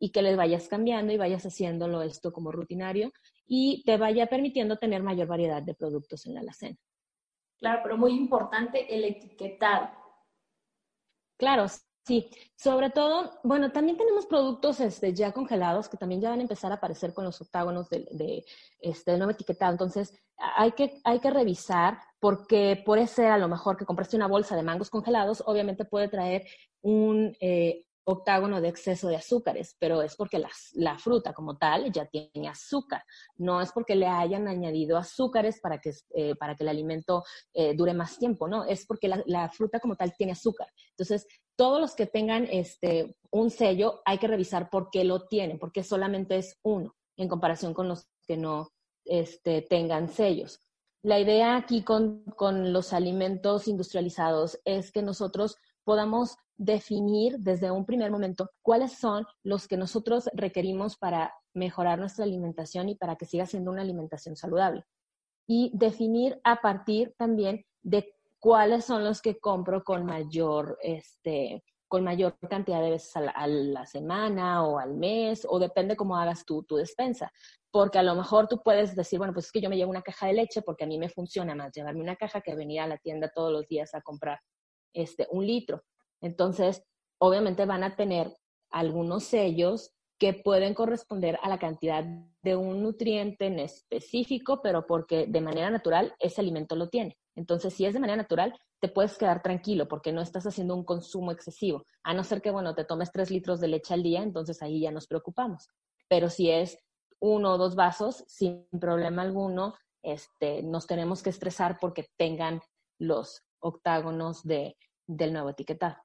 y 0.00 0.10
que 0.10 0.22
les 0.22 0.36
vayas 0.36 0.68
cambiando 0.68 1.12
y 1.12 1.18
vayas 1.18 1.44
haciéndolo 1.44 2.02
esto 2.02 2.32
como 2.32 2.50
rutinario 2.50 3.12
y 3.46 3.82
te 3.84 3.98
vaya 3.98 4.26
permitiendo 4.26 4.78
tener 4.78 5.02
mayor 5.02 5.28
variedad 5.28 5.62
de 5.62 5.74
productos 5.74 6.24
en 6.26 6.34
la 6.34 6.40
alacena. 6.40 6.78
Claro, 7.58 7.80
pero 7.82 7.98
muy 7.98 8.12
importante 8.12 8.94
el 8.94 9.04
etiquetado. 9.04 9.90
Claro, 11.36 11.66
Sí, 12.10 12.28
sobre 12.56 12.90
todo, 12.90 13.38
bueno, 13.44 13.70
también 13.70 13.96
tenemos 13.96 14.26
productos 14.26 14.80
este, 14.80 15.14
ya 15.14 15.30
congelados 15.30 15.88
que 15.88 15.96
también 15.96 16.20
ya 16.20 16.30
van 16.30 16.40
a 16.40 16.42
empezar 16.42 16.72
a 16.72 16.74
aparecer 16.74 17.14
con 17.14 17.24
los 17.24 17.40
octágonos 17.40 17.88
de, 17.88 18.44
este, 18.80 19.16
nuevo 19.16 19.30
etiquetado. 19.30 19.70
Entonces, 19.70 20.12
hay 20.36 20.72
que, 20.72 21.00
hay 21.04 21.20
que 21.20 21.30
revisar 21.30 22.00
porque 22.18 22.82
puede 22.84 23.06
ser 23.06 23.26
a 23.30 23.38
lo 23.38 23.46
mejor 23.46 23.76
que 23.76 23.84
compraste 23.84 24.16
una 24.16 24.26
bolsa 24.26 24.56
de 24.56 24.64
mangos 24.64 24.90
congelados, 24.90 25.44
obviamente 25.46 25.84
puede 25.84 26.08
traer 26.08 26.44
un, 26.82 27.36
eh, 27.40 27.84
octágono 28.10 28.60
de 28.60 28.68
exceso 28.68 29.08
de 29.08 29.16
azúcares, 29.16 29.76
pero 29.78 30.02
es 30.02 30.16
porque 30.16 30.42
la, 30.74 30.98
fruta 30.98 31.32
como 31.32 31.56
tal 31.56 31.92
ya 31.92 32.06
tiene 32.06 32.48
azúcar, 32.48 33.02
no 33.36 33.60
es 33.60 33.72
porque 33.72 33.94
le 33.94 34.06
hayan 34.06 34.48
añadido 34.48 34.96
azúcares 34.96 35.60
para 35.60 35.80
que, 35.80 35.92
eh, 36.14 36.34
para 36.34 36.54
que 36.54 36.64
el 36.64 36.68
alimento 36.68 37.24
eh, 37.52 37.74
dure 37.74 37.94
más 37.94 38.18
tiempo, 38.18 38.48
¿no? 38.48 38.64
Es 38.64 38.86
porque 38.86 39.08
la, 39.08 39.50
fruta 39.50 39.80
como 39.80 39.96
tal 39.96 40.14
tiene 40.16 40.32
azúcar. 40.32 40.68
Entonces, 40.90 41.26
todos 41.60 41.78
los 41.78 41.94
que 41.94 42.06
tengan 42.06 42.48
este, 42.50 43.14
un 43.30 43.50
sello 43.50 44.00
hay 44.06 44.16
que 44.16 44.26
revisar 44.26 44.70
por 44.70 44.88
qué 44.88 45.04
lo 45.04 45.26
tienen, 45.26 45.58
porque 45.58 45.82
solamente 45.82 46.38
es 46.38 46.58
uno 46.62 46.96
en 47.18 47.28
comparación 47.28 47.74
con 47.74 47.86
los 47.86 48.08
que 48.26 48.38
no 48.38 48.70
este, 49.04 49.60
tengan 49.60 50.08
sellos. 50.08 50.58
La 51.02 51.20
idea 51.20 51.56
aquí 51.56 51.82
con, 51.82 52.24
con 52.34 52.72
los 52.72 52.94
alimentos 52.94 53.68
industrializados 53.68 54.58
es 54.64 54.90
que 54.90 55.02
nosotros 55.02 55.58
podamos 55.84 56.38
definir 56.56 57.36
desde 57.40 57.70
un 57.70 57.84
primer 57.84 58.10
momento 58.10 58.48
cuáles 58.62 58.92
son 58.92 59.26
los 59.42 59.68
que 59.68 59.76
nosotros 59.76 60.30
requerimos 60.32 60.96
para 60.96 61.34
mejorar 61.52 61.98
nuestra 61.98 62.24
alimentación 62.24 62.88
y 62.88 62.94
para 62.94 63.16
que 63.16 63.26
siga 63.26 63.44
siendo 63.44 63.70
una 63.70 63.82
alimentación 63.82 64.34
saludable. 64.34 64.86
Y 65.46 65.72
definir 65.74 66.40
a 66.42 66.62
partir 66.62 67.12
también 67.18 67.66
de 67.82 68.14
cuáles 68.40 68.84
son 68.86 69.04
los 69.04 69.20
que 69.20 69.38
compro 69.38 69.84
con 69.84 70.04
mayor, 70.04 70.78
este, 70.82 71.62
con 71.86 72.04
mayor 72.04 72.38
cantidad 72.48 72.80
de 72.80 72.90
veces 72.90 73.14
a 73.16 73.46
la, 73.46 73.86
semana 73.86 74.64
o 74.64 74.78
al 74.78 74.94
mes, 74.94 75.46
o 75.48 75.58
depende 75.58 75.96
cómo 75.96 76.16
hagas 76.16 76.44
tú 76.44 76.62
tu 76.62 76.76
despensa. 76.76 77.30
Porque 77.70 77.98
a 77.98 78.02
lo 78.02 78.14
mejor 78.14 78.48
tú 78.48 78.62
puedes 78.62 78.96
decir, 78.96 79.18
bueno, 79.18 79.34
pues 79.34 79.46
es 79.46 79.52
que 79.52 79.60
yo 79.60 79.68
me 79.68 79.76
llevo 79.76 79.90
una 79.90 80.02
caja 80.02 80.26
de 80.26 80.32
leche 80.32 80.62
porque 80.62 80.84
a 80.84 80.86
mí 80.86 80.98
me 80.98 81.08
funciona 81.08 81.54
más 81.54 81.72
llevarme 81.72 82.00
una 82.00 82.16
caja 82.16 82.40
que 82.40 82.54
venir 82.54 82.80
a 82.80 82.86
la 82.86 82.98
tienda 82.98 83.30
todos 83.32 83.52
los 83.52 83.68
días 83.68 83.94
a 83.94 84.00
comprar 84.00 84.40
este, 84.92 85.28
un 85.30 85.46
litro. 85.46 85.84
Entonces, 86.20 86.82
obviamente 87.18 87.66
van 87.66 87.84
a 87.84 87.94
tener 87.94 88.34
algunos 88.70 89.24
sellos 89.24 89.92
que 90.20 90.34
pueden 90.34 90.74
corresponder 90.74 91.38
a 91.42 91.48
la 91.48 91.58
cantidad 91.58 92.04
de 92.42 92.54
un 92.54 92.82
nutriente 92.82 93.46
en 93.46 93.58
específico, 93.58 94.60
pero 94.62 94.86
porque 94.86 95.26
de 95.26 95.40
manera 95.40 95.70
natural 95.70 96.14
ese 96.18 96.42
alimento 96.42 96.76
lo 96.76 96.90
tiene. 96.90 97.16
Entonces, 97.34 97.72
si 97.72 97.86
es 97.86 97.94
de 97.94 98.00
manera 98.00 98.18
natural, 98.18 98.54
te 98.80 98.88
puedes 98.88 99.16
quedar 99.16 99.42
tranquilo 99.42 99.88
porque 99.88 100.12
no 100.12 100.20
estás 100.20 100.46
haciendo 100.46 100.74
un 100.74 100.84
consumo 100.84 101.32
excesivo, 101.32 101.86
a 102.02 102.12
no 102.12 102.22
ser 102.22 102.42
que, 102.42 102.50
bueno, 102.50 102.74
te 102.74 102.84
tomes 102.84 103.10
tres 103.10 103.30
litros 103.30 103.60
de 103.60 103.68
leche 103.68 103.94
al 103.94 104.02
día, 104.02 104.22
entonces 104.22 104.62
ahí 104.62 104.82
ya 104.82 104.90
nos 104.90 105.06
preocupamos. 105.06 105.68
Pero 106.06 106.28
si 106.28 106.50
es 106.50 106.78
uno 107.18 107.54
o 107.54 107.58
dos 107.58 107.74
vasos, 107.74 108.22
sin 108.26 108.66
problema 108.78 109.22
alguno, 109.22 109.74
este, 110.02 110.62
nos 110.62 110.86
tenemos 110.86 111.22
que 111.22 111.30
estresar 111.30 111.78
porque 111.80 112.06
tengan 112.18 112.60
los 112.98 113.42
octágonos 113.58 114.42
de, 114.44 114.76
del 115.06 115.32
nuevo 115.32 115.48
etiquetado. 115.48 115.96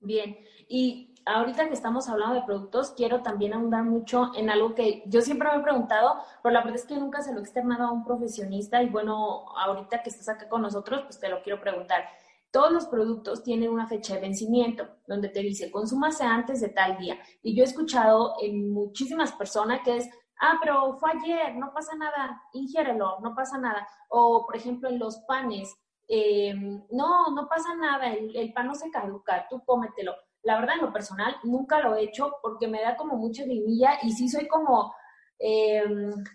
Bien, 0.00 0.38
y 0.68 1.13
ahorita 1.26 1.68
que 1.68 1.74
estamos 1.74 2.08
hablando 2.08 2.34
de 2.34 2.42
productos, 2.42 2.92
quiero 2.96 3.22
también 3.22 3.54
ahondar 3.54 3.84
mucho 3.84 4.32
en 4.34 4.50
algo 4.50 4.74
que 4.74 5.02
yo 5.06 5.20
siempre 5.20 5.48
me 5.50 5.58
he 5.58 5.62
preguntado, 5.62 6.18
pero 6.42 6.52
la 6.52 6.60
verdad 6.60 6.76
es 6.76 6.86
que 6.86 6.96
nunca 6.96 7.22
se 7.22 7.32
lo 7.32 7.38
he 7.38 7.42
externado 7.42 7.84
a 7.84 7.92
un 7.92 8.04
profesionista 8.04 8.82
y 8.82 8.88
bueno, 8.88 9.46
ahorita 9.56 10.02
que 10.02 10.10
estás 10.10 10.28
acá 10.28 10.48
con 10.48 10.62
nosotros, 10.62 11.02
pues 11.02 11.18
te 11.18 11.28
lo 11.28 11.42
quiero 11.42 11.60
preguntar. 11.60 12.04
Todos 12.50 12.72
los 12.72 12.86
productos 12.86 13.42
tienen 13.42 13.70
una 13.70 13.86
fecha 13.86 14.14
de 14.14 14.20
vencimiento 14.20 14.86
donde 15.08 15.28
te 15.28 15.40
dice 15.40 15.72
consúmase 15.72 16.24
antes 16.24 16.60
de 16.60 16.68
tal 16.68 16.96
día. 16.98 17.18
Y 17.42 17.56
yo 17.56 17.64
he 17.64 17.66
escuchado 17.66 18.36
en 18.40 18.70
muchísimas 18.70 19.32
personas 19.32 19.80
que 19.84 19.96
es, 19.96 20.08
ah, 20.40 20.58
pero 20.62 20.96
fue 20.98 21.10
ayer, 21.10 21.56
no 21.56 21.72
pasa 21.72 21.96
nada, 21.96 22.40
ingiérelo, 22.52 23.18
no 23.20 23.34
pasa 23.34 23.58
nada. 23.58 23.88
O, 24.08 24.46
por 24.46 24.56
ejemplo, 24.56 24.88
en 24.88 25.00
los 25.00 25.18
panes, 25.26 25.74
eh, 26.06 26.54
no, 26.90 27.30
no 27.30 27.48
pasa 27.48 27.74
nada, 27.74 28.12
el, 28.12 28.52
pan 28.52 28.66
no 28.66 28.74
se 28.74 28.90
caduca, 28.90 29.46
tú 29.48 29.62
cómetelo. 29.64 30.14
La 30.44 30.60
verdad, 30.60 30.76
en 30.76 30.82
lo 30.82 30.92
personal, 30.92 31.36
nunca 31.42 31.80
lo 31.80 31.96
he 31.96 32.04
hecho 32.04 32.36
porque 32.42 32.68
me 32.68 32.82
da 32.82 32.96
como 32.96 33.16
mucha 33.16 33.44
vidilla 33.44 33.98
y 34.02 34.12
sí 34.12 34.28
soy 34.28 34.46
como, 34.46 34.94
eh, 35.38 35.82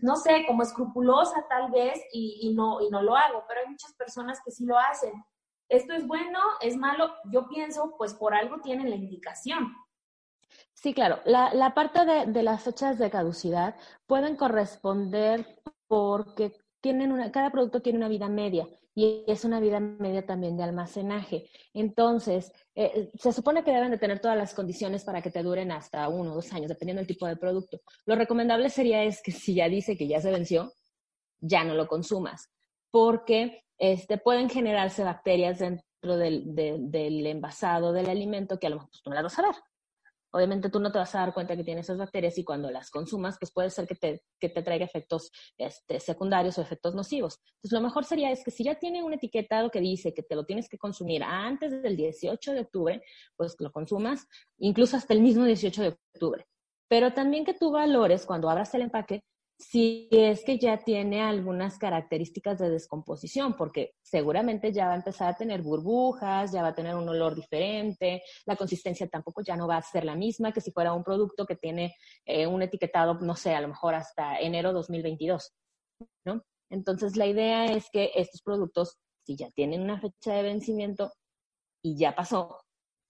no 0.02 0.16
sé, 0.16 0.46
como 0.48 0.64
escrupulosa 0.64 1.46
tal 1.48 1.72
vez 1.72 2.00
y, 2.12 2.54
no, 2.56 2.82
y 2.82 2.90
no 2.90 3.02
lo 3.02 3.16
hago, 3.16 3.46
pero 3.48 3.62
hay 3.62 3.68
muchas 3.68 3.94
personas 3.94 4.40
que 4.44 4.52
sí 4.52 4.66
lo 4.66 4.78
hacen. 4.78 5.14
Esto 5.70 5.94
es 5.94 6.08
bueno, 6.08 6.40
es 6.62 6.76
malo, 6.76 7.14
yo 7.32 7.48
pienso, 7.48 7.94
pues 7.98 8.16
por 8.16 8.34
algo 8.34 8.60
tienen 8.62 8.90
la 8.90 8.96
indicación. 8.96 9.72
Sí, 10.74 10.96
claro. 10.96 11.20
La, 11.26 11.54
la 11.54 11.76
parte 11.76 12.06
de, 12.06 12.26
de, 12.26 12.42
las 12.42 12.64
fechas 12.64 12.98
de 12.98 13.12
caducidad 13.12 13.76
pueden 14.08 14.36
corresponder 14.36 15.62
porque 15.88 16.54
tienen 16.82 17.12
una, 17.12 17.32
cada 17.32 17.52
producto 17.52 17.82
tiene 17.82 18.00
una 18.00 18.08
vida 18.08 18.30
media 18.30 18.68
y 19.00 19.24
es 19.28 19.46
una 19.46 19.62
vida 19.62 19.80
media 19.80 20.26
también 20.26 20.58
de 20.58 20.64
almacenaje. 20.64 21.50
Entonces, 21.74 22.52
eh, 22.76 23.10
se 23.18 23.32
supone 23.32 23.64
que 23.64 23.72
deben 23.72 23.92
de 23.92 23.98
tener 23.98 24.20
todas 24.20 24.38
las 24.38 24.54
condiciones 24.54 25.06
para 25.06 25.22
que 25.22 25.32
te 25.32 25.42
duren 25.42 25.72
hasta 25.72 26.10
uno 26.10 26.34
o 26.34 26.36
dos 26.36 26.52
años, 26.52 26.68
dependiendo 26.68 27.00
del 27.00 27.08
tipo 27.08 27.26
de 27.26 27.38
producto. 27.38 27.80
Lo 28.06 28.16
recomendable 28.16 28.70
sería 28.70 29.06
es 29.06 29.22
que 29.22 29.32
si 29.32 29.54
ya 29.56 29.70
dice 29.70 29.96
que 29.96 30.06
ya 30.06 30.20
se 30.20 30.32
venció, 30.32 30.74
ya 31.40 31.64
no 31.64 31.76
lo 31.76 31.88
consumas, 31.88 32.50
porque 32.92 33.64
este, 33.78 34.18
pueden 34.18 34.50
generarse 34.50 35.06
bacterias 35.06 35.60
dentro 35.60 36.18
del, 36.18 36.54
del 36.54 37.26
envasado 37.26 37.94
del 37.94 38.10
alimento 38.10 38.60
que 38.60 38.68
a 38.68 38.72
lo 38.72 38.76
mejor 38.78 38.90
pues, 38.90 39.02
tú 39.02 39.12
no 39.12 39.16
las 39.16 39.24
vas 39.24 39.40
a 39.40 39.44
ver 39.44 39.56
obviamente 40.32 40.70
tú 40.70 40.80
no 40.80 40.92
te 40.92 41.00
vas 41.00 41.14
a 41.16 41.20
dar 41.20 41.34
cuenta 41.34 41.56
que 41.56 41.64
tiene 41.64 41.82
esas 41.82 41.98
bacterias 41.98 42.38
y 42.38 42.44
cuando 42.44 42.70
las 42.72 42.90
consumas, 42.90 43.38
pues 43.40 43.52
puede 43.52 43.70
ser 43.70 43.88
que 43.88 43.96
te, 43.96 44.24
que 44.40 44.50
te 44.50 44.62
traiga 44.62 44.86
efectos 44.86 45.32
este, 45.58 46.00
secundarios 46.00 46.58
o 46.58 46.62
efectos 46.62 46.96
nocivos. 46.96 47.40
Entonces, 47.56 47.72
lo 47.72 47.82
mejor 47.82 48.06
sería 48.06 48.32
es 48.32 48.44
que 48.44 48.52
si 48.52 48.64
ya 48.64 48.76
tiene 48.76 49.04
un 49.04 49.14
etiquetado 49.14 49.70
que 49.70 49.80
dice 49.80 50.14
que 50.14 50.24
te 50.24 50.36
lo 50.36 50.46
tienes 50.46 50.70
que 50.70 50.78
consumir 50.78 51.24
antes 51.24 51.82
del 51.82 51.96
18 51.96 52.54
de 52.54 52.62
octubre, 52.62 53.04
pues 53.36 53.56
lo 53.60 53.72
consumas 53.72 54.28
incluso 54.58 54.98
hasta 54.98 55.14
el 55.14 55.22
mismo 55.22 55.46
18 55.46 55.82
de 55.82 55.98
octubre. 56.14 56.46
Pero 56.88 57.14
también 57.14 57.46
que 57.46 57.54
tú 57.54 57.72
valores 57.72 58.26
cuando 58.26 58.50
abras 58.50 58.74
el 58.74 58.82
empaque 58.82 59.24
si 59.60 60.08
es 60.10 60.46
que 60.46 60.58
ya 60.58 60.78
tiene 60.78 61.22
algunas 61.22 61.78
características 61.78 62.60
de 62.60 62.70
descomposición, 62.70 63.58
porque 63.58 63.94
seguramente 64.02 64.72
ya 64.72 64.88
va 64.88 64.94
a 64.94 64.98
empezar 64.98 65.28
a 65.28 65.36
tener 65.36 65.62
burbujas, 65.62 66.54
ya 66.54 66.62
va 66.62 66.70
a 66.70 66.76
tener 66.76 66.96
un 66.96 67.10
olor 67.10 67.36
diferente, 67.36 68.24
la 68.46 68.56
consistencia 68.56 69.10
tampoco 69.10 69.42
ya 69.42 69.58
no 69.58 69.68
va 69.68 69.76
a 69.76 69.82
ser 69.82 70.06
la 70.06 70.16
misma 70.16 70.54
que 70.54 70.62
si 70.62 70.72
fuera 70.72 70.94
un 70.94 71.04
producto 71.04 71.46
que 71.46 71.58
tiene 71.58 71.94
eh, 72.26 72.48
un 72.48 72.62
etiquetado, 72.62 73.16
no 73.16 73.36
sé, 73.36 73.54
a 73.54 73.60
lo 73.60 73.68
mejor 73.68 73.96
hasta 73.96 74.40
enero 74.40 74.72
2022, 74.72 75.54
¿no? 76.26 76.42
Entonces, 76.70 77.18
la 77.18 77.28
idea 77.28 77.66
es 77.66 77.90
que 77.92 78.12
estos 78.16 78.42
productos, 78.42 78.98
si 79.26 79.36
ya 79.36 79.50
tienen 79.52 79.82
una 79.82 80.00
fecha 80.00 80.36
de 80.36 80.44
vencimiento 80.44 81.12
y 81.84 81.98
ya 81.98 82.16
pasó, 82.16 82.62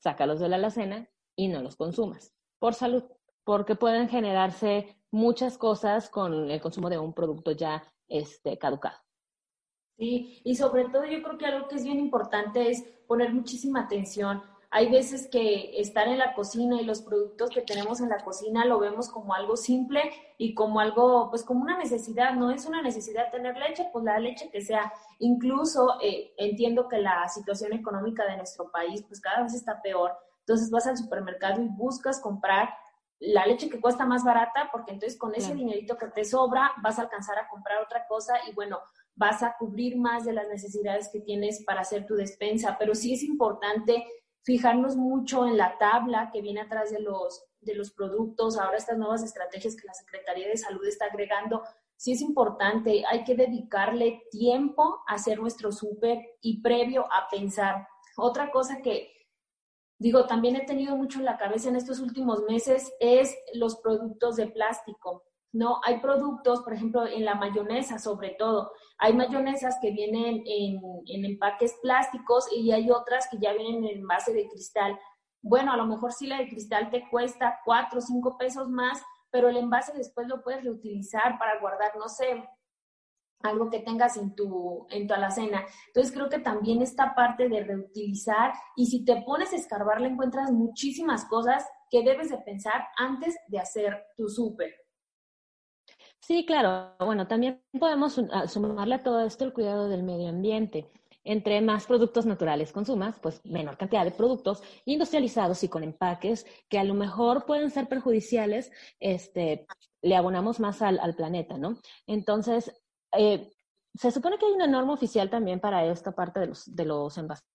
sácalos 0.01 0.39
de 0.39 0.49
la 0.49 0.55
alacena 0.55 1.07
y 1.37 1.47
no 1.47 1.61
los 1.61 1.75
consumas, 1.75 2.33
por 2.57 2.73
salud, 2.73 3.03
porque 3.43 3.75
pueden 3.75 4.09
generarse 4.09 4.97
muchas 5.11 5.57
cosas 5.57 6.09
con 6.09 6.49
el 6.49 6.61
consumo 6.61 6.89
de 6.89 6.99
un 6.99 7.13
producto 7.13 7.51
ya 7.51 7.83
este, 8.07 8.57
caducado. 8.57 8.97
Sí, 9.97 10.41
y 10.45 10.55
sobre 10.55 10.85
todo 10.89 11.05
yo 11.05 11.21
creo 11.21 11.37
que 11.37 11.45
algo 11.45 11.67
que 11.67 11.75
es 11.75 11.83
bien 11.83 11.99
importante 11.99 12.69
es 12.69 12.83
poner 13.07 13.33
muchísima 13.33 13.81
atención 13.81 14.41
hay 14.71 14.91
veces 14.91 15.27
que 15.31 15.79
estar 15.79 16.07
en 16.07 16.19
la 16.19 16.35
cocina 16.35 16.79
y 16.79 16.85
los 16.85 17.01
productos 17.01 17.49
que 17.49 17.61
tenemos 17.61 18.01
en 18.01 18.09
la 18.09 18.23
cocina 18.23 18.65
lo 18.65 18.77
vemos 18.79 19.09
como 19.09 19.33
algo 19.33 19.57
simple 19.57 20.11
y 20.37 20.53
como 20.53 20.79
algo, 20.79 21.29
pues 21.31 21.43
como 21.43 21.63
una 21.63 21.77
necesidad, 21.77 22.35
no 22.35 22.51
es 22.51 22.67
una 22.67 22.83
necesidad 22.83 23.31
tener 23.31 23.57
leche, 23.57 23.89
pues 23.91 24.05
la 24.05 24.19
leche 24.19 24.51
que 24.51 24.61
sea. 24.61 24.93
Incluso 25.17 25.99
eh, 26.01 26.33
entiendo 26.37 26.87
que 26.87 26.99
la 26.99 27.27
situación 27.29 27.73
económica 27.73 28.25
de 28.25 28.37
nuestro 28.37 28.69
país, 28.69 29.03
pues 29.07 29.19
cada 29.19 29.41
vez 29.41 29.55
está 29.55 29.81
peor. 29.81 30.11
Entonces 30.41 30.69
vas 30.69 30.85
al 30.85 30.97
supermercado 30.97 31.63
y 31.63 31.67
buscas 31.67 32.21
comprar 32.21 32.69
la 33.19 33.45
leche 33.45 33.69
que 33.69 33.81
cuesta 33.81 34.05
más 34.05 34.23
barata, 34.23 34.69
porque 34.71 34.91
entonces 34.91 35.17
con 35.17 35.35
ese 35.35 35.53
dinerito 35.53 35.97
que 35.97 36.07
te 36.07 36.23
sobra 36.23 36.71
vas 36.81 36.99
a 36.99 37.03
alcanzar 37.03 37.37
a 37.37 37.49
comprar 37.49 37.81
otra 37.83 38.07
cosa 38.07 38.35
y 38.47 38.53
bueno, 38.53 38.79
vas 39.15 39.43
a 39.43 39.55
cubrir 39.57 39.97
más 39.97 40.23
de 40.23 40.33
las 40.33 40.47
necesidades 40.47 41.09
que 41.11 41.19
tienes 41.19 41.63
para 41.65 41.81
hacer 41.81 42.05
tu 42.05 42.15
despensa. 42.15 42.77
Pero 42.79 42.95
sí 42.95 43.13
es 43.13 43.23
importante 43.23 44.05
fijarnos 44.43 44.95
mucho 44.95 45.45
en 45.45 45.57
la 45.57 45.77
tabla 45.77 46.29
que 46.31 46.41
viene 46.41 46.61
atrás 46.61 46.91
de 46.91 47.01
los, 47.01 47.43
de 47.59 47.75
los 47.75 47.91
productos, 47.91 48.57
ahora 48.57 48.77
estas 48.77 48.97
nuevas 48.97 49.21
estrategias 49.21 49.75
que 49.75 49.85
la 49.85 49.93
Secretaría 49.93 50.47
de 50.47 50.57
Salud 50.57 50.85
está 50.87 51.05
agregando, 51.05 51.63
sí 51.97 52.13
es 52.13 52.21
importante, 52.21 53.03
hay 53.05 53.25
que 53.25 53.35
dedicarle 53.35 54.23
tiempo 54.31 55.03
a 55.05 55.15
hacer 55.15 55.39
nuestro 55.39 55.73
súper 55.73 56.19
y 56.41 56.61
previo 56.61 57.05
a 57.11 57.27
pensar. 57.29 57.85
Otra 58.15 58.49
cosa 58.51 58.81
que 58.81 59.18
digo, 59.99 60.25
también 60.25 60.55
he 60.55 60.65
tenido 60.65 60.95
mucho 60.95 61.19
en 61.19 61.25
la 61.25 61.37
cabeza 61.37 61.69
en 61.69 61.75
estos 61.75 61.99
últimos 61.99 62.43
meses 62.43 62.91
es 62.99 63.37
los 63.53 63.75
productos 63.81 64.37
de 64.37 64.47
plástico. 64.47 65.23
¿no? 65.51 65.81
Hay 65.83 65.99
productos, 65.99 66.61
por 66.61 66.73
ejemplo, 66.73 67.05
en 67.07 67.25
la 67.25 67.35
mayonesa 67.35 67.97
sobre 67.97 68.31
todo, 68.31 68.71
hay 68.97 69.13
mayonesas 69.13 69.77
que 69.81 69.91
vienen 69.91 70.43
en, 70.45 71.25
empaques 71.25 71.75
plásticos 71.81 72.45
y 72.51 72.71
hay 72.71 72.89
otras 72.91 73.27
que 73.29 73.37
ya 73.39 73.53
vienen 73.53 73.83
en 73.85 74.07
base 74.07 74.33
de 74.33 74.47
cristal. 74.47 74.97
Bueno, 75.41 75.71
a 75.71 75.77
lo 75.77 75.85
mejor 75.85 76.11
sí 76.11 76.27
la 76.27 76.37
de 76.37 76.49
cristal 76.49 76.89
te 76.89 77.07
cuesta 77.09 77.59
cuatro 77.65 77.99
o 77.99 78.01
cinco 78.01 78.37
pesos 78.37 78.69
más, 78.69 79.01
pero 79.31 79.49
el 79.49 79.57
envase 79.57 79.93
después 79.93 80.27
lo 80.27 80.41
puedes 80.43 80.63
reutilizar 80.63 81.37
para 81.39 81.59
guardar, 81.59 81.93
no 81.97 82.09
sé, 82.09 82.47
algo 83.41 83.69
que 83.69 83.79
tengas 83.79 84.17
en 84.17 84.35
tu, 84.35 84.85
en 84.89 85.07
tu 85.07 85.13
alacena. 85.13 85.65
Entonces 85.87 86.11
creo 86.13 86.29
que 86.29 86.39
también 86.39 86.81
esta 86.81 87.15
parte 87.15 87.49
de 87.49 87.63
reutilizar 87.63 88.53
y 88.75 88.87
si 88.87 89.05
te 89.05 89.21
pones 89.21 89.53
a 89.53 89.55
escarbar 89.55 90.01
le 90.01 90.09
encuentras 90.09 90.51
muchísimas 90.51 91.25
cosas 91.25 91.65
que 91.89 92.03
debes 92.03 92.29
de 92.29 92.37
pensar 92.39 92.87
antes 92.97 93.35
de 93.47 93.59
hacer 93.59 94.05
tu 94.15 94.27
súper. 94.27 94.73
Sí, 96.19 96.45
claro. 96.45 96.95
Bueno, 96.99 97.27
también 97.27 97.63
podemos 97.79 98.19
ah, 98.31 98.47
sumarle 98.47 98.95
a 98.95 99.03
todo 99.03 99.21
esto 99.25 99.45
el 99.45 99.53
cuidado 99.53 99.87
del 99.87 100.03
medio 100.03 100.29
ambiente. 100.29 100.91
Entre 101.23 101.59
más 101.61 101.85
productos 101.85 102.25
naturales 102.25 102.71
consumas, 102.71 103.19
pues 103.19 103.43
menor 103.45 103.77
cantidad 103.77 104.05
de 104.05 104.11
productos 104.11 104.63
industrializados 104.85 105.63
y 105.63 105.69
con 105.69 105.83
empaques 105.83 106.45
que 106.69 106.79
a 106.79 106.83
lo 106.83 106.93
mejor 106.93 107.45
pueden 107.45 107.71
ser 107.71 107.87
perjudiciales, 107.87 108.71
este, 108.99 109.67
le 110.01 110.15
abonamos 110.15 110.59
más 110.59 110.81
al, 110.81 111.15
planeta, 111.15 111.57
¿no? 111.57 111.77
Entonces, 112.07 112.73
eh, 113.13 113.51
se 113.93 114.11
supone 114.11 114.37
que 114.37 114.45
hay 114.45 114.53
una 114.53 114.67
norma 114.67 114.93
oficial 114.93 115.29
también 115.29 115.59
para 115.59 115.85
esta 115.85 116.11
parte 116.11 116.39
de 116.39 116.47
los, 116.47 116.75
de 116.75 116.85
los 116.85 117.17
envases 117.17 117.45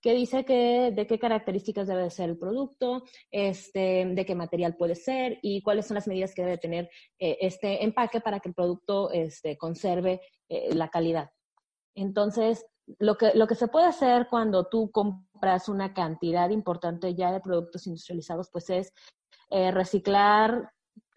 que 0.00 0.14
dice 0.14 0.44
que, 0.44 0.92
de 0.94 1.06
qué 1.06 1.18
características 1.18 1.86
debe 1.86 2.08
ser 2.10 2.30
el 2.30 2.38
producto, 2.38 3.04
este, 3.30 4.06
de 4.06 4.24
qué 4.24 4.34
material 4.34 4.76
puede 4.76 4.94
ser 4.94 5.38
y 5.42 5.62
cuáles 5.62 5.86
son 5.86 5.96
las 5.96 6.08
medidas 6.08 6.34
que 6.34 6.42
debe 6.42 6.58
tener 6.58 6.90
eh, 7.18 7.36
este 7.40 7.84
empaque 7.84 8.20
para 8.20 8.40
que 8.40 8.48
el 8.48 8.54
producto 8.54 9.10
este, 9.10 9.58
conserve 9.58 10.20
eh, 10.48 10.74
la 10.74 10.88
calidad. 10.88 11.30
Entonces, 11.94 12.64
lo 12.98 13.16
que, 13.16 13.32
lo 13.34 13.46
que 13.46 13.54
se 13.54 13.68
puede 13.68 13.86
hacer 13.86 14.28
cuando 14.30 14.68
tú 14.68 14.90
compras 14.90 15.68
una 15.68 15.92
cantidad 15.92 16.48
importante 16.50 17.14
ya 17.14 17.30
de 17.30 17.40
productos 17.40 17.86
industrializados, 17.86 18.48
pues 18.50 18.70
es 18.70 18.92
reciclar 19.50 20.70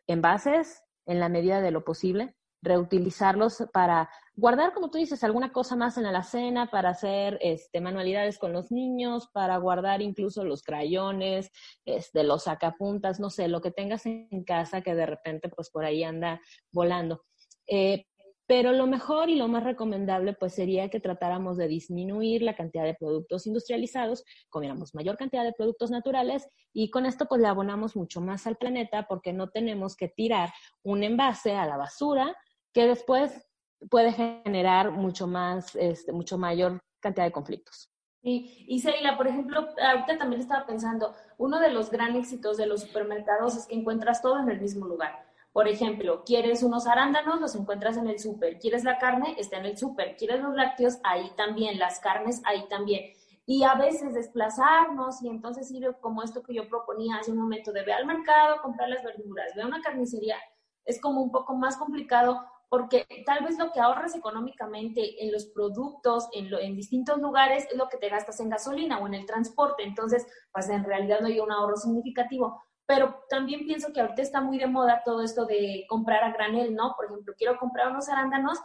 envases 0.08 0.82
en 1.06 1.20
la 1.20 1.30
medida 1.30 1.62
de 1.62 1.70
lo 1.70 1.84
posible, 1.84 2.36
reutilizarlos 2.64 3.64
para 3.74 4.10
guardar, 4.36 4.74
como 4.74 4.90
tú 4.90 4.98
dices, 4.98 5.24
alguna 5.24 5.52
cosa 5.52 5.76
más 5.76 5.98
en 5.98 6.04
la 6.04 6.10
alacena, 6.10 6.72
para 6.72 6.90
hacer 6.90 7.38
este, 7.42 7.82
manualidades 7.82 8.40
con 8.40 8.54
los 8.54 8.72
niños, 8.72 9.30
para 9.34 9.58
guardar 9.58 10.02
incluso 10.02 10.44
los 10.44 10.64
crayones, 10.64 11.52
este, 11.86 12.24
los 12.24 12.44
sacapuntas, 12.44 13.20
no 13.20 13.30
sé, 13.30 13.48
lo 13.48 13.62
que 13.62 13.72
tengas 13.72 14.06
en 14.06 14.44
casa 14.46 14.82
que 14.82 14.96
de 14.96 15.06
repente 15.06 15.50
pues 15.50 15.70
por 15.70 15.86
ahí 15.86 16.04
anda 16.04 16.42
volando. 16.72 17.26
Eh, 17.68 18.06
pero 18.46 18.74
lo 18.74 18.88
mejor 18.88 19.30
y 19.30 19.36
lo 19.36 19.48
más 19.48 19.64
recomendable 19.64 20.34
pues 20.34 20.54
sería 20.54 20.90
que 20.90 21.00
tratáramos 21.00 21.58
de 21.58 21.68
disminuir 21.68 22.42
la 22.42 22.56
cantidad 22.56 22.84
de 22.84 22.94
productos 22.94 23.48
industrializados, 23.48 24.24
comiéramos 24.50 24.94
mayor 24.94 25.18
cantidad 25.18 25.44
de 25.44 25.54
productos 25.54 25.92
naturales 25.92 26.48
y 26.74 26.90
con 26.90 27.06
esto 27.06 27.26
pues 27.28 27.42
le 27.42 27.48
abonamos 27.48 27.96
mucho 27.96 28.20
más 28.20 28.46
al 28.46 28.58
planeta 28.58 29.06
porque 29.08 29.32
no 29.32 29.50
tenemos 29.50 29.96
que 29.96 30.10
tirar 30.10 30.50
un 30.84 31.04
envase 31.04 31.54
a 31.54 31.66
la 31.66 31.78
basura 31.78 32.36
que 32.74 32.88
después 32.88 33.48
puede 33.90 34.12
generar 34.12 34.92
mucho 34.92 35.28
más, 35.28 35.76
este, 35.76 36.12
mucho 36.12 36.38
mayor 36.38 36.80
cantidad 37.00 37.26
de 37.26 37.32
conflictos. 37.32 37.90
Sí, 38.22 38.66
y 38.68 38.80
Seila, 38.80 39.18
por 39.18 39.28
ejemplo, 39.28 39.68
ahorita 39.82 40.18
también 40.18 40.42
estaba 40.42 40.66
pensando, 40.66 41.14
uno 41.38 41.60
de 41.60 41.70
los 41.70 41.92
gran 41.92 42.16
éxitos 42.16 42.56
de 42.56 42.66
los 42.66 42.82
supermercados 42.82 43.58
es 43.58 43.66
que 43.66 43.76
encuentras 43.76 44.22
todo 44.22 44.40
en 44.40 44.50
el 44.50 44.62
mismo 44.62 44.88
lugar. 44.88 45.26
Por 45.52 45.68
ejemplo, 45.68 46.24
quieres 46.26 46.64
unos 46.64 46.88
arándanos, 46.88 47.42
los 47.42 47.54
encuentras 47.56 47.98
en 47.98 48.08
el 48.08 48.20
súper. 48.20 48.58
Quieres 48.60 48.84
la 48.86 48.98
carne, 48.98 49.36
está 49.38 49.58
en 49.58 49.66
el 49.66 49.78
súper. 49.78 50.16
Quieres 50.16 50.42
los 50.42 50.56
lácteos, 50.56 50.98
ahí 51.04 51.32
también. 51.36 51.78
Las 51.78 52.00
carnes, 52.00 52.42
ahí 52.46 52.66
también. 52.70 53.12
Y 53.46 53.64
a 53.64 53.76
veces 53.76 54.16
desplazarnos 54.16 55.22
y 55.22 55.28
entonces 55.28 55.70
ir 55.70 55.96
como 56.00 56.24
esto 56.24 56.42
que 56.42 56.56
yo 56.56 56.68
proponía 56.68 57.18
hace 57.18 57.32
un 57.32 57.38
momento, 57.38 57.72
de 57.72 57.84
ve 57.84 57.94
al 57.94 58.06
mercado, 58.06 58.62
comprar 58.62 58.90
las 58.90 59.04
verduras, 59.04 59.54
ve 59.54 59.62
a 59.62 59.68
una 59.68 59.82
carnicería, 59.82 60.38
es 60.86 61.00
como 61.00 61.22
un 61.22 61.32
poco 61.32 61.54
más 61.54 61.78
complicado 61.78 62.42
porque 62.74 63.06
tal 63.24 63.44
vez 63.44 63.60
lo 63.60 63.72
que 63.72 63.80
ahorras 63.80 64.16
económicamente 64.16 65.24
en 65.24 65.32
los 65.32 65.46
productos, 65.46 66.28
en, 66.32 66.52
en, 66.56 66.76
distintos 66.76 67.20
lugares, 67.20 67.68
es 67.70 67.78
lo 67.78 67.88
que 67.88 68.00
te 68.00 68.10
gastas 68.10 68.40
en 68.40 68.50
gasolina 68.50 68.98
o 68.98 69.06
en 69.06 69.14
el 69.14 69.28
transporte. 69.28 69.84
Entonces, 69.84 70.26
pues 70.52 70.70
en 70.70 70.84
realidad 70.84 71.20
no 71.22 71.28
hay 71.28 71.40
un 71.40 71.52
ahorro 71.52 71.78
significativo. 71.78 72.64
Pero 72.88 73.26
también 73.30 73.68
pienso 73.68 73.94
que 73.94 74.02
ahorita 74.02 74.24
está 74.24 74.42
muy 74.42 74.58
de 74.58 74.66
moda 74.66 75.04
todo 75.06 75.22
esto 75.22 75.46
de 75.46 75.86
comprar 75.88 76.24
a 76.24 76.34
granel, 76.34 76.74
¿no? 76.74 76.96
Por 76.96 77.06
ejemplo, 77.06 77.36
quiero 77.38 77.60
comprar 77.60 77.92
unos 77.92 78.10
arándanos, 78.10 78.58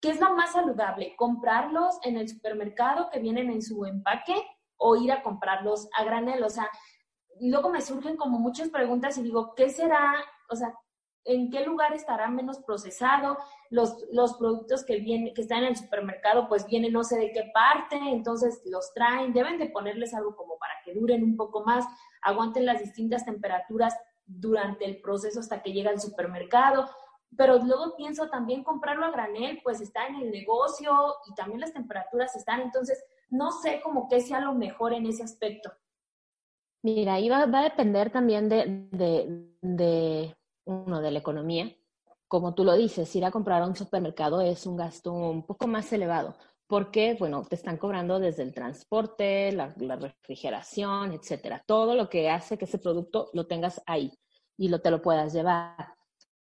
¿qué 0.00 0.10
es 0.10 0.20
lo 0.20 0.36
más 0.36 0.52
saludable? 0.52 1.16
¿Comprarlos 1.16 1.98
en 2.04 2.16
el 2.16 2.28
supermercado 2.28 3.10
que 3.10 3.18
vienen 3.18 3.50
en 3.50 3.62
su 3.62 3.84
empaque 3.86 4.40
o 4.76 4.94
ir 4.94 5.10
a 5.10 5.24
comprarlos 5.24 5.88
a 5.98 6.04
granel? 6.04 6.44
O 6.44 6.48
sea, 6.48 6.70
luego 7.40 7.70
me 7.70 7.80
surgen 7.80 8.16
como 8.16 8.38
muchas 8.38 8.68
preguntas 8.68 9.18
y 9.18 9.24
digo, 9.24 9.52
¿qué 9.56 9.68
será? 9.68 10.14
O 10.48 10.54
sea, 10.54 10.72
en 11.28 11.50
qué 11.50 11.64
lugar 11.64 11.92
estará 11.92 12.28
menos 12.28 12.58
procesado, 12.58 13.36
los, 13.70 14.04
los 14.12 14.34
productos 14.38 14.84
que, 14.84 14.98
vienen, 14.98 15.34
que 15.34 15.42
están 15.42 15.58
en 15.58 15.68
el 15.68 15.76
supermercado 15.76 16.48
pues 16.48 16.66
vienen 16.66 16.92
no 16.92 17.04
sé 17.04 17.18
de 17.18 17.32
qué 17.32 17.50
parte, 17.52 17.96
entonces 17.96 18.62
los 18.64 18.92
traen, 18.94 19.34
deben 19.34 19.58
de 19.58 19.68
ponerles 19.68 20.14
algo 20.14 20.34
como 20.34 20.58
para 20.58 20.72
que 20.84 20.94
duren 20.94 21.22
un 21.22 21.36
poco 21.36 21.64
más, 21.64 21.84
aguanten 22.22 22.64
las 22.64 22.80
distintas 22.80 23.26
temperaturas 23.26 23.94
durante 24.24 24.86
el 24.86 25.00
proceso 25.00 25.40
hasta 25.40 25.62
que 25.62 25.72
llega 25.72 25.90
al 25.90 26.00
supermercado. 26.00 26.88
Pero 27.36 27.58
luego 27.58 27.94
pienso 27.94 28.30
también 28.30 28.64
comprarlo 28.64 29.04
a 29.04 29.10
granel, 29.10 29.60
pues 29.62 29.82
está 29.82 30.06
en 30.06 30.16
el 30.16 30.30
negocio 30.30 30.92
y 31.30 31.34
también 31.34 31.60
las 31.60 31.74
temperaturas 31.74 32.34
están, 32.34 32.62
entonces 32.62 33.04
no 33.28 33.52
sé 33.52 33.82
como 33.82 34.08
qué 34.08 34.22
sea 34.22 34.40
lo 34.40 34.54
mejor 34.54 34.94
en 34.94 35.04
ese 35.04 35.22
aspecto. 35.22 35.70
Mira, 36.82 37.14
ahí 37.14 37.28
va, 37.28 37.44
va 37.44 37.58
a 37.60 37.64
depender 37.64 38.10
también 38.10 38.48
de, 38.48 38.88
de 39.60 40.37
uno 40.68 41.00
de 41.00 41.10
la 41.10 41.18
economía. 41.18 41.74
Como 42.28 42.54
tú 42.54 42.62
lo 42.62 42.76
dices, 42.76 43.14
ir 43.16 43.24
a 43.24 43.30
comprar 43.30 43.62
a 43.62 43.66
un 43.66 43.74
supermercado 43.74 44.40
es 44.40 44.66
un 44.66 44.76
gasto 44.76 45.12
un 45.12 45.46
poco 45.46 45.66
más 45.66 45.92
elevado, 45.92 46.36
porque, 46.66 47.16
bueno, 47.18 47.44
te 47.48 47.56
están 47.56 47.78
cobrando 47.78 48.20
desde 48.20 48.42
el 48.42 48.52
transporte, 48.52 49.50
la, 49.52 49.74
refrigeración, 49.96 51.12
etcétera, 51.12 51.62
todo 51.66 51.94
lo 51.94 52.10
que 52.10 52.28
hace 52.28 52.58
que 52.58 52.66
ese 52.66 52.78
producto 52.78 53.30
lo 53.32 53.46
tengas 53.46 53.82
ahí 53.86 54.12
y 54.58 54.68
lo, 54.68 54.80
te 54.80 54.90
lo 54.90 55.00
puedas 55.00 55.32
llevar. 55.32 55.98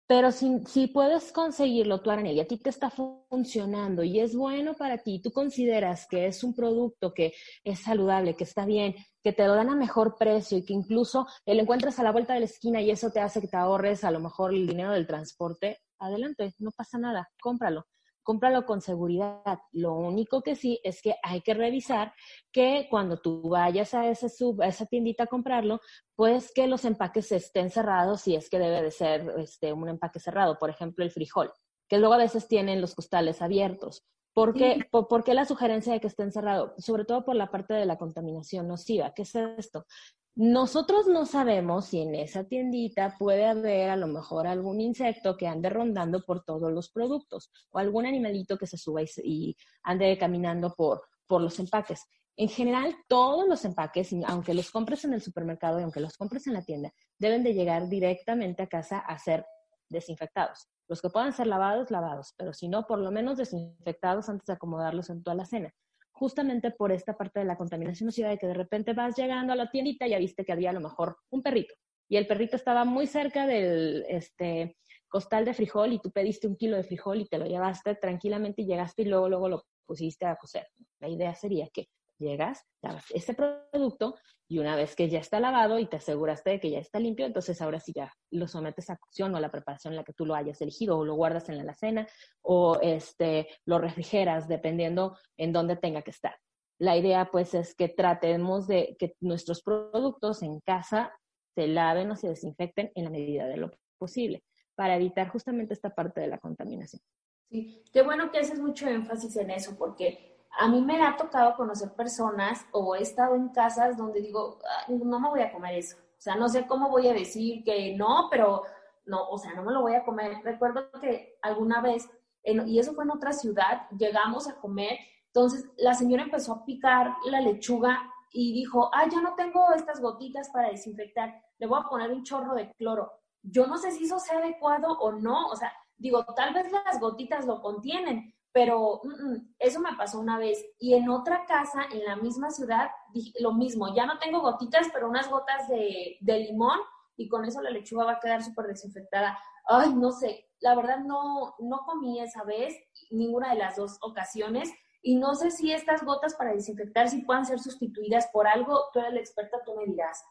Pero 0.08 0.32
si, 0.32 0.88
puedes 0.88 1.34
conseguirlo 1.34 2.00
tú, 2.00 2.12
Aranel, 2.12 2.38
y 2.38 2.40
a 2.40 2.48
ti 2.48 2.58
te 2.58 2.70
está 2.70 2.90
funcionando 2.90 4.04
y 4.04 4.22
es 4.22 4.36
bueno 4.36 4.74
para 4.74 4.98
ti, 5.00 5.20
tú 5.22 5.32
consideras 5.32 6.08
que 6.08 6.28
es 6.28 6.46
un 6.46 6.54
producto 6.54 7.14
que 7.14 7.34
es 7.64 7.82
saludable, 7.82 8.36
que 8.38 8.46
está 8.46 8.66
bien, 8.66 8.96
que 9.28 9.34
te 9.34 9.46
lo 9.46 9.56
dan 9.56 9.70
a 9.70 9.76
mejor 9.76 10.16
precio 10.18 10.58
y 10.58 10.64
que 10.64 10.72
incluso 10.72 11.28
lo 11.46 11.62
encuentras 11.62 12.00
a 12.00 12.04
la 12.04 12.14
vuelta 12.14 12.34
de 12.34 12.40
la 12.40 12.46
esquina 12.46 12.80
y 12.80 12.92
eso 12.92 13.10
te 13.12 13.20
hace 13.20 13.42
que 13.42 13.50
te 13.50 13.58
ahorres 13.58 14.06
a 14.06 14.12
lo 14.12 14.22
mejor 14.22 14.54
el 14.54 14.66
dinero 14.66 14.92
del 14.94 15.06
transporte, 15.06 15.80
adelante, 16.00 16.56
no 16.60 16.72
pasa 16.72 16.98
nada, 16.98 17.30
cómpralo 17.42 17.88
cómpralo 18.24 18.66
con 18.66 18.82
seguridad. 18.82 19.60
Lo 19.72 19.94
único 19.96 20.42
que 20.42 20.56
sí 20.56 20.82
es 20.84 21.02
que 21.02 21.16
hay 21.24 21.42
que 21.42 21.54
revisar 21.54 22.14
que 22.52 22.88
cuando 22.90 23.22
tú 23.22 23.42
vayas 23.50 23.94
a, 23.94 24.10
ese 24.10 24.28
sub, 24.28 24.62
a 24.62 24.68
esa 24.68 24.86
tiendita 24.86 25.24
a 25.24 25.28
comprarlo, 25.28 25.80
pues 26.14 26.52
que 26.54 26.68
los 26.68 26.84
empaques 26.84 27.32
estén 27.32 27.70
cerrados 27.70 28.22
si 28.22 28.36
es 28.36 28.50
que 28.50 28.60
debe 28.60 28.82
de 28.82 28.92
ser 28.92 29.34
este, 29.38 29.72
un 29.72 29.88
empaque 29.88 30.20
cerrado. 30.20 30.58
Por 30.58 30.70
ejemplo, 30.70 31.06
el 31.06 31.12
frijol, 31.12 31.54
que 31.88 32.00
luego 32.00 32.16
a 32.16 32.18
veces 32.18 32.50
tienen 32.50 32.82
los 32.82 32.96
costales 32.96 33.42
abiertos 33.42 34.06
¿Por 34.38 34.54
qué, 34.54 34.88
por, 34.92 35.24
qué, 35.24 35.34
la 35.34 35.46
sugerencia 35.46 35.94
de 35.94 36.00
que 36.00 36.06
esté 36.06 36.22
encerrado? 36.22 36.76
Sobre 36.78 37.06
todo 37.06 37.26
por 37.26 37.36
la 37.36 37.50
parte 37.50 37.74
de 37.74 37.88
la 37.88 37.98
contaminación 37.98 38.68
nociva. 38.68 39.12
¿Qué 39.16 39.24
es 39.24 39.34
esto? 39.34 39.88
Nosotros 40.36 41.08
no 41.08 41.26
sabemos 41.26 41.88
si 41.88 42.02
en 42.02 42.14
esa 42.14 42.44
tiendita 42.44 43.16
puede 43.18 43.48
haber 43.48 43.90
a 43.90 43.96
lo 43.96 44.06
mejor 44.06 44.46
algún 44.46 44.80
insecto 44.80 45.36
que 45.38 45.48
ande 45.48 45.72
rondando 45.72 46.24
por 46.24 46.44
todos 46.44 46.72
los 46.72 46.92
productos 46.92 47.50
o 47.72 47.80
algún 47.80 48.06
animalito 48.06 48.60
que 48.60 48.68
se 48.68 48.78
suba 48.78 49.02
y, 49.02 49.58
ande 49.82 50.16
caminando 50.20 50.72
por, 50.76 51.02
por 51.26 51.42
los 51.42 51.58
empaques. 51.58 52.06
En 52.36 52.50
general, 52.50 52.96
todos 53.08 53.48
los 53.48 53.66
empaques, 53.66 54.14
aunque 54.28 54.54
los 54.54 54.70
compres 54.70 55.04
en 55.04 55.14
el 55.14 55.22
supermercado 55.24 55.80
y 55.80 55.82
aunque 55.82 56.00
los 56.00 56.16
compres 56.16 56.46
en 56.46 56.54
la 56.54 56.62
tienda, 56.62 56.94
deben 57.18 57.44
de 57.44 57.56
llegar 57.56 57.90
directamente 57.90 58.62
a 58.62 58.68
casa 58.68 59.00
a 59.00 59.18
ser 59.18 59.48
desinfectados. 59.90 60.68
Los 60.88 61.02
que 61.02 61.10
puedan 61.10 61.34
ser 61.34 61.48
lavados, 61.48 61.92
lavados, 61.92 62.34
pero 62.38 62.54
si 62.54 62.68
no, 62.68 62.88
por 62.88 63.00
lo 63.00 63.12
menos 63.12 63.38
desinfectados 63.38 64.30
antes 64.30 64.46
de 64.46 64.54
acomodarlos 64.54 65.10
en 65.10 65.24
toda 65.24 65.36
la 65.36 65.46
cena. 65.46 65.74
Justamente 66.12 66.72
por 66.72 66.92
esta 66.92 67.16
parte 67.16 67.40
de 67.40 67.46
la 67.46 67.58
contaminación 67.58 68.08
nociva 68.08 68.30
de 68.30 68.38
que 68.38 68.48
de 68.48 68.54
repente 68.54 68.94
vas 68.94 69.16
llegando 69.16 69.54
a 69.54 69.56
la 69.56 69.70
tiendita 69.70 70.08
y 70.08 70.12
ya 70.12 70.18
viste 70.18 70.46
que 70.46 70.54
había 70.54 70.72
a 70.72 70.74
lo 70.74 70.80
mejor 70.80 71.18
un 71.30 71.44
perrito 71.44 71.76
y 72.10 72.18
el 72.18 72.28
perrito 72.28 72.56
estaba 72.56 72.86
muy 72.86 73.08
cerca 73.08 73.46
del 73.46 74.06
este, 74.08 74.78
costal 75.08 75.46
de 75.46 75.54
frijol 75.54 75.94
y 75.94 76.00
tú 76.00 76.12
pediste 76.12 76.48
un 76.48 76.56
kilo 76.56 76.78
de 76.78 76.84
frijol 76.84 77.22
y 77.22 77.28
te 77.28 77.38
lo 77.38 77.46
llevaste 77.46 77.96
tranquilamente 77.96 78.62
y 78.62 78.66
llegaste 78.66 79.02
y 79.02 79.06
luego, 79.06 79.30
luego 79.30 79.50
lo 79.50 79.64
pusiste 79.86 80.26
a 80.26 80.36
cocer. 80.36 80.68
La 81.00 81.10
idea 81.10 81.36
sería 81.36 81.68
que 81.70 81.90
llegas, 82.20 82.66
lavas 82.82 83.06
ese 83.12 83.34
producto 83.34 84.16
y 84.50 84.60
una 84.60 84.76
vez 84.76 84.96
que 84.96 85.10
ya 85.10 85.20
está 85.20 85.40
lavado 85.40 85.78
y 85.80 85.88
te 85.88 85.98
aseguraste 85.98 86.52
de 86.52 86.60
que 86.60 86.70
ya 86.70 86.80
está 86.80 87.00
limpio, 87.00 87.26
entonces 87.26 87.62
ahora 87.62 87.80
sí 87.80 87.92
ya 87.94 88.14
lo 88.32 88.48
sometes 88.48 88.90
a 88.90 88.98
cocción 88.98 89.34
o 89.34 89.38
a 89.38 89.42
la 89.42 89.52
preparación 89.52 89.94
en 89.94 89.98
la 89.98 90.04
que 90.04 90.14
tú 90.14 90.26
lo 90.26 90.36
hayas 90.36 90.62
elegido 90.62 90.98
o 90.98 91.06
lo 91.06 91.16
guardas 91.16 91.50
en 91.50 91.58
la 91.58 91.64
alacena 91.64 92.08
o 92.42 92.80
este, 92.82 93.48
lo 93.66 93.78
refrigeras 93.80 94.48
dependiendo 94.48 95.18
en 95.38 95.52
dónde 95.52 95.76
tenga 95.76 96.02
que 96.02 96.12
estar. 96.12 96.36
La 96.80 96.96
idea 96.96 97.30
pues 97.32 97.54
es 97.54 97.76
que 97.76 97.90
tratemos 97.90 98.68
de 98.68 98.96
que 99.00 99.16
nuestros 99.20 99.62
productos 99.62 100.44
en 100.44 100.60
casa 100.62 101.12
se 101.56 101.68
laven 101.68 102.12
o 102.12 102.16
se 102.16 102.30
desinfecten 102.30 102.92
en 102.94 103.04
la 103.04 103.10
medida 103.10 103.48
de 103.48 103.58
lo 103.58 103.72
posible 103.98 104.44
para 104.76 104.96
evitar 104.96 105.28
justamente 105.30 105.74
esta 105.74 105.90
parte 105.90 106.22
de 106.22 106.28
la 106.28 106.38
contaminación. 106.38 107.02
Sí, 107.50 107.84
qué 107.92 108.04
bueno 108.04 108.32
que 108.32 108.38
haces 108.38 108.60
mucho 108.60 108.88
énfasis 108.88 109.36
en 109.38 109.50
eso 109.50 109.76
porque 109.78 110.37
a 110.60 110.68
mí 110.68 110.82
me 110.82 111.02
ha 111.02 111.16
tocado 111.16 111.56
conocer 111.56 111.94
personas 111.94 112.66
o 112.72 112.96
he 112.96 113.02
estado 113.02 113.36
en 113.36 113.50
casas 113.50 113.98
donde 113.98 114.22
digo, 114.22 114.60
no 114.88 115.20
me 115.20 115.30
voy 115.30 115.42
a 115.42 115.52
comer 115.52 115.76
eso. 115.76 115.98
O 115.98 116.22
sea, 116.22 116.36
no 116.36 116.50
sé 116.50 116.66
cómo 116.66 116.90
voy 116.90 117.08
a 117.08 117.14
decir 117.14 117.64
que 117.64 117.96
no, 117.96 118.28
pero 118.32 118.64
no, 119.06 119.30
o 119.30 119.38
sea, 119.38 119.54
no 119.54 119.64
me 119.64 119.72
lo 119.72 119.82
voy 119.82 119.94
a 119.96 120.04
comer. 120.04 120.38
Recuerdo 120.44 120.90
que 121.00 121.38
alguna 121.42 121.82
vez, 121.82 122.10
y 122.44 122.80
eso 122.80 122.94
fue 122.94 123.04
en 123.04 123.12
otra 123.12 123.34
ciudad, 123.34 123.88
llegamos 123.98 124.48
a 124.48 124.56
comer, 124.56 124.98
entonces 125.28 125.70
la 125.78 125.94
señora 125.94 126.24
empezó 126.24 126.54
a 126.54 126.66
picar 126.66 127.16
la 127.26 127.42
lechuga 127.42 128.12
y 128.32 128.54
dijo, 128.54 128.90
ah, 128.94 129.08
yo 129.10 129.22
no 129.22 129.36
tengo 129.36 129.72
estas 129.74 130.02
gotitas 130.02 130.50
para 130.50 130.70
desinfectar, 130.70 131.42
le 131.60 131.68
voy 131.68 131.80
a 131.80 131.88
poner 131.88 132.12
un 132.12 132.24
chorro 132.24 132.56
de 132.56 132.72
cloro. 132.74 133.12
Yo 133.44 133.68
no 133.68 133.78
sé 133.78 133.92
si 133.92 134.06
eso 134.06 134.20
sea 134.20 134.40
adecuado 134.40 134.98
o 135.00 135.12
no, 135.12 135.48
o 135.48 135.56
sea, 135.56 135.72
digo, 135.98 136.26
tal 136.36 136.54
vez 136.54 136.72
las 136.72 137.00
gotitas 137.00 137.46
lo 137.46 137.62
contienen, 137.62 138.34
pero 138.52 139.02
mm, 139.04 139.56
eso 139.60 139.80
me 139.80 139.96
pasó 139.98 140.20
una 140.20 140.38
vez. 140.38 140.66
Y 140.80 140.94
en 140.96 141.10
otra 141.10 141.46
casa, 141.46 141.86
en 141.92 142.04
la 142.06 142.16
misma 142.16 142.50
ciudad, 142.50 142.90
dije 143.14 143.34
lo 143.40 143.54
mismo, 143.54 143.94
ya 143.96 144.06
no 144.06 144.18
tengo 144.20 144.42
gotitas, 144.42 144.88
pero 144.94 145.10
unas 145.10 145.30
gotas 145.30 145.68
de, 145.68 146.18
de 146.22 146.40
limón 146.40 146.80
y 147.16 147.28
con 147.28 147.46
eso 147.46 147.62
la 147.62 147.72
lechuga 147.72 148.06
va 148.06 148.14
a 148.14 148.20
quedar 148.20 148.44
súper 148.44 148.68
desinfectada. 148.68 149.38
Ay, 149.66 149.94
no 149.94 150.12
sé, 150.12 150.48
la 150.60 150.76
verdad 150.76 151.00
no, 151.00 151.56
no 151.60 151.82
comí 151.86 152.20
esa 152.20 152.44
vez, 152.44 152.76
ninguna 153.12 153.54
de 153.54 153.60
las 153.60 153.76
dos 153.76 153.98
ocasiones. 154.02 154.72
Y 155.02 155.16
no 155.16 155.36
sé 155.36 155.52
si 155.52 155.72
estas 155.72 156.04
gotas 156.04 156.36
para 156.36 156.54
desinfectar 156.54 157.10
si 157.10 157.22
puedan 157.22 157.46
ser 157.46 157.60
sustituidas 157.60 158.28
por 158.34 158.48
algo. 158.48 158.86
Tú 158.94 159.00
eres 159.00 159.14
la 159.14 159.20
experta, 159.20 159.58
tú 159.66 159.76
me 159.76 159.86
dirás. 159.86 160.24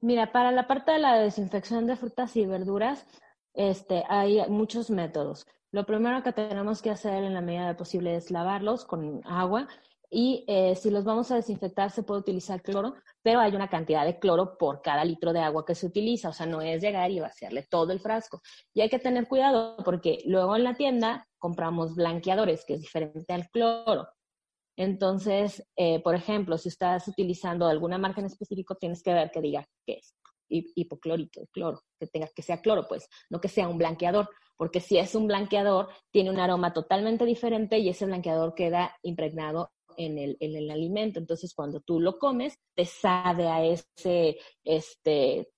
Mira, 0.00 0.32
para 0.32 0.50
la 0.50 0.66
parte 0.66 0.92
de 0.92 0.98
la 0.98 1.18
desinfección 1.18 1.86
de 1.86 1.96
frutas 1.96 2.36
y 2.36 2.46
verduras, 2.46 3.06
este, 3.54 4.04
hay 4.08 4.42
muchos 4.48 4.90
métodos. 4.90 5.46
Lo 5.74 5.84
primero 5.84 6.22
que 6.22 6.32
tenemos 6.32 6.80
que 6.82 6.90
hacer 6.90 7.24
en 7.24 7.34
la 7.34 7.40
medida 7.40 7.66
de 7.66 7.74
posible 7.74 8.14
es 8.14 8.30
lavarlos 8.30 8.84
con 8.84 9.20
agua 9.24 9.66
y 10.08 10.44
eh, 10.46 10.76
si 10.76 10.88
los 10.88 11.02
vamos 11.02 11.32
a 11.32 11.34
desinfectar 11.34 11.90
se 11.90 12.04
puede 12.04 12.20
utilizar 12.20 12.62
cloro, 12.62 12.94
pero 13.24 13.40
hay 13.40 13.56
una 13.56 13.68
cantidad 13.68 14.04
de 14.04 14.20
cloro 14.20 14.56
por 14.56 14.82
cada 14.82 15.04
litro 15.04 15.32
de 15.32 15.40
agua 15.40 15.64
que 15.64 15.74
se 15.74 15.86
utiliza, 15.86 16.28
o 16.28 16.32
sea, 16.32 16.46
no 16.46 16.60
es 16.60 16.80
llegar 16.80 17.10
y 17.10 17.18
vaciarle 17.18 17.66
todo 17.68 17.90
el 17.90 17.98
frasco. 17.98 18.40
Y 18.72 18.82
hay 18.82 18.88
que 18.88 19.00
tener 19.00 19.26
cuidado 19.26 19.76
porque 19.84 20.22
luego 20.26 20.54
en 20.54 20.62
la 20.62 20.74
tienda 20.74 21.26
compramos 21.40 21.96
blanqueadores, 21.96 22.64
que 22.64 22.74
es 22.74 22.80
diferente 22.80 23.32
al 23.32 23.50
cloro. 23.50 24.06
Entonces, 24.76 25.66
eh, 25.74 26.00
por 26.04 26.14
ejemplo, 26.14 26.56
si 26.56 26.68
estás 26.68 27.08
utilizando 27.08 27.66
alguna 27.66 27.98
marca 27.98 28.20
en 28.20 28.26
específico, 28.26 28.76
tienes 28.76 29.02
que 29.02 29.12
ver 29.12 29.32
que 29.32 29.40
diga 29.40 29.66
qué 29.84 29.94
es 29.94 30.14
hipoclorito, 30.48 31.46
cloro, 31.52 31.82
que 31.98 32.06
tenga 32.06 32.28
que 32.28 32.42
sea 32.42 32.60
cloro, 32.60 32.86
pues, 32.88 33.08
no 33.30 33.40
que 33.40 33.48
sea 33.48 33.68
un 33.68 33.78
blanqueador, 33.78 34.28
porque 34.56 34.80
si 34.80 34.98
es 34.98 35.14
un 35.14 35.26
blanqueador, 35.26 35.88
tiene 36.10 36.30
un 36.30 36.38
aroma 36.38 36.72
totalmente 36.72 37.24
diferente 37.24 37.78
y 37.78 37.88
ese 37.88 38.06
blanqueador 38.06 38.54
queda 38.54 38.96
impregnado 39.02 39.72
en 39.96 40.18
el, 40.18 40.36
en 40.40 40.56
el 40.56 40.70
alimento. 40.70 41.18
Entonces, 41.18 41.54
cuando 41.54 41.80
tú 41.80 42.00
lo 42.00 42.18
comes, 42.18 42.58
te 42.74 42.84
sabe 42.84 43.48
a 43.48 43.64
ese 43.64 44.38
este, 44.64 45.48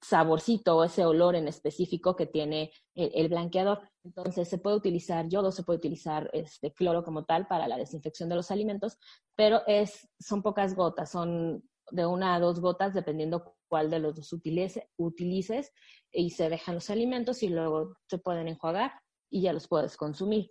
saborcito 0.00 0.76
o 0.76 0.84
ese 0.84 1.04
olor 1.04 1.34
en 1.34 1.48
específico 1.48 2.16
que 2.16 2.26
tiene 2.26 2.72
el, 2.94 3.28
blanqueador. 3.28 3.80
Entonces, 4.04 4.48
se 4.48 4.58
puede 4.58 4.76
utilizar 4.76 5.28
yodo, 5.28 5.50
se 5.52 5.62
puede 5.62 5.78
utilizar 5.78 6.30
este 6.32 6.72
cloro 6.72 7.02
como 7.02 7.24
tal 7.24 7.46
para 7.46 7.68
la 7.68 7.76
desinfección 7.76 8.28
de 8.28 8.36
los 8.36 8.50
alimentos, 8.50 8.98
pero 9.34 9.62
es, 9.66 10.08
son 10.18 10.42
pocas 10.42 10.74
gotas, 10.74 11.10
son 11.10 11.62
de 11.90 12.06
una 12.06 12.34
a 12.34 12.40
dos 12.40 12.60
gotas, 12.60 12.94
dependiendo 12.94 13.54
cuál 13.68 13.90
de 13.90 13.98
los 13.98 14.14
dos 14.14 14.32
utilices, 14.32 15.72
y 16.12 16.30
se 16.30 16.48
dejan 16.48 16.76
los 16.76 16.90
alimentos 16.90 17.42
y 17.42 17.48
luego 17.48 17.96
se 18.08 18.18
pueden 18.18 18.48
enjuagar 18.48 18.92
y 19.30 19.42
ya 19.42 19.52
los 19.52 19.68
puedes 19.68 19.96
consumir. 19.96 20.50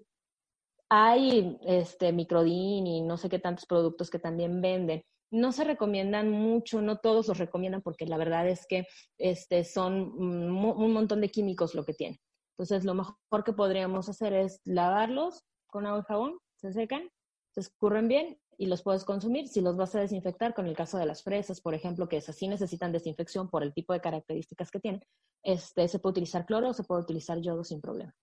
Hay 0.89 1.57
este 1.65 2.13
microdin 2.13 2.85
y 2.85 3.01
no 3.01 3.17
sé 3.17 3.29
qué 3.29 3.39
tantos 3.39 3.65
productos 3.65 4.09
que 4.09 4.19
también 4.19 4.61
venden. 4.61 5.03
No 5.31 5.51
se 5.51 5.63
recomiendan 5.63 6.29
mucho, 6.29 6.81
no 6.81 6.97
todos 6.97 7.27
los 7.27 7.37
recomiendan 7.37 7.81
porque 7.81 8.05
la 8.05 8.17
verdad 8.17 8.47
es 8.47 8.65
que 8.67 8.85
este, 9.17 9.63
son 9.63 10.13
un 10.15 10.93
montón 10.93 11.21
de 11.21 11.29
químicos 11.29 11.73
lo 11.73 11.83
que 11.83 11.93
tienen. 11.93 12.19
Entonces, 12.57 12.85
lo 12.85 12.93
mejor 12.93 13.43
que 13.43 13.53
podríamos 13.53 14.07
hacer 14.07 14.33
es 14.33 14.61
lavarlos 14.63 15.43
con 15.67 15.85
agua 15.85 15.99
y 15.99 16.03
jabón, 16.07 16.37
se 16.55 16.71
secan, 16.71 17.09
se 17.55 17.61
escurren 17.61 18.07
bien 18.07 18.37
y 18.57 18.67
los 18.67 18.83
puedes 18.83 19.05
consumir. 19.05 19.47
Si 19.47 19.61
los 19.61 19.77
vas 19.77 19.95
a 19.95 20.01
desinfectar, 20.01 20.53
con 20.53 20.67
el 20.67 20.75
caso 20.75 20.97
de 20.97 21.05
las 21.05 21.23
fresas, 21.23 21.61
por 21.61 21.73
ejemplo, 21.73 22.07
que 22.07 22.17
esas 22.17 22.35
sí 22.35 22.47
necesitan 22.47 22.91
desinfección 22.91 23.49
por 23.49 23.63
el 23.63 23.73
tipo 23.73 23.93
de 23.93 24.01
características 24.01 24.71
que 24.71 24.79
tienen, 24.79 25.01
este, 25.41 25.87
se 25.87 25.99
puede 25.99 26.11
utilizar 26.11 26.45
cloro 26.45 26.69
o 26.69 26.73
se 26.73 26.83
puede 26.83 27.01
utilizar 27.01 27.39
yodo 27.39 27.63
sin 27.63 27.81
problema. 27.81 28.13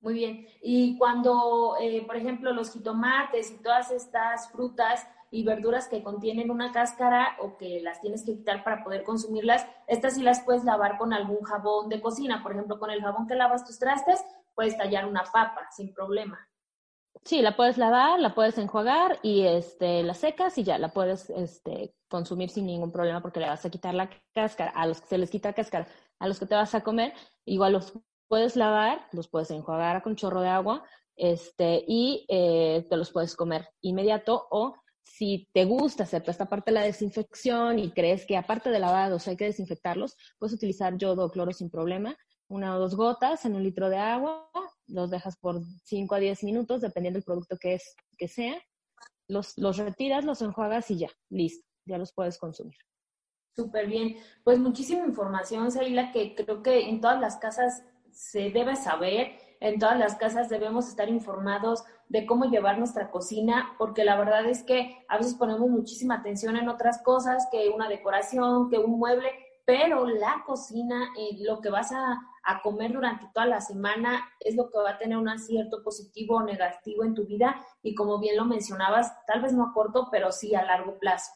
Muy 0.00 0.14
bien. 0.14 0.46
Y 0.62 0.96
cuando, 0.98 1.76
eh, 1.80 2.04
por 2.06 2.16
ejemplo, 2.16 2.52
los 2.52 2.72
jitomates 2.72 3.50
y 3.50 3.62
todas 3.62 3.90
estas 3.90 4.52
frutas 4.52 5.08
y 5.30 5.42
verduras 5.44 5.88
que 5.88 6.02
contienen 6.02 6.50
una 6.50 6.70
cáscara 6.70 7.36
o 7.40 7.56
que 7.56 7.80
las 7.80 8.00
tienes 8.00 8.24
que 8.24 8.36
quitar 8.36 8.62
para 8.62 8.84
poder 8.84 9.02
consumirlas, 9.02 9.66
estas 9.88 10.14
sí 10.14 10.22
las 10.22 10.42
puedes 10.42 10.64
lavar 10.64 10.98
con 10.98 11.12
algún 11.12 11.42
jabón 11.42 11.88
de 11.88 12.00
cocina. 12.00 12.42
Por 12.42 12.52
ejemplo, 12.52 12.78
con 12.78 12.90
el 12.90 13.02
jabón 13.02 13.26
que 13.26 13.34
lavas 13.34 13.64
tus 13.64 13.78
trastes, 13.78 14.22
puedes 14.54 14.76
tallar 14.76 15.06
una 15.06 15.24
papa 15.24 15.68
sin 15.74 15.92
problema. 15.92 16.38
Sí, 17.24 17.42
la 17.42 17.56
puedes 17.56 17.78
lavar, 17.78 18.20
la 18.20 18.34
puedes 18.34 18.56
enjuagar 18.58 19.18
y 19.22 19.42
este, 19.42 20.02
la 20.02 20.14
secas 20.14 20.56
y 20.58 20.64
ya 20.64 20.78
la 20.78 20.88
puedes 20.88 21.30
este, 21.30 21.94
consumir 22.08 22.50
sin 22.50 22.66
ningún 22.66 22.90
problema 22.90 23.20
porque 23.20 23.40
le 23.40 23.48
vas 23.48 23.64
a 23.64 23.70
quitar 23.70 23.94
la 23.94 24.10
cáscara. 24.34 24.70
A 24.70 24.86
los 24.86 25.00
que 25.00 25.08
se 25.08 25.18
les 25.18 25.30
quita 25.30 25.52
cáscara, 25.52 25.86
a 26.18 26.28
los 26.28 26.38
que 26.38 26.46
te 26.46 26.54
vas 26.54 26.74
a 26.74 26.82
comer, 26.82 27.12
igual 27.44 27.74
los 27.74 27.92
puedes 28.28 28.56
lavar, 28.56 29.06
los 29.12 29.28
puedes 29.28 29.50
enjuagar 29.50 30.02
con 30.02 30.16
chorro 30.16 30.40
de 30.40 30.48
agua 30.48 30.84
este, 31.16 31.84
y 31.86 32.24
eh, 32.28 32.86
te 32.88 32.96
los 32.96 33.10
puedes 33.10 33.34
comer 33.34 33.68
inmediato 33.80 34.46
o 34.50 34.74
si 35.02 35.48
te 35.52 35.64
gusta 35.64 36.04
hacer 36.04 36.22
esta 36.26 36.46
parte 36.46 36.70
de 36.70 36.74
la 36.74 36.84
desinfección 36.84 37.78
y 37.78 37.90
crees 37.90 38.26
que 38.26 38.36
aparte 38.36 38.70
de 38.70 38.78
lavados 38.78 39.26
hay 39.26 39.36
que 39.36 39.46
desinfectarlos, 39.46 40.16
puedes 40.38 40.54
utilizar 40.54 40.96
yodo 40.96 41.24
o 41.24 41.30
cloro 41.30 41.52
sin 41.52 41.70
problema, 41.70 42.16
una 42.48 42.76
o 42.76 42.78
dos 42.78 42.94
gotas 42.94 43.44
en 43.44 43.56
un 43.56 43.62
litro 43.62 43.88
de 43.88 43.96
agua 43.96 44.50
los 44.88 45.10
dejas 45.10 45.36
por 45.36 45.60
5 45.84 46.14
a 46.14 46.18
10 46.18 46.44
minutos, 46.44 46.80
dependiendo 46.80 47.18
del 47.18 47.24
producto 47.24 47.56
que, 47.56 47.74
es, 47.74 47.94
que 48.16 48.28
sea, 48.28 48.60
los, 49.28 49.56
los 49.56 49.76
retiras, 49.76 50.24
los 50.24 50.42
enjuagas 50.42 50.90
y 50.90 50.98
ya, 50.98 51.10
listo, 51.28 51.66
ya 51.84 51.98
los 51.98 52.12
puedes 52.12 52.38
consumir. 52.38 52.76
Súper 53.54 53.88
bien. 53.88 54.16
Pues 54.44 54.58
muchísima 54.58 55.04
información, 55.04 55.70
Seila, 55.70 56.12
que 56.12 56.34
creo 56.34 56.62
que 56.62 56.88
en 56.88 57.00
todas 57.00 57.20
las 57.20 57.36
casas 57.36 57.82
se 58.12 58.50
debe 58.50 58.76
saber, 58.76 59.32
en 59.60 59.78
todas 59.78 59.98
las 59.98 60.16
casas 60.16 60.48
debemos 60.48 60.88
estar 60.88 61.08
informados 61.08 61.82
de 62.08 62.24
cómo 62.24 62.44
llevar 62.44 62.78
nuestra 62.78 63.10
cocina, 63.10 63.74
porque 63.78 64.04
la 64.04 64.16
verdad 64.16 64.46
es 64.46 64.62
que 64.62 65.04
a 65.08 65.18
veces 65.18 65.34
ponemos 65.34 65.68
muchísima 65.68 66.16
atención 66.16 66.56
en 66.56 66.68
otras 66.68 67.02
cosas, 67.02 67.48
que 67.50 67.68
una 67.68 67.88
decoración, 67.88 68.70
que 68.70 68.78
un 68.78 68.98
mueble, 68.98 69.28
pero 69.64 70.06
la 70.06 70.44
cocina, 70.46 71.10
eh, 71.18 71.36
lo 71.40 71.60
que 71.60 71.68
vas 71.68 71.92
a, 71.92 72.18
a 72.48 72.62
comer 72.62 72.92
durante 72.94 73.26
toda 73.34 73.46
la 73.46 73.60
semana 73.60 74.26
es 74.40 74.56
lo 74.56 74.70
que 74.70 74.78
va 74.78 74.92
a 74.92 74.98
tener 74.98 75.18
un 75.18 75.28
acierto 75.28 75.82
positivo 75.84 76.36
o 76.36 76.42
negativo 76.42 77.04
en 77.04 77.14
tu 77.14 77.26
vida 77.26 77.60
y 77.82 77.94
como 77.94 78.18
bien 78.18 78.36
lo 78.36 78.46
mencionabas, 78.46 79.12
tal 79.26 79.42
vez 79.42 79.52
no 79.52 79.64
a 79.64 79.74
corto, 79.74 80.08
pero 80.10 80.32
sí 80.32 80.54
a 80.54 80.64
largo 80.64 80.98
plazo. 80.98 81.30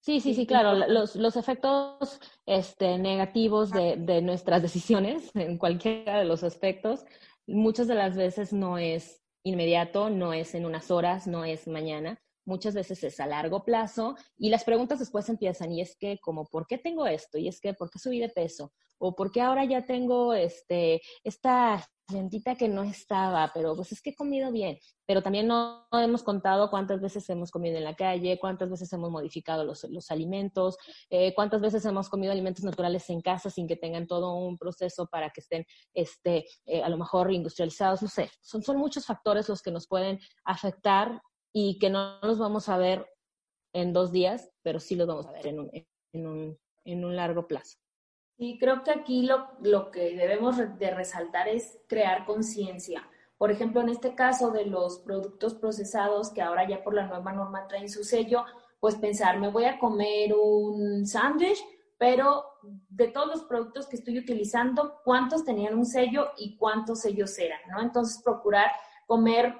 Sí, 0.00 0.20
sí, 0.20 0.32
sí, 0.32 0.46
claro. 0.46 0.74
Los, 0.74 1.16
los 1.16 1.36
efectos 1.36 2.18
este, 2.46 2.96
negativos 2.96 3.70
de, 3.70 3.96
de, 3.96 4.22
nuestras 4.22 4.62
decisiones 4.62 5.30
en 5.36 5.58
cualquiera 5.58 6.18
de 6.18 6.24
los 6.24 6.44
aspectos, 6.44 7.04
muchas 7.46 7.88
de 7.88 7.94
las 7.94 8.16
veces 8.16 8.54
no 8.54 8.78
es 8.78 9.20
inmediato, 9.42 10.08
no 10.08 10.32
es 10.32 10.54
en 10.54 10.64
unas 10.64 10.90
horas, 10.90 11.26
no 11.26 11.44
es 11.44 11.68
mañana, 11.68 12.18
muchas 12.48 12.74
veces 12.74 13.04
es 13.04 13.20
a 13.20 13.26
largo 13.26 13.64
plazo 13.64 14.16
y 14.36 14.48
las 14.48 14.64
preguntas 14.64 14.98
después 14.98 15.28
empiezan 15.28 15.70
y 15.70 15.82
es 15.82 15.96
que 15.96 16.18
como, 16.18 16.46
¿por 16.46 16.66
qué 16.66 16.78
tengo 16.78 17.06
esto? 17.06 17.38
Y 17.38 17.46
es 17.46 17.60
que, 17.60 17.74
¿por 17.74 17.90
qué 17.90 17.98
subí 17.98 18.18
de 18.18 18.30
peso? 18.30 18.72
O 18.98 19.14
¿por 19.14 19.30
qué 19.30 19.40
ahora 19.40 19.64
ya 19.64 19.86
tengo 19.86 20.34
este, 20.34 21.00
esta 21.22 21.86
lentita 22.10 22.56
que 22.56 22.68
no 22.68 22.82
estaba? 22.82 23.52
Pero 23.54 23.76
pues 23.76 23.92
es 23.92 24.02
que 24.02 24.10
he 24.10 24.14
comido 24.14 24.50
bien. 24.50 24.78
Pero 25.06 25.22
también 25.22 25.46
no, 25.46 25.86
hemos 25.92 26.22
contado 26.24 26.68
cuántas 26.68 27.00
veces 27.00 27.28
hemos 27.30 27.50
comido 27.50 27.76
en 27.76 27.84
la 27.84 27.94
calle, 27.94 28.38
cuántas 28.40 28.70
veces 28.70 28.92
hemos 28.92 29.10
modificado 29.10 29.62
los, 29.62 29.84
los 29.84 30.10
alimentos, 30.10 30.76
eh, 31.10 31.32
cuántas 31.34 31.60
veces 31.60 31.84
hemos 31.84 32.08
comido 32.08 32.32
alimentos 32.32 32.64
naturales 32.64 33.08
en 33.10 33.20
casa 33.20 33.50
sin 33.50 33.68
que 33.68 33.76
tengan 33.76 34.06
todo 34.06 34.34
un 34.34 34.58
proceso 34.58 35.06
para 35.06 35.30
que 35.30 35.42
estén 35.42 35.64
este, 35.94 36.46
eh, 36.66 36.82
a 36.82 36.88
lo 36.88 36.96
mejor 36.96 37.30
industrializados. 37.30 38.02
No 38.02 38.08
sé, 38.08 38.30
son, 38.40 38.62
son 38.62 38.78
muchos 38.78 39.06
factores 39.06 39.48
los 39.48 39.62
que 39.62 39.70
nos 39.70 39.86
pueden 39.86 40.18
afectar 40.44 41.20
y 41.52 41.78
que 41.78 41.90
no 41.90 42.18
los 42.22 42.38
vamos 42.38 42.68
a 42.68 42.78
ver 42.78 43.06
en 43.72 43.92
dos 43.92 44.12
días, 44.12 44.50
pero 44.62 44.80
sí 44.80 44.96
los 44.96 45.06
vamos 45.06 45.26
a 45.26 45.32
ver 45.32 45.46
en 45.46 45.60
un, 45.60 45.70
en 46.12 46.26
un, 46.26 46.58
en 46.84 47.04
un 47.04 47.16
largo 47.16 47.46
plazo. 47.46 47.78
Y 48.36 48.58
creo 48.58 48.84
que 48.84 48.92
aquí 48.92 49.22
lo, 49.22 49.48
lo 49.62 49.90
que 49.90 50.14
debemos 50.16 50.56
de 50.56 50.90
resaltar 50.90 51.48
es 51.48 51.78
crear 51.88 52.24
conciencia. 52.24 53.08
Por 53.36 53.50
ejemplo, 53.50 53.80
en 53.80 53.88
este 53.88 54.14
caso 54.14 54.50
de 54.50 54.66
los 54.66 54.98
productos 55.00 55.54
procesados 55.54 56.30
que 56.30 56.42
ahora 56.42 56.68
ya 56.68 56.82
por 56.82 56.94
la 56.94 57.06
nueva 57.06 57.32
norma 57.32 57.66
traen 57.68 57.88
su 57.88 58.04
sello, 58.04 58.44
pues 58.80 58.96
pensar, 58.96 59.38
me 59.40 59.50
voy 59.50 59.64
a 59.64 59.78
comer 59.78 60.34
un 60.34 61.06
sándwich, 61.06 61.58
pero 61.98 62.44
de 62.62 63.08
todos 63.08 63.28
los 63.28 63.42
productos 63.44 63.86
que 63.86 63.96
estoy 63.96 64.18
utilizando, 64.18 65.00
¿cuántos 65.04 65.44
tenían 65.44 65.76
un 65.76 65.86
sello 65.86 66.30
y 66.36 66.56
cuántos 66.56 67.00
sellos 67.00 67.36
eran? 67.38 67.60
¿no? 67.70 67.80
Entonces, 67.80 68.22
procurar 68.22 68.70
comer 69.06 69.54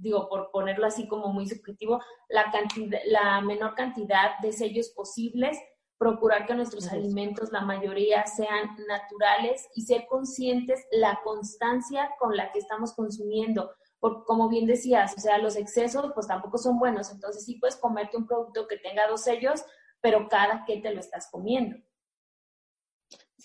digo, 0.00 0.28
por 0.28 0.50
ponerlo 0.50 0.86
así 0.86 1.06
como 1.06 1.28
muy 1.32 1.46
subjetivo, 1.46 2.00
la, 2.28 2.50
cantidad, 2.50 2.98
la 3.06 3.40
menor 3.40 3.74
cantidad 3.74 4.38
de 4.40 4.52
sellos 4.52 4.90
posibles, 4.90 5.58
procurar 5.98 6.46
que 6.46 6.54
nuestros 6.54 6.90
alimentos, 6.90 7.52
la 7.52 7.62
mayoría, 7.62 8.26
sean 8.26 8.76
naturales 8.88 9.68
y 9.74 9.82
ser 9.82 10.06
conscientes 10.08 10.84
la 10.90 11.20
constancia 11.22 12.10
con 12.18 12.36
la 12.36 12.50
que 12.52 12.58
estamos 12.58 12.92
consumiendo. 12.94 13.70
Porque 14.00 14.24
como 14.26 14.48
bien 14.48 14.66
decías, 14.66 15.14
o 15.16 15.20
sea, 15.20 15.38
los 15.38 15.56
excesos 15.56 16.10
pues 16.14 16.26
tampoco 16.26 16.58
son 16.58 16.78
buenos, 16.78 17.10
entonces 17.10 17.44
sí 17.44 17.56
puedes 17.58 17.76
comerte 17.76 18.16
un 18.16 18.26
producto 18.26 18.66
que 18.66 18.76
tenga 18.76 19.08
dos 19.08 19.22
sellos, 19.22 19.64
pero 20.00 20.28
cada 20.28 20.64
que 20.66 20.78
te 20.78 20.92
lo 20.92 21.00
estás 21.00 21.28
comiendo. 21.30 21.78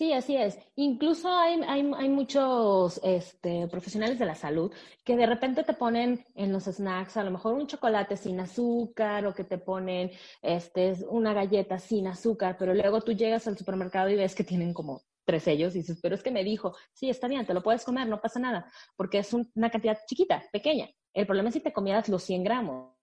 Sí, 0.00 0.14
así 0.14 0.34
es. 0.34 0.58
Incluso 0.76 1.28
hay, 1.28 1.60
hay, 1.68 1.92
hay 1.94 2.08
muchos 2.08 2.98
este, 3.04 3.68
profesionales 3.68 4.18
de 4.18 4.24
la 4.24 4.34
salud 4.34 4.72
que 5.04 5.14
de 5.14 5.26
repente 5.26 5.62
te 5.62 5.74
ponen 5.74 6.24
en 6.34 6.54
los 6.54 6.64
snacks 6.64 7.18
a 7.18 7.22
lo 7.22 7.30
mejor 7.30 7.52
un 7.52 7.66
chocolate 7.66 8.16
sin 8.16 8.40
azúcar 8.40 9.26
o 9.26 9.34
que 9.34 9.44
te 9.44 9.58
ponen 9.58 10.10
este, 10.40 10.94
una 11.10 11.34
galleta 11.34 11.78
sin 11.78 12.06
azúcar, 12.06 12.56
pero 12.58 12.72
luego 12.72 13.02
tú 13.02 13.12
llegas 13.12 13.46
al 13.46 13.58
supermercado 13.58 14.08
y 14.08 14.16
ves 14.16 14.34
que 14.34 14.42
tienen 14.42 14.72
como 14.72 15.02
tres 15.26 15.42
sellos 15.42 15.74
y 15.74 15.80
dices, 15.80 15.98
pero 16.00 16.14
es 16.14 16.22
que 16.22 16.30
me 16.30 16.44
dijo, 16.44 16.74
sí, 16.94 17.10
está 17.10 17.28
bien, 17.28 17.44
te 17.44 17.52
lo 17.52 17.62
puedes 17.62 17.84
comer, 17.84 18.08
no 18.08 18.22
pasa 18.22 18.40
nada, 18.40 18.72
porque 18.96 19.18
es 19.18 19.34
una 19.34 19.68
cantidad 19.68 19.98
chiquita, 20.06 20.42
pequeña. 20.50 20.88
El 21.12 21.26
problema 21.26 21.50
es 21.50 21.56
si 21.56 21.60
te 21.60 21.74
comieras 21.74 22.08
los 22.08 22.22
100 22.22 22.42
gramos, 22.42 22.94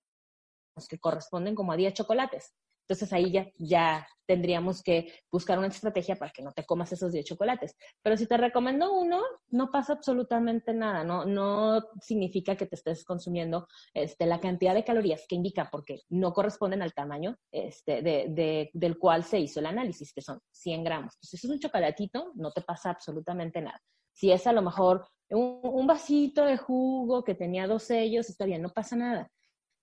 que 0.90 0.98
corresponden 0.98 1.54
como 1.54 1.74
a 1.74 1.78
10 1.78 1.94
chocolates. 1.94 2.56
Entonces 2.88 3.12
ahí 3.12 3.32
ya, 3.32 3.48
ya 3.58 4.08
tendríamos 4.26 4.82
que 4.82 5.12
buscar 5.30 5.58
una 5.58 5.68
estrategia 5.68 6.16
para 6.16 6.32
que 6.32 6.42
no 6.42 6.54
te 6.54 6.66
comas 6.66 6.92
esos 6.94 7.12
10 7.12 7.26
chocolates. 7.26 7.76
Pero 8.02 8.16
si 8.16 8.28
te 8.28 8.38
recomiendo 8.38 8.94
uno, 8.94 9.22
no 9.50 9.72
pasa 9.72 9.94
absolutamente 9.94 10.74
nada, 10.74 11.04
no, 11.04 11.26
no 11.26 11.82
significa 12.02 12.56
que 12.56 12.66
te 12.66 12.76
estés 12.76 13.04
consumiendo 13.04 13.68
este, 13.94 14.26
la 14.26 14.40
cantidad 14.40 14.74
de 14.74 14.86
calorías 14.86 15.26
que 15.28 15.36
indica, 15.36 15.70
porque 15.70 16.02
no 16.10 16.32
corresponden 16.32 16.82
al 16.82 16.94
tamaño 16.94 17.38
este, 17.52 18.02
de, 18.02 18.28
de, 18.30 18.70
del 18.74 18.98
cual 18.98 19.24
se 19.24 19.40
hizo 19.40 19.60
el 19.60 19.66
análisis, 19.66 20.14
que 20.14 20.22
son 20.22 20.40
100 20.52 20.84
gramos. 20.86 21.16
Entonces, 21.16 21.42
si 21.42 21.48
es 21.48 21.54
un 21.54 21.60
chocolatito, 21.60 22.32
no 22.36 22.52
te 22.52 22.62
pasa 22.62 22.92
absolutamente 22.92 23.62
nada. 23.62 23.82
Si 24.14 24.32
es 24.32 24.48
a 24.48 24.54
lo 24.54 24.62
mejor 24.62 25.06
un, 25.30 25.60
un 25.62 25.88
vasito 25.88 26.46
de 26.46 26.58
jugo 26.58 27.26
que 27.26 27.36
tenía 27.36 27.68
dos 27.68 27.84
sellos, 27.84 28.30
está 28.30 28.46
bien, 28.46 28.62
no 28.62 28.70
pasa 28.70 28.96
nada, 28.96 29.30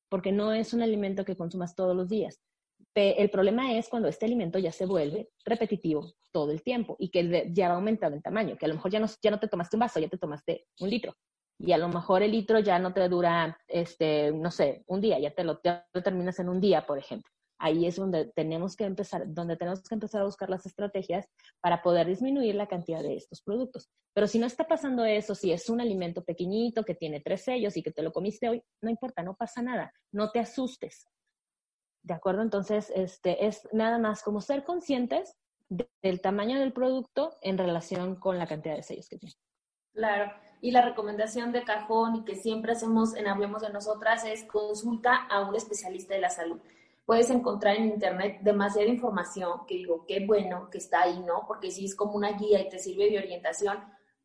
porque 0.08 0.32
no 0.32 0.54
es 0.54 0.72
un 0.72 0.82
alimento 0.82 1.24
que 1.24 1.36
consumas 1.36 1.74
todos 1.74 1.94
los 1.94 2.08
días. 2.08 2.40
El 2.94 3.28
problema 3.30 3.76
es 3.76 3.88
cuando 3.88 4.08
este 4.08 4.26
alimento 4.26 4.58
ya 4.58 4.70
se 4.70 4.86
vuelve 4.86 5.28
repetitivo 5.44 6.12
todo 6.30 6.52
el 6.52 6.62
tiempo 6.62 6.96
y 6.98 7.10
que 7.10 7.50
ya 7.52 7.68
va 7.68 7.74
aumentando 7.74 8.16
en 8.16 8.22
tamaño, 8.22 8.56
que 8.56 8.66
a 8.66 8.68
lo 8.68 8.74
mejor 8.74 8.92
ya 8.92 9.00
no, 9.00 9.08
ya 9.20 9.30
no 9.32 9.40
te 9.40 9.48
tomaste 9.48 9.76
un 9.76 9.80
vaso, 9.80 9.98
ya 9.98 10.08
te 10.08 10.18
tomaste 10.18 10.66
un 10.80 10.90
litro. 10.90 11.14
Y 11.58 11.72
a 11.72 11.78
lo 11.78 11.88
mejor 11.88 12.22
el 12.22 12.32
litro 12.32 12.58
ya 12.58 12.78
no 12.78 12.92
te 12.92 13.08
dura, 13.08 13.58
este, 13.68 14.32
no 14.32 14.50
sé, 14.50 14.82
un 14.86 15.00
día, 15.00 15.18
ya 15.18 15.32
te 15.32 15.44
lo, 15.44 15.60
terminas 15.60 16.38
en 16.38 16.48
un 16.48 16.60
día, 16.60 16.86
por 16.86 16.98
ejemplo. 16.98 17.30
Ahí 17.58 17.86
es 17.86 17.96
donde 17.96 18.26
tenemos 18.34 18.76
que 18.76 18.84
empezar, 18.84 19.22
donde 19.26 19.56
tenemos 19.56 19.82
que 19.82 19.94
empezar 19.94 20.22
a 20.22 20.24
buscar 20.24 20.50
las 20.50 20.66
estrategias 20.66 21.26
para 21.60 21.82
poder 21.82 22.06
disminuir 22.08 22.56
la 22.56 22.66
cantidad 22.66 23.02
de 23.02 23.16
estos 23.16 23.42
productos. 23.42 23.88
Pero 24.12 24.26
si 24.26 24.38
no 24.38 24.46
está 24.46 24.66
pasando 24.66 25.04
eso, 25.04 25.34
si 25.34 25.52
es 25.52 25.70
un 25.70 25.80
alimento 25.80 26.24
pequeñito 26.24 26.84
que 26.84 26.94
tiene 26.94 27.20
tres 27.20 27.44
sellos 27.44 27.76
y 27.76 27.82
que 27.82 27.92
te 27.92 28.02
lo 28.02 28.12
comiste 28.12 28.48
hoy, 28.48 28.62
no 28.82 28.90
importa, 28.90 29.22
no 29.22 29.34
pasa 29.34 29.62
nada, 29.62 29.92
no 30.12 30.30
te 30.30 30.40
asustes. 30.40 31.06
¿De 32.04 32.12
acuerdo? 32.12 32.42
Entonces, 32.42 32.92
este, 32.94 33.46
es 33.46 33.66
nada 33.72 33.98
más 33.98 34.22
como 34.22 34.42
ser 34.42 34.62
conscientes 34.62 35.36
del 35.68 36.20
tamaño 36.20 36.60
del 36.60 36.72
producto 36.72 37.36
en 37.40 37.56
relación 37.56 38.16
con 38.16 38.38
la 38.38 38.46
cantidad 38.46 38.76
de 38.76 38.82
sellos 38.82 39.08
que 39.08 39.18
tiene. 39.18 39.34
Claro. 39.94 40.30
Y 40.60 40.70
la 40.70 40.82
recomendación 40.82 41.50
de 41.50 41.64
cajón 41.64 42.16
y 42.16 42.24
que 42.24 42.36
siempre 42.36 42.72
hacemos 42.72 43.16
en 43.16 43.26
Hablemos 43.26 43.62
de 43.62 43.70
Nosotras 43.70 44.24
es 44.24 44.44
consulta 44.44 45.14
a 45.30 45.48
un 45.48 45.54
especialista 45.54 46.14
de 46.14 46.20
la 46.20 46.30
salud. 46.30 46.60
Puedes 47.06 47.30
encontrar 47.30 47.76
en 47.76 47.86
internet 47.86 48.40
demasiada 48.42 48.88
información 48.88 49.66
que 49.66 49.76
digo, 49.76 50.04
qué 50.06 50.24
bueno 50.26 50.68
que 50.70 50.78
está 50.78 51.02
ahí, 51.02 51.20
¿no? 51.20 51.44
Porque 51.46 51.70
sí 51.70 51.86
es 51.86 51.94
como 51.94 52.14
una 52.14 52.32
guía 52.32 52.60
y 52.60 52.68
te 52.68 52.78
sirve 52.78 53.10
de 53.10 53.18
orientación, 53.18 53.78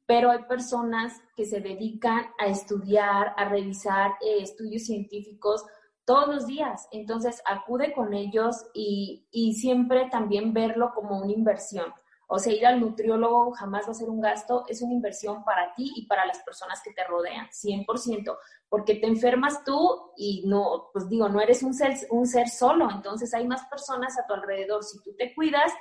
pero 0.05 0.31
hay 0.31 0.43
personas 0.43 1.21
que 1.35 1.45
se 1.45 1.61
dedican 1.61 2.27
a 2.39 2.47
estudiar, 2.47 3.33
a 3.37 3.47
revisar 3.47 4.11
eh, 4.21 4.41
estudios 4.41 4.83
científicos 4.83 5.65
todos 6.09 6.27
los 6.27 6.47
días. 6.47 6.87
Entonces, 6.89 7.39
acude 7.45 7.93
con 7.93 8.15
ellos 8.15 8.65
y, 8.73 9.27
y, 9.29 9.53
siempre 9.53 10.09
también 10.09 10.53
verlo 10.53 10.91
como 10.95 11.19
una 11.19 11.31
inversión. 11.31 11.93
O 12.27 12.39
sea, 12.39 12.51
ir 12.51 12.65
al 12.65 12.79
nutriólogo 12.79 13.51
jamás 13.51 13.85
va 13.85 13.91
a 13.91 13.93
ser 13.93 14.09
un 14.09 14.19
gasto, 14.19 14.65
es 14.67 14.81
una 14.81 14.95
inversión 14.95 15.43
para 15.43 15.71
ti 15.75 15.91
y 15.95 16.07
para 16.07 16.25
las 16.25 16.39
personas 16.39 16.81
que 16.83 16.93
te 16.93 17.03
rodean, 17.03 17.47
100%, 17.49 18.35
porque 18.69 18.95
te 18.95 19.05
enfermas 19.05 19.63
tú 19.63 20.11
y 20.17 20.47
no, 20.47 20.89
pues 20.93 21.07
digo, 21.07 21.29
no 21.29 21.41
eres 21.41 21.61
un 21.61 21.75
ser, 21.75 21.95
un 22.09 22.25
ser 22.25 22.49
solo, 22.49 22.89
entonces 22.89 23.31
hay 23.35 23.47
más 23.47 23.67
personas 23.67 24.17
a 24.17 24.25
tu 24.25 24.33
alrededor. 24.33 24.83
Si 24.83 24.99
tú 25.03 25.15
te 25.15 25.35
cuidas, 25.35 25.71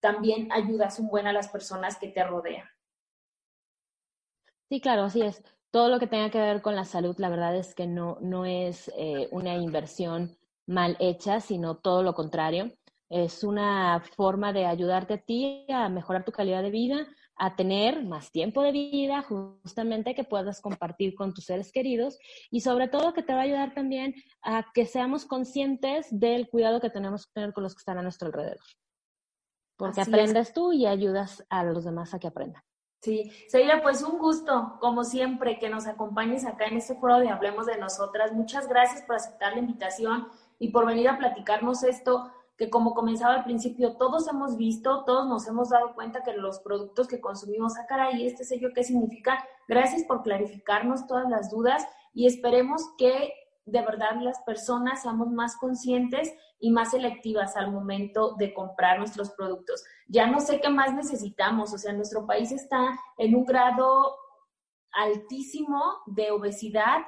también 0.00 0.52
ayudas 0.52 0.98
un 0.98 1.08
buen 1.08 1.26
a 1.26 1.32
las 1.32 1.48
personas 1.48 1.96
que 1.96 2.08
te 2.08 2.22
rodean. 2.24 2.68
Sí, 4.68 4.82
claro, 4.82 5.04
así 5.04 5.22
es 5.22 5.42
todo 5.72 5.88
lo 5.88 5.98
que 5.98 6.06
tenga 6.06 6.30
que 6.30 6.38
ver 6.38 6.60
con 6.60 6.76
la 6.76 6.84
salud, 6.84 7.16
la 7.18 7.30
verdad 7.30 7.56
es 7.56 7.74
que 7.74 7.86
no, 7.86 8.18
no 8.20 8.44
es 8.44 8.92
eh, 8.96 9.28
una 9.32 9.56
inversión 9.56 10.36
mal 10.66 10.96
hecha, 11.00 11.40
sino 11.40 11.78
todo 11.78 12.02
lo 12.02 12.14
contrario. 12.14 12.70
Es 13.08 13.42
una 13.42 14.02
forma 14.14 14.52
de 14.52 14.66
ayudarte 14.66 15.14
a 15.14 15.18
ti 15.18 15.66
a 15.70 15.88
mejorar 15.88 16.24
tu 16.24 16.32
calidad 16.32 16.62
de 16.62 16.70
vida, 16.70 17.06
a 17.36 17.56
tener 17.56 18.04
más 18.04 18.30
tiempo 18.30 18.62
de 18.62 18.72
vida, 18.72 19.22
justamente 19.22 20.14
que 20.14 20.24
puedas 20.24 20.60
compartir 20.60 21.14
con 21.14 21.32
tus 21.32 21.46
seres 21.46 21.72
queridos 21.72 22.18
y 22.50 22.60
sobre 22.60 22.88
todo 22.88 23.14
que 23.14 23.22
te 23.22 23.32
va 23.32 23.40
a 23.40 23.44
ayudar 23.44 23.72
también 23.72 24.14
a 24.42 24.66
que 24.74 24.84
seamos 24.84 25.24
conscientes 25.24 26.06
del 26.10 26.48
cuidado 26.50 26.80
que 26.80 26.90
tenemos 26.90 27.26
que 27.26 27.32
tener 27.32 27.54
con 27.54 27.64
los 27.64 27.74
que 27.74 27.80
están 27.80 27.96
a 27.96 28.02
nuestro 28.02 28.26
alrededor. 28.26 28.60
Porque 29.78 30.02
aprendes 30.02 30.52
tú 30.52 30.72
y 30.74 30.84
ayudas 30.84 31.44
a 31.48 31.64
los 31.64 31.84
demás 31.84 32.12
a 32.12 32.18
que 32.18 32.28
aprendan. 32.28 32.62
Sí, 33.02 33.32
Seira, 33.48 33.82
pues 33.82 34.00
un 34.04 34.16
gusto, 34.16 34.76
como 34.78 35.02
siempre, 35.02 35.58
que 35.58 35.68
nos 35.68 35.88
acompañes 35.88 36.46
acá 36.46 36.66
en 36.66 36.76
este 36.76 36.94
foro 36.94 37.18
de 37.18 37.30
Hablemos 37.30 37.66
de 37.66 37.76
Nosotras. 37.76 38.32
Muchas 38.32 38.68
gracias 38.68 39.02
por 39.02 39.16
aceptar 39.16 39.54
la 39.54 39.58
invitación 39.58 40.28
y 40.60 40.68
por 40.68 40.86
venir 40.86 41.08
a 41.08 41.18
platicarnos 41.18 41.82
esto, 41.82 42.30
que 42.56 42.70
como 42.70 42.94
comenzaba 42.94 43.34
al 43.34 43.42
principio, 43.42 43.96
todos 43.96 44.28
hemos 44.28 44.56
visto, 44.56 45.02
todos 45.04 45.26
nos 45.26 45.48
hemos 45.48 45.70
dado 45.70 45.96
cuenta 45.96 46.22
que 46.22 46.32
los 46.34 46.60
productos 46.60 47.08
que 47.08 47.20
consumimos, 47.20 47.76
ah, 47.76 47.86
caray, 47.88 48.24
este 48.24 48.44
sello, 48.44 48.68
¿qué 48.72 48.84
significa? 48.84 49.44
Gracias 49.66 50.04
por 50.04 50.22
clarificarnos 50.22 51.08
todas 51.08 51.28
las 51.28 51.50
dudas 51.50 51.84
y 52.14 52.28
esperemos 52.28 52.82
que 52.98 53.32
de 53.64 53.80
verdad 53.82 54.20
las 54.20 54.40
personas 54.42 55.02
seamos 55.02 55.28
más 55.30 55.56
conscientes 55.56 56.34
y 56.58 56.70
más 56.70 56.90
selectivas 56.90 57.56
al 57.56 57.70
momento 57.70 58.34
de 58.36 58.54
comprar 58.54 58.98
nuestros 58.98 59.30
productos. 59.30 59.84
Ya 60.08 60.26
no 60.26 60.40
sé 60.40 60.60
qué 60.60 60.68
más 60.68 60.94
necesitamos, 60.94 61.72
o 61.72 61.78
sea, 61.78 61.92
nuestro 61.92 62.26
país 62.26 62.52
está 62.52 62.98
en 63.18 63.34
un 63.34 63.44
grado 63.44 64.16
altísimo 64.92 65.80
de 66.06 66.30
obesidad. 66.30 66.98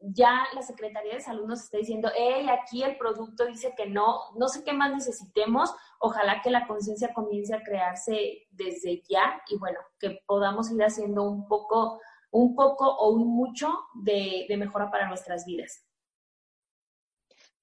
Ya 0.00 0.44
la 0.54 0.62
Secretaría 0.62 1.14
de 1.14 1.20
Salud 1.20 1.46
nos 1.46 1.62
está 1.62 1.78
diciendo, 1.78 2.10
hey, 2.14 2.46
aquí 2.50 2.82
el 2.82 2.98
producto 2.98 3.46
dice 3.46 3.74
que 3.76 3.86
no, 3.86 4.32
no 4.36 4.48
sé 4.48 4.62
qué 4.64 4.72
más 4.72 4.92
necesitemos. 4.92 5.74
Ojalá 5.98 6.42
que 6.42 6.50
la 6.50 6.66
conciencia 6.66 7.14
comience 7.14 7.54
a 7.54 7.62
crearse 7.62 8.46
desde 8.50 9.02
ya 9.08 9.40
y 9.48 9.56
bueno, 9.58 9.78
que 9.98 10.20
podamos 10.26 10.70
ir 10.70 10.82
haciendo 10.82 11.22
un 11.22 11.48
poco, 11.48 12.00
un 12.30 12.54
poco 12.54 12.86
o 12.86 13.10
un 13.10 13.28
mucho 13.28 13.72
de, 13.94 14.46
de 14.48 14.56
mejora 14.56 14.90
para 14.90 15.08
nuestras 15.08 15.46
vidas. 15.46 15.83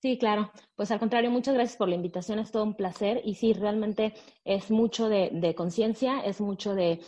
Sí, 0.02 0.18
claro. 0.18 0.52
Pues 0.76 0.90
al 0.90 1.00
contrario, 1.00 1.30
muchas 1.30 1.54
gracias 1.54 1.78
por 1.78 1.88
la 1.88 1.94
invitación, 1.94 2.40
es 2.40 2.52
todo 2.52 2.64
un 2.64 2.76
placer 2.76 3.22
y 3.24 3.36
sí, 3.36 3.54
realmente 3.54 4.16
es 4.44 4.72
mucho 4.72 5.10
de, 5.10 5.54
conciencia, 5.56 6.22
es 6.22 6.42
mucho 6.42 6.74
de, 6.74 7.06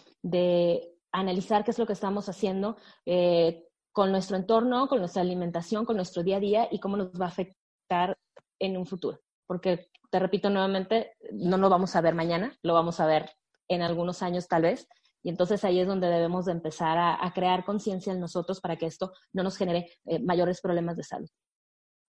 analizar 1.12 1.64
qué 1.64 1.72
es 1.72 1.80
lo 1.80 1.88
que 1.88 1.94
estamos 1.94 2.30
haciendo 2.30 2.78
eh, 3.06 3.68
con 3.92 4.12
nuestro 4.12 4.38
entorno, 4.38 4.88
con 4.88 5.00
nuestra 5.00 5.24
alimentación, 5.24 5.86
con 5.86 5.96
nuestro 5.96 6.24
día 6.24 6.38
a 6.38 6.40
día 6.40 6.68
y 6.72 6.80
cómo 6.80 6.98
nos 6.98 7.12
va 7.20 7.26
a 7.26 7.30
afectar 7.30 8.16
en 8.60 8.78
un 8.78 8.86
futuro. 8.86 9.20
Porque, 9.48 9.90
te 10.12 10.20
repito 10.20 10.52
nuevamente, 10.52 11.14
no 11.32 11.58
lo 11.58 11.70
vamos 11.70 11.96
a 11.96 12.02
ver 12.02 12.14
mañana, 12.14 12.56
lo 12.62 12.76
vamos 12.76 13.00
a 13.00 13.08
ver 13.08 13.32
en 13.68 13.82
algunos 13.82 14.22
años 14.22 14.48
tal 14.48 14.64
vez. 14.64 14.88
Y 15.24 15.30
entonces 15.30 15.64
ahí 15.64 15.80
es 15.80 15.88
donde 15.88 16.08
debemos 16.08 16.46
de 16.46 16.52
empezar 16.52 16.98
a, 17.00 17.32
crear 17.34 17.66
conciencia 17.66 18.14
en 18.14 18.20
nosotros 18.20 18.62
para 18.62 18.76
que 18.76 18.86
esto 18.86 19.14
no 19.32 19.42
nos 19.42 19.58
genere 19.58 19.90
eh, 20.06 20.20
mayores 20.20 20.62
problemas 20.62 20.96
de 20.98 21.04
salud. 21.04 21.30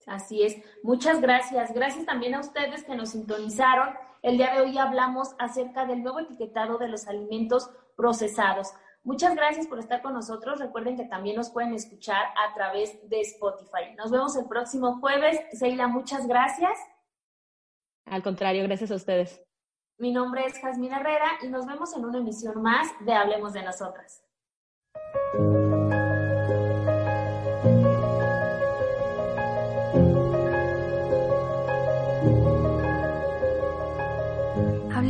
Así 0.07 0.43
es. 0.43 0.57
Muchas 0.83 1.21
gracias. 1.21 1.73
Gracias 1.73 2.05
también 2.07 2.35
a 2.35 2.41
ustedes 2.41 2.85
que 2.85 2.95
nos 2.95 3.11
sintonizaron. 3.11 3.95
El 4.23 4.39
día 4.39 4.55
de 4.55 4.63
hoy 4.63 4.79
hablamos 4.79 5.35
acerca 5.39 5.87
del 5.87 6.03
nuevo 6.03 6.21
etiquetado 6.21 6.79
de 6.79 6.89
los 6.89 7.07
alimentos 7.07 7.71
procesados. 7.97 8.73
Muchas 9.03 9.35
gracias 9.35 9.67
por 9.67 9.79
estar 9.79 10.01
con 10.01 10.15
nosotros. 10.15 10.59
Recuerden 10.61 10.97
que 10.97 11.05
también 11.05 11.37
nos 11.37 11.51
pueden 11.51 11.75
escuchar 11.75 12.25
a 12.25 12.55
través 12.55 13.07
de 13.09 13.21
Spotify. 13.21 13.95
Nos 13.99 14.11
vemos 14.11 14.35
el 14.37 14.47
próximo 14.47 14.99
jueves. 14.99 15.39
Seila, 15.53 15.89
muchas 15.89 16.27
gracias. 16.27 16.79
Al 18.07 18.23
contrario, 18.23 18.65
gracias 18.65 18.91
a 18.91 18.95
ustedes. 18.95 19.43
Mi 19.99 20.11
nombre 20.11 20.45
es 20.47 20.59
Jasmine 20.59 20.97
Herrera 20.97 21.33
y 21.43 21.49
nos 21.49 21.67
vemos 21.67 21.95
en 21.97 22.05
una 22.05 22.19
emisión 22.19 22.63
más 22.63 22.89
de 23.01 23.13
Hablemos 23.13 23.53
de 23.53 23.63
Nosotras. 23.63 24.25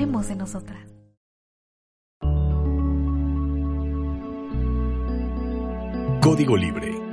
De 0.05 0.37
nosotras. 0.37 0.79
Código 6.21 6.57
Libre 6.57 7.04